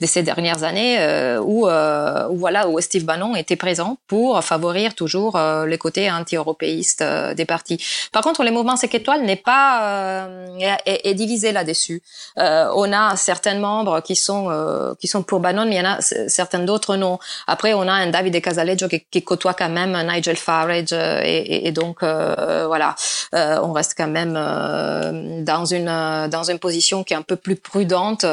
de 0.00 0.06
ces 0.06 0.22
dernières 0.22 0.64
années, 0.64 0.98
euh, 0.98 1.40
où, 1.40 1.68
euh, 1.68 2.28
où, 2.28 2.36
voilà, 2.36 2.68
où 2.68 2.78
Steve 2.80 3.04
Bannon 3.04 3.36
était 3.36 3.56
présent 3.56 3.96
pour 4.08 4.42
favoriser 4.44 4.66
toujours 4.90 5.38
les 5.66 5.78
côtés 5.78 6.10
anti-européistes 6.10 7.04
des 7.36 7.44
partis. 7.44 7.82
Par 8.10 8.22
contre, 8.22 8.35
les 8.42 8.50
mouvements 8.50 8.76
5 8.76 8.94
étoiles 8.94 9.22
n'est 9.22 9.36
pas 9.36 10.28
est, 10.58 11.00
est, 11.04 11.14
divisé 11.14 11.52
là-dessus. 11.52 12.02
on 12.36 12.92
a 12.92 13.16
certains 13.16 13.58
membres 13.58 14.00
qui 14.00 14.16
sont 14.16 14.96
qui 15.00 15.06
sont 15.06 15.22
pour 15.22 15.40
Bannon, 15.40 15.64
mais 15.66 15.76
il 15.76 15.78
y 15.78 15.80
en 15.80 15.90
a 15.90 16.00
certains 16.00 16.60
d'autres 16.60 16.96
non. 16.96 17.18
Après, 17.46 17.74
on 17.74 17.82
a 17.82 17.92
un 17.92 18.08
Davide 18.08 18.40
Casaleggio 18.40 18.88
qui, 18.88 19.22
côtoie 19.22 19.54
quand 19.54 19.68
même 19.68 19.96
Nigel 20.06 20.36
Farage 20.36 20.92
et, 20.92 21.72
donc 21.72 22.02
voilà, 22.02 22.94
on 23.32 23.72
reste 23.72 23.94
quand 23.96 24.08
même 24.08 24.34
dans 25.44 25.64
une 25.64 25.88
euh, 25.88 26.28
dans 26.28 26.44
une 26.50 26.58
position 26.58 27.04
qui 27.04 27.14
est 27.14 27.16
un 27.16 27.22
peu 27.22 27.36
plus 27.36 27.56
prudente, 27.56 28.24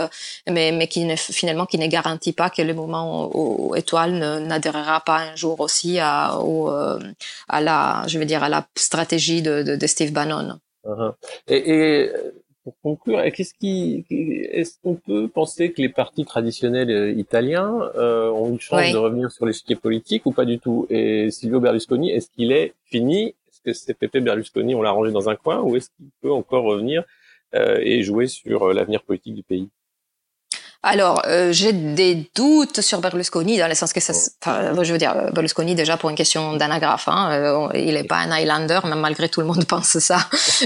mais 0.49 0.71
mais 0.71 0.87
qui 0.87 1.07
finalement 1.17 1.65
qui 1.65 1.77
ne 1.77 1.87
garantit 1.87 2.33
pas 2.33 2.49
que 2.49 2.61
le 2.61 2.73
mouvement 2.73 3.25
aux, 3.33 3.75
étoiles 3.75 4.17
n'adhérera 4.47 5.01
pas 5.01 5.17
un 5.17 5.35
jour 5.35 5.59
aussi 5.59 5.99
à 5.99 6.35
euh, 6.35 6.99
à 7.49 7.61
la 7.61 8.03
je 8.07 8.19
veux 8.19 8.25
dire 8.25 8.43
à 8.43 8.49
la 8.49 8.65
stratégie 8.75 9.41
de, 9.41 9.63
de, 9.63 9.75
de 9.75 9.87
Steve 9.93 10.11
Bannon. 10.17 10.59
Uh-huh. 10.85 11.13
et, 11.47 11.61
et 11.73 12.09
pour 12.63 12.75
conclure, 12.81 13.21
qu'est-ce 13.33 13.53
qui, 13.53 14.05
est-ce 14.09 14.73
qu'on 14.81 14.95
peut 14.95 15.27
penser 15.27 15.73
que 15.73 15.81
les 15.81 15.89
partis 15.89 16.25
traditionnels 16.25 16.89
euh, 16.89 17.11
italiens 17.11 17.91
euh, 17.95 18.29
ont 18.29 18.49
une 18.49 18.59
chance 18.59 18.91
de 18.91 18.97
revenir 18.97 19.31
sur 19.31 19.45
l'échiquier 19.45 19.75
politique 19.75 20.25
ou 20.25 20.31
pas 20.31 20.45
du 20.45 20.59
tout? 20.59 20.87
Et 20.89 21.29
Silvio 21.29 21.59
Berlusconi, 21.59 22.11
est-ce 22.11 22.29
qu'il 22.29 22.51
est 22.53 22.73
fini? 22.85 23.35
Est-ce 23.47 23.61
que 23.65 23.73
c'est 23.73 23.93
Pepe 23.93 24.19
Berlusconi, 24.23 24.75
on 24.75 24.81
l'a 24.81 24.91
rangé 24.91 25.11
dans 25.11 25.27
un 25.29 25.35
coin, 25.35 25.59
ou 25.61 25.75
est-ce 25.75 25.89
qu'il 25.97 26.07
peut 26.21 26.31
encore 26.31 26.63
revenir 26.63 27.03
euh, 27.53 27.79
et 27.81 28.01
jouer 28.01 28.27
sur 28.27 28.73
l'avenir 28.73 29.03
politique 29.03 29.35
du 29.35 29.43
pays? 29.43 29.69
Alors, 30.85 31.21
euh, 31.27 31.53
j'ai 31.53 31.71
des 31.71 32.29
doutes 32.35 32.81
sur 32.81 32.99
Berlusconi, 32.99 33.57
dans 33.57 33.69
le 33.69 33.73
sens 33.73 33.93
que 33.93 34.01
ça, 34.01 34.11
enfin, 34.41 34.83
je 34.83 34.91
veux 34.91 34.97
dire, 34.97 35.15
Berlusconi 35.31 35.75
déjà 35.75 35.95
pour 35.95 36.09
une 36.09 36.17
question 36.17 36.57
d'anagraphe, 36.57 37.07
hein, 37.07 37.29
euh, 37.31 37.67
il 37.73 37.93
n'est 37.93 38.03
pas 38.03 38.17
un 38.17 38.31
Highlander, 38.31 38.81
même 38.83 38.99
malgré 38.99 39.29
tout 39.29 39.39
le 39.39 39.47
monde 39.47 39.63
pense 39.67 39.97
ça. 39.99 40.17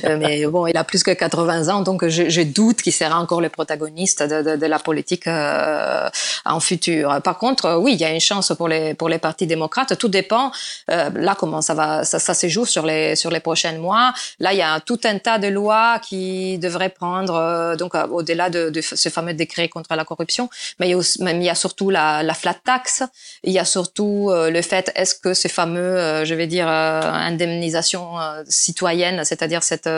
Euh, 0.05 0.17
mais 0.19 0.47
bon, 0.47 0.65
il 0.65 0.75
a 0.75 0.83
plus 0.83 1.03
que 1.03 1.11
80 1.11 1.67
ans, 1.67 1.81
donc 1.83 2.07
je, 2.07 2.41
doute 2.41 2.81
qu'il 2.81 2.93
sera 2.93 3.19
encore 3.19 3.41
le 3.41 3.49
protagoniste 3.49 4.23
de, 4.23 4.41
de, 4.41 4.55
de 4.55 4.65
la 4.65 4.79
politique 4.79 5.27
euh, 5.27 6.09
en 6.45 6.59
futur. 6.59 7.21
Par 7.21 7.37
contre, 7.37 7.77
oui, 7.77 7.93
il 7.93 7.99
y 7.99 8.05
a 8.05 8.11
une 8.11 8.19
chance 8.19 8.51
pour 8.57 8.67
les 8.67 8.95
pour 8.95 9.09
les 9.09 9.19
partis 9.19 9.45
démocrates. 9.45 9.97
Tout 9.99 10.07
dépend 10.07 10.51
là 10.87 11.35
comment 11.37 11.61
ça 11.61 11.73
va, 11.75 12.03
ça, 12.03 12.17
ça 12.17 12.33
se 12.33 12.47
joue 12.47 12.65
sur 12.65 12.85
les 12.85 13.15
sur 13.15 13.29
les 13.29 13.39
prochains 13.39 13.77
mois. 13.77 14.13
Là, 14.39 14.53
il 14.53 14.57
y 14.57 14.63
a 14.63 14.79
tout 14.79 14.99
un 15.03 15.19
tas 15.19 15.37
de 15.37 15.47
lois 15.47 15.99
qui 15.99 16.57
devraient 16.57 16.89
prendre, 16.89 17.75
donc 17.77 17.93
au-delà 18.11 18.49
de, 18.49 18.69
de 18.69 18.81
ce 18.81 19.09
fameux 19.09 19.33
décret 19.33 19.67
contre 19.67 19.93
la 19.95 20.05
corruption, 20.07 20.49
mais 20.79 20.87
il 20.87 20.91
y 20.91 20.93
a, 20.93 20.97
aussi, 20.97 21.19
il 21.21 21.43
y 21.43 21.49
a 21.49 21.55
surtout 21.55 21.89
la, 21.89 22.23
la, 22.23 22.33
flat 22.33 22.55
tax, 22.55 23.03
il 23.43 23.53
y 23.53 23.59
a 23.59 23.65
surtout 23.65 24.29
euh, 24.31 24.49
le 24.49 24.61
fait 24.61 24.91
est-ce 24.95 25.15
que 25.15 25.33
ces 25.33 25.49
fameux, 25.49 25.81
euh, 25.81 26.25
je 26.25 26.33
vais 26.33 26.47
dire, 26.47 26.67
euh, 26.67 27.01
indemnisation 27.01 28.01
citoyenne, 28.47 29.23
c'est-à-dire 29.23 29.63
cette 29.63 29.89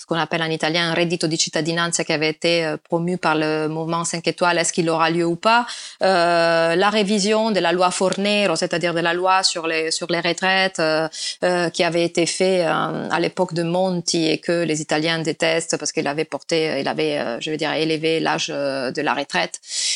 ce 0.00 0.06
qu'on 0.06 0.16
appelle 0.16 0.42
en 0.42 0.50
italien 0.50 0.90
un 0.90 0.94
reddito 0.94 1.26
di 1.26 1.36
cittadinanza 1.36 2.04
qui 2.04 2.12
avait 2.12 2.30
été 2.30 2.74
promu 2.88 3.18
par 3.18 3.34
le 3.34 3.68
mouvement 3.68 4.04
5 4.04 4.26
étoiles, 4.26 4.58
est-ce 4.58 4.72
qu'il 4.72 4.88
aura 4.88 5.10
lieu 5.10 5.26
ou 5.26 5.36
pas? 5.36 5.66
La 6.00 6.90
révision 6.90 7.50
de 7.50 7.60
la 7.60 7.72
loi 7.72 7.90
Fornero, 7.90 8.56
c'est-à-dire 8.56 8.94
de 8.94 9.00
la 9.00 9.12
loi 9.12 9.42
sur 9.42 9.66
les 9.66 9.90
sur 9.90 10.08
les 10.10 10.20
retraites, 10.20 10.82
qui 11.74 11.82
avait 11.84 12.04
été 12.04 12.24
fait 12.26 12.62
à 12.62 13.18
l'époque 13.20 13.52
de 13.54 13.62
Monti 13.62 14.26
et 14.32 14.38
que 14.38 14.64
les 14.70 14.80
Italiens 14.80 15.18
détestent 15.18 15.76
parce 15.76 15.92
qu'il 15.92 16.06
avait 16.06 16.24
porté, 16.24 16.80
il 16.80 16.88
avait, 16.88 17.40
je 17.40 17.50
veux 17.50 17.56
dire, 17.56 17.72
élevé 17.72 18.20
l'âge 18.20 18.48
de 18.48 19.02
la 19.02 19.14
retraite 19.14 19.49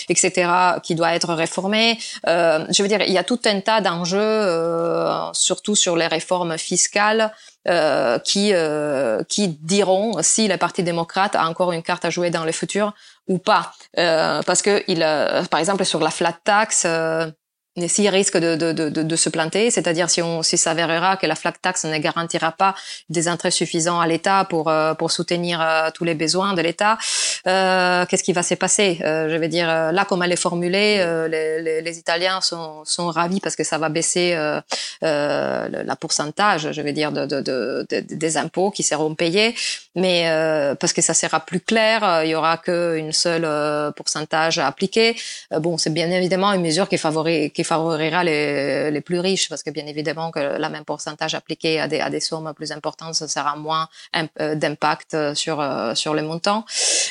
etc., 0.08 0.50
qui 0.82 0.94
doit 0.94 1.14
être 1.14 1.32
réformé. 1.34 1.98
Euh, 2.26 2.64
je 2.70 2.82
veux 2.82 2.88
dire, 2.88 3.02
il 3.02 3.12
y 3.12 3.18
a 3.18 3.24
tout 3.24 3.40
un 3.44 3.60
tas 3.60 3.80
d'enjeux, 3.80 4.18
euh, 4.20 5.32
surtout 5.32 5.74
sur 5.74 5.96
les 5.96 6.06
réformes 6.06 6.58
fiscales. 6.58 7.32
Euh, 7.66 8.18
qui 8.18 8.52
qui 9.30 9.48
diront 9.62 10.18
si 10.20 10.48
le 10.48 10.58
Parti 10.58 10.82
démocrate 10.82 11.34
a 11.34 11.48
encore 11.48 11.72
une 11.72 11.82
carte 11.82 12.04
à 12.04 12.10
jouer 12.10 12.28
dans 12.28 12.44
le 12.44 12.52
futur 12.52 12.92
ou 13.26 13.38
pas 13.38 13.72
parce 13.96 14.60
que 14.60 14.84
il 14.86 14.98
par 15.50 15.60
exemple 15.60 15.82
sur 15.86 16.00
la 16.00 16.10
flat 16.10 16.36
tax 16.44 16.84
s'il 17.88 18.08
risque 18.08 18.36
de, 18.36 18.54
de, 18.54 18.72
de, 18.72 19.02
de, 19.02 19.16
se 19.16 19.28
planter, 19.28 19.70
c'est-à-dire 19.70 20.08
si 20.08 20.22
on 20.22 20.42
si 20.42 20.56
s'avérera 20.56 21.16
que 21.16 21.26
la 21.26 21.34
flat 21.34 21.52
tax 21.52 21.84
ne 21.84 21.98
garantira 21.98 22.52
pas 22.52 22.74
des 23.08 23.26
intérêts 23.26 23.50
suffisants 23.50 23.98
à 23.98 24.06
l'État 24.06 24.44
pour 24.44 24.68
euh, 24.68 24.94
pour 24.94 25.10
soutenir 25.10 25.60
euh, 25.60 25.90
tous 25.92 26.04
les 26.04 26.14
besoins 26.14 26.54
de 26.54 26.62
l'État, 26.62 26.98
euh, 27.46 28.06
qu'est-ce 28.06 28.22
qui 28.22 28.32
va 28.32 28.42
se 28.42 28.54
passer? 28.54 28.98
Je 29.00 29.36
vais 29.36 29.48
dire 29.48 29.66
là 29.66 30.04
comme 30.04 30.22
elle 30.22 30.32
est 30.32 30.36
formulée, 30.36 31.04
les, 31.30 31.60
les, 31.62 31.82
les, 31.82 31.98
Italiens 31.98 32.40
sont 32.40 32.84
sont 32.84 33.08
ravis 33.08 33.40
parce 33.40 33.56
que 33.56 33.64
ça 33.64 33.78
va 33.78 33.88
baisser 33.88 34.36
la 35.02 35.96
pourcentage, 36.00 36.72
je 36.72 36.82
vais 36.82 36.92
dire 36.92 37.12
de, 37.12 37.26
de, 37.26 37.86
des 37.90 38.36
impôts 38.36 38.70
qui 38.70 38.82
seront 38.82 39.14
payés, 39.14 39.54
mais 39.94 40.26
parce 40.80 40.92
que 40.92 41.02
ça 41.02 41.14
sera 41.14 41.40
plus 41.40 41.60
clair, 41.60 42.22
il 42.24 42.30
y 42.30 42.34
aura 42.34 42.58
qu'une 42.58 43.12
seule 43.12 43.46
pourcentage 43.94 44.58
à 44.58 44.66
appliquer. 44.66 45.16
bon, 45.50 45.78
c'est 45.78 45.92
bien 45.92 46.10
évidemment 46.10 46.52
une 46.52 46.62
mesure 46.62 46.88
qui 46.88 46.98
favorise 46.98 47.50
qui 47.52 47.64
favorira 47.64 48.24
les, 48.24 48.90
les, 48.90 49.00
plus 49.00 49.20
riches, 49.20 49.48
parce 49.48 49.62
que 49.62 49.70
bien 49.70 49.86
évidemment 49.86 50.30
que 50.30 50.38
la 50.38 50.68
même 50.68 50.84
pourcentage 50.84 51.34
appliqué 51.34 51.80
à 51.80 51.88
des, 51.88 52.00
à 52.00 52.10
des 52.10 52.20
sommes 52.20 52.52
plus 52.54 52.72
importantes, 52.72 53.14
ça 53.14 53.28
sera 53.28 53.56
moins 53.56 53.88
euh, 54.40 54.54
d'impact 54.54 55.34
sur, 55.34 55.60
euh, 55.60 55.94
sur 55.94 56.14
les 56.14 56.22
montants. 56.22 56.64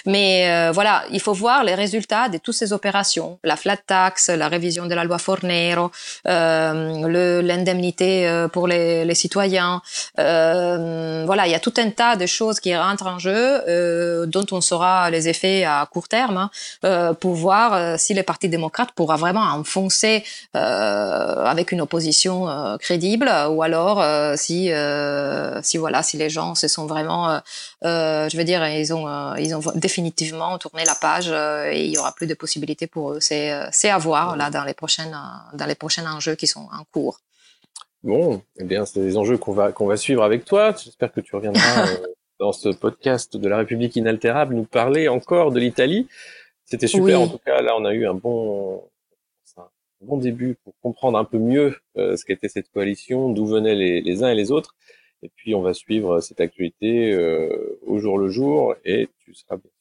Mais 0.05 0.22
euh, 0.31 0.71
voilà, 0.71 1.03
il 1.11 1.19
faut 1.19 1.33
voir 1.33 1.63
les 1.63 1.75
résultats 1.75 2.29
de 2.29 2.37
toutes 2.37 2.55
ces 2.55 2.73
opérations, 2.73 3.39
la 3.43 3.55
flat 3.55 3.77
tax, 3.77 4.29
la 4.29 4.47
révision 4.47 4.85
de 4.85 4.95
la 4.95 5.03
loi 5.03 5.17
Fornero, 5.17 5.91
euh, 6.27 7.41
l'indemnité 7.41 8.45
pour 8.53 8.67
les, 8.67 9.05
les 9.05 9.15
citoyens. 9.15 9.81
Euh, 10.19 11.23
voilà, 11.25 11.47
il 11.47 11.51
y 11.51 11.55
a 11.55 11.59
tout 11.59 11.73
un 11.77 11.89
tas 11.89 12.15
de 12.15 12.25
choses 12.25 12.59
qui 12.59 12.75
rentrent 12.75 13.07
en 13.07 13.19
jeu, 13.19 14.25
dont 14.27 14.45
on 14.51 14.61
saura 14.61 15.09
les 15.09 15.27
effets 15.27 15.63
à 15.63 15.87
court 15.91 16.07
terme, 16.07 16.49
hein, 16.83 17.13
pour 17.19 17.33
voir 17.33 17.99
si 17.99 18.13
le 18.13 18.23
Parti 18.23 18.49
démocrate 18.49 18.91
pourra 18.95 19.15
vraiment 19.15 19.41
enfoncer 19.41 20.23
euh, 20.55 21.45
avec 21.45 21.71
une 21.71 21.81
opposition 21.81 22.47
euh, 22.47 22.77
crédible, 22.77 23.29
ou 23.49 23.63
alors 23.63 24.01
euh, 24.01 24.35
si 24.37 24.69
si 25.61 25.77
voilà 25.77 26.03
si 26.03 26.17
les 26.17 26.29
gens 26.29 26.55
se 26.55 26.67
sont 26.67 26.85
vraiment, 26.85 27.39
je 27.83 28.37
veux 28.37 28.43
dire, 28.43 28.65
ils 28.67 28.93
ont 28.93 29.35
ils 29.35 29.55
ont 29.55 29.61
définitivement 29.75 30.12
tourné 30.59 30.85
la 30.85 30.95
page 30.95 31.29
et 31.29 31.85
il 31.85 31.91
y 31.91 31.97
aura 31.97 32.13
plus 32.13 32.27
de 32.27 32.33
possibilités 32.33 32.87
pour 32.87 33.13
eux. 33.13 33.19
C'est 33.19 33.53
c'est 33.71 33.89
à 33.89 33.97
voir 33.97 34.35
là 34.35 34.49
dans 34.49 34.63
les 34.63 34.73
prochaines 34.73 35.17
dans 35.53 35.65
les 35.65 35.75
prochains 35.75 36.05
enjeux 36.11 36.35
qui 36.35 36.47
sont 36.47 36.67
en 36.71 36.83
cours. 36.91 37.19
Bon, 38.03 38.41
eh 38.59 38.65
bien, 38.65 38.85
c'est 38.85 38.99
des 38.99 39.17
enjeux 39.17 39.37
qu'on 39.37 39.53
va 39.53 39.71
qu'on 39.71 39.87
va 39.87 39.97
suivre 39.97 40.23
avec 40.23 40.45
toi. 40.45 40.75
J'espère 40.83 41.11
que 41.11 41.21
tu 41.21 41.35
reviendras 41.35 41.87
dans 42.39 42.51
ce 42.51 42.69
podcast 42.69 43.37
de 43.37 43.47
la 43.47 43.57
République 43.57 43.95
inaltérable 43.95 44.55
nous 44.55 44.65
parler 44.65 45.07
encore 45.07 45.51
de 45.51 45.59
l'Italie. 45.59 46.07
C'était 46.65 46.87
super. 46.87 47.21
En 47.21 47.27
tout 47.27 47.39
cas, 47.39 47.61
là, 47.61 47.75
on 47.77 47.85
a 47.85 47.93
eu 47.93 48.05
un 48.05 48.13
bon 48.13 48.83
bon 50.03 50.17
début 50.17 50.55
pour 50.63 50.73
comprendre 50.81 51.17
un 51.17 51.23
peu 51.23 51.37
mieux 51.37 51.77
euh, 51.97 52.15
ce 52.17 52.25
qu'était 52.25 52.49
cette 52.49 52.69
coalition, 52.69 53.29
d'où 53.29 53.45
venaient 53.45 53.75
les, 53.75 54.01
les, 54.01 54.23
uns 54.23 54.29
et 54.29 54.35
les 54.35 54.51
autres. 54.51 54.75
Et 55.21 55.29
puis 55.29 55.55
on 55.55 55.61
va 55.61 55.73
suivre 55.73 56.19
cette 56.19 56.41
actualité 56.41 57.13
euh, 57.13 57.79
au 57.85 57.99
jour 57.99 58.17
le 58.17 58.29
jour 58.29 58.75
et 58.83 59.07
tu 59.19 59.33
seras 59.33 59.57
bien 59.57 59.71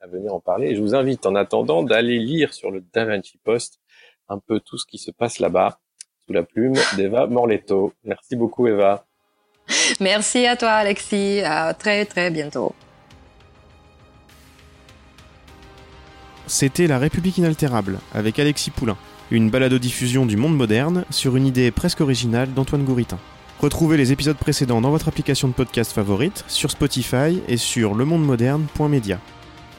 à 0.00 0.06
venir 0.06 0.34
en 0.34 0.40
parler. 0.40 0.68
Et 0.68 0.76
je 0.76 0.80
vous 0.80 0.94
invite 0.94 1.26
en 1.26 1.34
attendant 1.34 1.82
d'aller 1.82 2.18
lire 2.18 2.52
sur 2.52 2.70
le 2.70 2.82
Da 2.92 3.04
Vinci 3.04 3.38
Post 3.42 3.80
un 4.28 4.38
peu 4.38 4.60
tout 4.60 4.78
ce 4.78 4.86
qui 4.86 4.98
se 4.98 5.10
passe 5.10 5.38
là-bas 5.38 5.78
sous 6.26 6.32
la 6.32 6.42
plume 6.42 6.74
d'Eva 6.96 7.26
Morletto. 7.26 7.92
Merci 8.04 8.36
beaucoup 8.36 8.66
Eva. 8.66 9.04
Merci 10.00 10.46
à 10.46 10.56
toi 10.56 10.70
Alexis. 10.70 11.40
À 11.44 11.74
très 11.74 12.04
très 12.04 12.30
bientôt. 12.30 12.74
C'était 16.46 16.86
La 16.86 16.98
République 16.98 17.38
inaltérable 17.38 17.98
avec 18.12 18.38
Alexis 18.38 18.70
Poulain 18.70 18.98
une 19.30 19.50
balado-diffusion 19.50 20.26
du 20.26 20.36
monde 20.36 20.56
moderne 20.56 21.04
sur 21.10 21.36
une 21.36 21.46
idée 21.46 21.70
presque 21.70 22.00
originale 22.00 22.52
d'Antoine 22.52 22.84
Gouritin. 22.84 23.18
Retrouvez 23.60 23.96
les 23.96 24.12
épisodes 24.12 24.36
précédents 24.36 24.80
dans 24.80 24.90
votre 24.90 25.08
application 25.08 25.48
de 25.48 25.54
podcast 25.54 25.92
favorite, 25.92 26.44
sur 26.48 26.70
Spotify 26.70 27.40
et 27.48 27.56
sur 27.56 27.94
lemondemoderne.media. 27.94 29.18